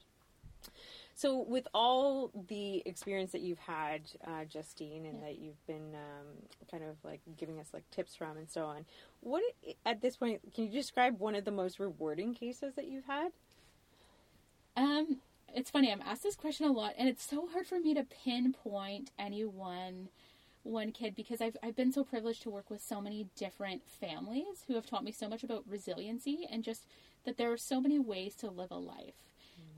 So, 1.15 1.39
with 1.39 1.65
all 1.73 2.29
the 2.49 2.83
experience 2.85 3.31
that 3.31 3.39
you've 3.39 3.59
had, 3.59 4.01
uh, 4.27 4.43
Justine, 4.43 5.05
and 5.05 5.23
that 5.23 5.39
you've 5.39 5.65
been 5.65 5.95
um, 5.95 6.27
kind 6.69 6.83
of 6.83 6.97
like 7.05 7.21
giving 7.37 7.57
us 7.57 7.69
like 7.73 7.89
tips 7.89 8.15
from 8.15 8.35
and 8.35 8.49
so 8.49 8.65
on, 8.65 8.85
what 9.21 9.41
at 9.85 10.01
this 10.01 10.17
point 10.17 10.41
can 10.53 10.65
you 10.65 10.71
describe 10.71 11.19
one 11.21 11.35
of 11.35 11.45
the 11.45 11.51
most 11.51 11.79
rewarding 11.79 12.33
cases 12.33 12.73
that 12.75 12.89
you've 12.89 13.05
had? 13.05 13.31
Um, 14.75 15.17
it's 15.55 15.69
funny. 15.69 15.91
I'm 15.91 16.01
asked 16.01 16.23
this 16.23 16.35
question 16.35 16.67
a 16.67 16.71
lot, 16.71 16.93
and 16.97 17.07
it's 17.09 17.23
so 17.27 17.47
hard 17.47 17.67
for 17.67 17.79
me 17.79 17.93
to 17.93 18.03
pinpoint 18.03 19.11
any 19.17 19.43
one 19.45 20.09
one 20.63 20.91
kid 20.91 21.15
because 21.15 21.41
I've 21.41 21.57
I've 21.63 21.75
been 21.75 21.93
so 21.93 22.03
privileged 22.03 22.43
to 22.43 22.49
work 22.49 22.69
with 22.69 22.81
so 22.81 23.01
many 23.01 23.27
different 23.35 23.87
families 23.87 24.65
who 24.67 24.75
have 24.75 24.85
taught 24.85 25.03
me 25.03 25.11
so 25.11 25.29
much 25.29 25.43
about 25.43 25.63
resiliency 25.67 26.47
and 26.51 26.63
just 26.63 26.85
that 27.25 27.37
there 27.37 27.51
are 27.51 27.57
so 27.57 27.79
many 27.79 27.99
ways 27.99 28.35
to 28.35 28.49
live 28.49 28.71
a 28.71 28.75
life 28.75 29.29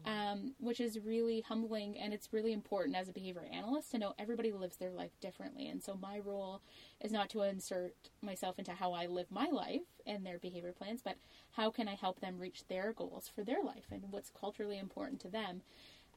um, 0.06 0.54
which 0.60 0.80
is 0.80 1.00
really 1.00 1.42
humbling 1.42 1.98
and 1.98 2.14
it's 2.14 2.34
really 2.34 2.54
important 2.54 2.96
as 2.96 3.08
a 3.08 3.14
behavior 3.14 3.46
analyst 3.52 3.92
to 3.92 4.00
know 4.00 4.14
everybody 4.18 4.52
lives 4.52 4.78
their 4.78 4.92
life 4.92 5.12
differently. 5.20 5.68
And 5.68 5.84
so 5.84 5.98
my 6.02 6.20
role 6.20 6.62
is 7.00 7.12
not 7.12 7.30
to 7.32 7.44
insert 7.44 7.94
myself 8.22 8.58
into 8.58 8.72
how 8.72 8.94
I 8.94 9.06
live 9.06 9.28
my 9.30 9.48
life 9.52 9.82
and 10.06 10.26
their 10.26 10.40
behavior 10.40 10.74
plans, 10.74 11.02
but 11.04 11.18
how 11.52 11.70
can 11.70 11.88
I 11.88 11.96
help 11.96 12.20
them 12.20 12.40
reach 12.40 12.68
their 12.68 12.94
goals 12.94 13.30
for 13.34 13.44
their 13.44 13.64
life 13.64 13.86
and 13.92 14.04
what's 14.12 14.30
culturally 14.30 14.78
important 14.78 15.20
to 15.22 15.30
them. 15.30 15.62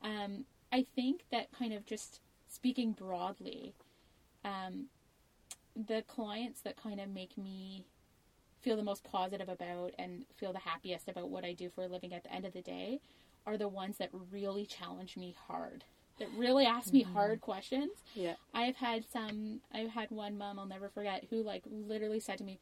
Um, 0.03 0.45
I 0.73 0.87
think 0.95 1.25
that 1.31 1.53
kind 1.53 1.73
of 1.73 1.87
just 1.87 2.21
speaking 2.49 2.93
broadly, 2.93 3.75
um, 4.45 4.87
the 5.75 6.03
clients 6.07 6.61
that 6.61 6.77
kind 6.77 7.01
of 7.01 7.09
make 7.09 7.37
me 7.37 7.87
feel 8.61 8.77
the 8.77 8.83
most 8.83 9.05
positive 9.05 9.49
about 9.49 9.93
and 9.99 10.25
feel 10.37 10.53
the 10.53 10.59
happiest 10.59 11.09
about 11.09 11.29
what 11.29 11.45
I 11.45 11.53
do 11.53 11.69
for 11.69 11.83
a 11.83 11.89
living 11.89 12.15
at 12.15 12.23
the 12.25 12.33
end 12.33 12.45
of 12.45 12.53
the 12.53 12.63
day 12.63 13.01
are 13.47 13.59
the 13.59 13.69
ones 13.69 13.99
that 13.99 14.09
really 14.33 14.65
challenge 14.65 15.17
me 15.17 15.35
hard. 15.47 15.85
That 16.19 16.29
really 16.37 16.65
ask 16.65 16.93
me 16.93 17.03
mm-hmm. 17.03 17.13
hard 17.13 17.41
questions. 17.41 17.91
Yeah. 18.15 18.35
I've 18.55 18.77
had 18.77 19.05
some 19.13 19.61
I've 19.73 19.91
had 19.91 20.11
one 20.11 20.39
mom 20.39 20.59
I'll 20.59 20.67
never 20.67 20.89
forget 20.89 21.27
who 21.29 21.43
like 21.43 21.65
literally 21.67 22.21
said 22.21 22.39
to 22.39 22.45
me, 22.45 22.59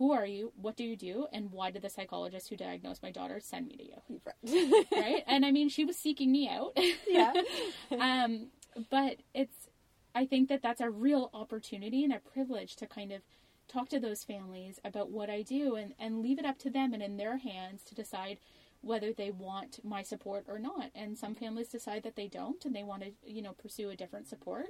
Who 0.00 0.12
are 0.12 0.24
you? 0.24 0.50
What 0.56 0.78
do 0.78 0.84
you 0.84 0.96
do? 0.96 1.26
And 1.30 1.52
why 1.52 1.70
did 1.70 1.82
the 1.82 1.90
psychologist 1.90 2.48
who 2.48 2.56
diagnosed 2.56 3.02
my 3.02 3.10
daughter 3.10 3.38
send 3.38 3.68
me 3.68 3.76
to 3.76 3.84
you? 3.84 4.84
right? 4.92 5.22
And 5.26 5.44
I 5.44 5.52
mean 5.52 5.68
she 5.68 5.84
was 5.84 5.98
seeking 5.98 6.32
me 6.32 6.48
out. 6.48 6.74
Yeah. 7.06 7.34
um 8.00 8.46
but 8.88 9.18
it's 9.34 9.68
I 10.14 10.24
think 10.24 10.48
that 10.48 10.62
that's 10.62 10.80
a 10.80 10.88
real 10.88 11.28
opportunity 11.34 12.02
and 12.02 12.14
a 12.14 12.18
privilege 12.18 12.76
to 12.76 12.86
kind 12.86 13.12
of 13.12 13.20
talk 13.68 13.90
to 13.90 14.00
those 14.00 14.24
families 14.24 14.80
about 14.86 15.10
what 15.10 15.28
I 15.28 15.42
do 15.42 15.74
and, 15.74 15.92
and 15.98 16.22
leave 16.22 16.38
it 16.38 16.46
up 16.46 16.58
to 16.60 16.70
them 16.70 16.94
and 16.94 17.02
in 17.02 17.18
their 17.18 17.36
hands 17.36 17.82
to 17.84 17.94
decide 17.94 18.38
whether 18.80 19.12
they 19.12 19.30
want 19.30 19.84
my 19.84 20.02
support 20.02 20.46
or 20.48 20.58
not. 20.58 20.90
And 20.94 21.18
some 21.18 21.34
families 21.34 21.68
decide 21.68 22.04
that 22.04 22.16
they 22.16 22.26
don't 22.26 22.64
and 22.64 22.74
they 22.74 22.84
want 22.84 23.02
to, 23.02 23.12
you 23.22 23.42
know, 23.42 23.52
pursue 23.52 23.90
a 23.90 23.96
different 23.96 24.28
support. 24.28 24.68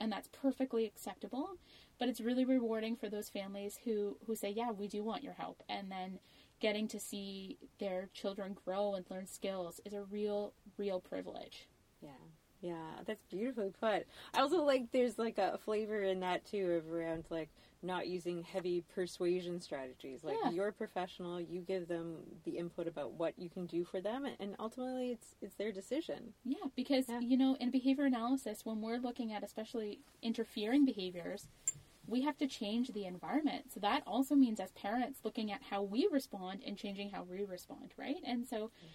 And 0.00 0.10
that's 0.10 0.28
perfectly 0.28 0.86
acceptable. 0.86 1.58
But 1.98 2.08
it's 2.08 2.20
really 2.20 2.46
rewarding 2.46 2.96
for 2.96 3.10
those 3.10 3.28
families 3.28 3.78
who, 3.84 4.16
who 4.26 4.34
say, 4.34 4.50
Yeah, 4.50 4.70
we 4.70 4.88
do 4.88 5.04
want 5.04 5.22
your 5.22 5.34
help. 5.34 5.62
And 5.68 5.90
then 5.90 6.18
getting 6.60 6.88
to 6.88 7.00
see 7.00 7.58
their 7.78 8.08
children 8.14 8.56
grow 8.64 8.94
and 8.94 9.04
learn 9.10 9.26
skills 9.26 9.80
is 9.84 9.92
a 9.92 10.02
real, 10.02 10.52
real 10.78 11.00
privilege. 11.00 11.68
Yeah. 12.00 12.10
Yeah, 12.62 13.00
that's 13.06 13.24
beautifully 13.30 13.72
put. 13.80 14.06
I 14.34 14.40
also 14.40 14.62
like 14.62 14.92
there's 14.92 15.18
like 15.18 15.38
a 15.38 15.58
flavor 15.64 16.02
in 16.02 16.20
that 16.20 16.44
too 16.44 16.72
of 16.72 16.92
around 16.92 17.24
like 17.30 17.48
not 17.82 18.06
using 18.06 18.42
heavy 18.42 18.84
persuasion 18.94 19.60
strategies. 19.60 20.22
Like 20.22 20.36
yeah. 20.44 20.50
you're 20.50 20.68
a 20.68 20.72
professional, 20.72 21.40
you 21.40 21.60
give 21.60 21.88
them 21.88 22.16
the 22.44 22.52
input 22.52 22.86
about 22.86 23.12
what 23.12 23.38
you 23.38 23.48
can 23.48 23.66
do 23.66 23.84
for 23.84 24.00
them, 24.00 24.26
and 24.38 24.54
ultimately 24.58 25.10
it's 25.10 25.34
it's 25.40 25.54
their 25.54 25.72
decision. 25.72 26.34
Yeah, 26.44 26.66
because 26.76 27.06
yeah. 27.08 27.20
you 27.20 27.36
know 27.36 27.56
in 27.60 27.70
behavior 27.70 28.04
analysis, 28.04 28.60
when 28.64 28.80
we're 28.80 28.98
looking 28.98 29.32
at 29.32 29.42
especially 29.42 30.00
interfering 30.22 30.84
behaviors, 30.84 31.48
we 32.06 32.22
have 32.22 32.36
to 32.38 32.46
change 32.46 32.92
the 32.92 33.06
environment. 33.06 33.72
So 33.72 33.80
that 33.80 34.02
also 34.06 34.34
means 34.34 34.60
as 34.60 34.72
parents 34.72 35.20
looking 35.24 35.50
at 35.50 35.62
how 35.70 35.82
we 35.82 36.08
respond 36.10 36.60
and 36.66 36.76
changing 36.76 37.10
how 37.10 37.22
we 37.22 37.44
respond, 37.44 37.92
right? 37.96 38.16
And 38.26 38.46
so. 38.46 38.56
Mm. 38.66 38.88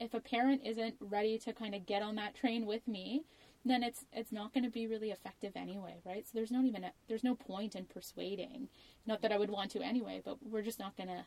If 0.00 0.14
a 0.14 0.20
parent 0.20 0.62
isn't 0.64 0.96
ready 0.98 1.38
to 1.38 1.52
kind 1.52 1.76
of 1.76 1.86
get 1.86 2.02
on 2.02 2.16
that 2.16 2.34
train 2.34 2.66
with 2.66 2.88
me, 2.88 3.22
then 3.64 3.82
it's 3.82 4.04
it's 4.12 4.32
not 4.32 4.54
going 4.54 4.64
to 4.64 4.70
be 4.70 4.86
really 4.86 5.10
effective 5.10 5.52
anyway, 5.54 5.96
right? 6.04 6.26
So 6.26 6.32
there's 6.34 6.50
not 6.50 6.64
even 6.64 6.84
a, 6.84 6.92
there's 7.08 7.24
no 7.24 7.34
point 7.34 7.74
in 7.74 7.84
persuading. 7.84 8.68
Not 9.06 9.22
that 9.22 9.32
I 9.32 9.38
would 9.38 9.50
want 9.50 9.70
to 9.72 9.82
anyway, 9.82 10.22
but 10.24 10.38
we're 10.42 10.62
just 10.62 10.78
not 10.78 10.96
going 10.96 11.08
to 11.08 11.24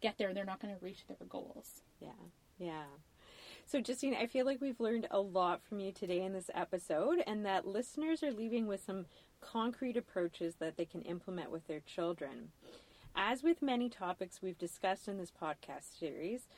get 0.00 0.18
there. 0.18 0.34
They're 0.34 0.44
not 0.44 0.60
going 0.60 0.74
to 0.74 0.84
reach 0.84 1.06
their 1.06 1.26
goals. 1.28 1.82
Yeah, 2.00 2.10
yeah. 2.58 2.84
So, 3.66 3.80
Justine, 3.80 4.16
I 4.16 4.26
feel 4.26 4.46
like 4.46 4.60
we've 4.60 4.80
learned 4.80 5.06
a 5.12 5.20
lot 5.20 5.62
from 5.62 5.78
you 5.78 5.92
today 5.92 6.22
in 6.22 6.32
this 6.32 6.50
episode, 6.54 7.22
and 7.26 7.46
that 7.46 7.66
listeners 7.66 8.22
are 8.22 8.32
leaving 8.32 8.66
with 8.66 8.84
some 8.84 9.06
concrete 9.40 9.96
approaches 9.96 10.56
that 10.56 10.76
they 10.76 10.84
can 10.84 11.02
implement 11.02 11.50
with 11.52 11.66
their 11.68 11.80
children. 11.80 12.50
As 13.14 13.42
with 13.42 13.62
many 13.62 13.88
topics 13.88 14.42
we've 14.42 14.58
discussed 14.58 15.08
in 15.08 15.18
this 15.18 15.30
podcast 15.30 15.98
series, 15.98 16.48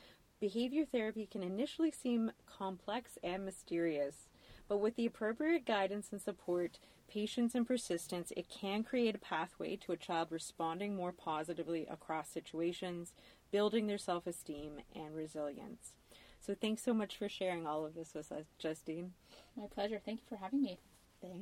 behavior 0.40 0.84
therapy 0.84 1.28
can 1.30 1.42
initially 1.42 1.90
seem 1.90 2.32
complex 2.46 3.18
and 3.22 3.44
mysterious. 3.44 4.28
But 4.72 4.78
with 4.78 4.96
the 4.96 5.04
appropriate 5.04 5.66
guidance 5.66 6.08
and 6.12 6.22
support, 6.22 6.78
patience 7.06 7.54
and 7.54 7.66
persistence, 7.66 8.32
it 8.34 8.48
can 8.48 8.82
create 8.82 9.14
a 9.14 9.18
pathway 9.18 9.76
to 9.76 9.92
a 9.92 9.98
child 9.98 10.28
responding 10.30 10.96
more 10.96 11.12
positively 11.12 11.86
across 11.90 12.30
situations, 12.30 13.12
building 13.50 13.86
their 13.86 13.98
self 13.98 14.26
esteem 14.26 14.78
and 14.96 15.14
resilience. 15.14 15.92
So 16.40 16.54
thanks 16.58 16.82
so 16.82 16.94
much 16.94 17.18
for 17.18 17.28
sharing 17.28 17.66
all 17.66 17.84
of 17.84 17.94
this 17.94 18.14
with 18.14 18.32
us, 18.32 18.46
Justine. 18.58 19.12
My 19.58 19.66
pleasure. 19.66 20.00
Thank 20.02 20.20
you 20.20 20.26
for 20.26 20.42
having 20.42 20.62
me. 20.62 20.78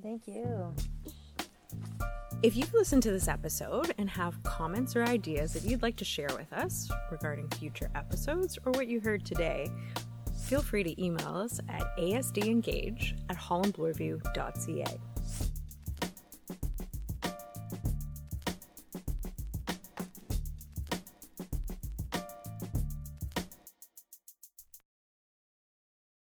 Thank 0.02 0.26
you. 0.26 0.74
If 2.42 2.56
you've 2.56 2.74
listened 2.74 3.04
to 3.04 3.12
this 3.12 3.28
episode 3.28 3.94
and 3.96 4.10
have 4.10 4.42
comments 4.42 4.96
or 4.96 5.04
ideas 5.04 5.52
that 5.52 5.62
you'd 5.62 5.82
like 5.82 5.96
to 5.98 6.04
share 6.04 6.30
with 6.36 6.52
us 6.52 6.90
regarding 7.12 7.48
future 7.50 7.92
episodes 7.94 8.58
or 8.64 8.72
what 8.72 8.88
you 8.88 8.98
heard 8.98 9.24
today, 9.24 9.70
feel 10.50 10.60
free 10.60 10.82
to 10.82 11.00
email 11.00 11.28
us 11.28 11.60
at 11.68 11.96
asdengage 11.96 13.14
at 13.28 13.36
hollandbloorview.ca. 13.36 15.09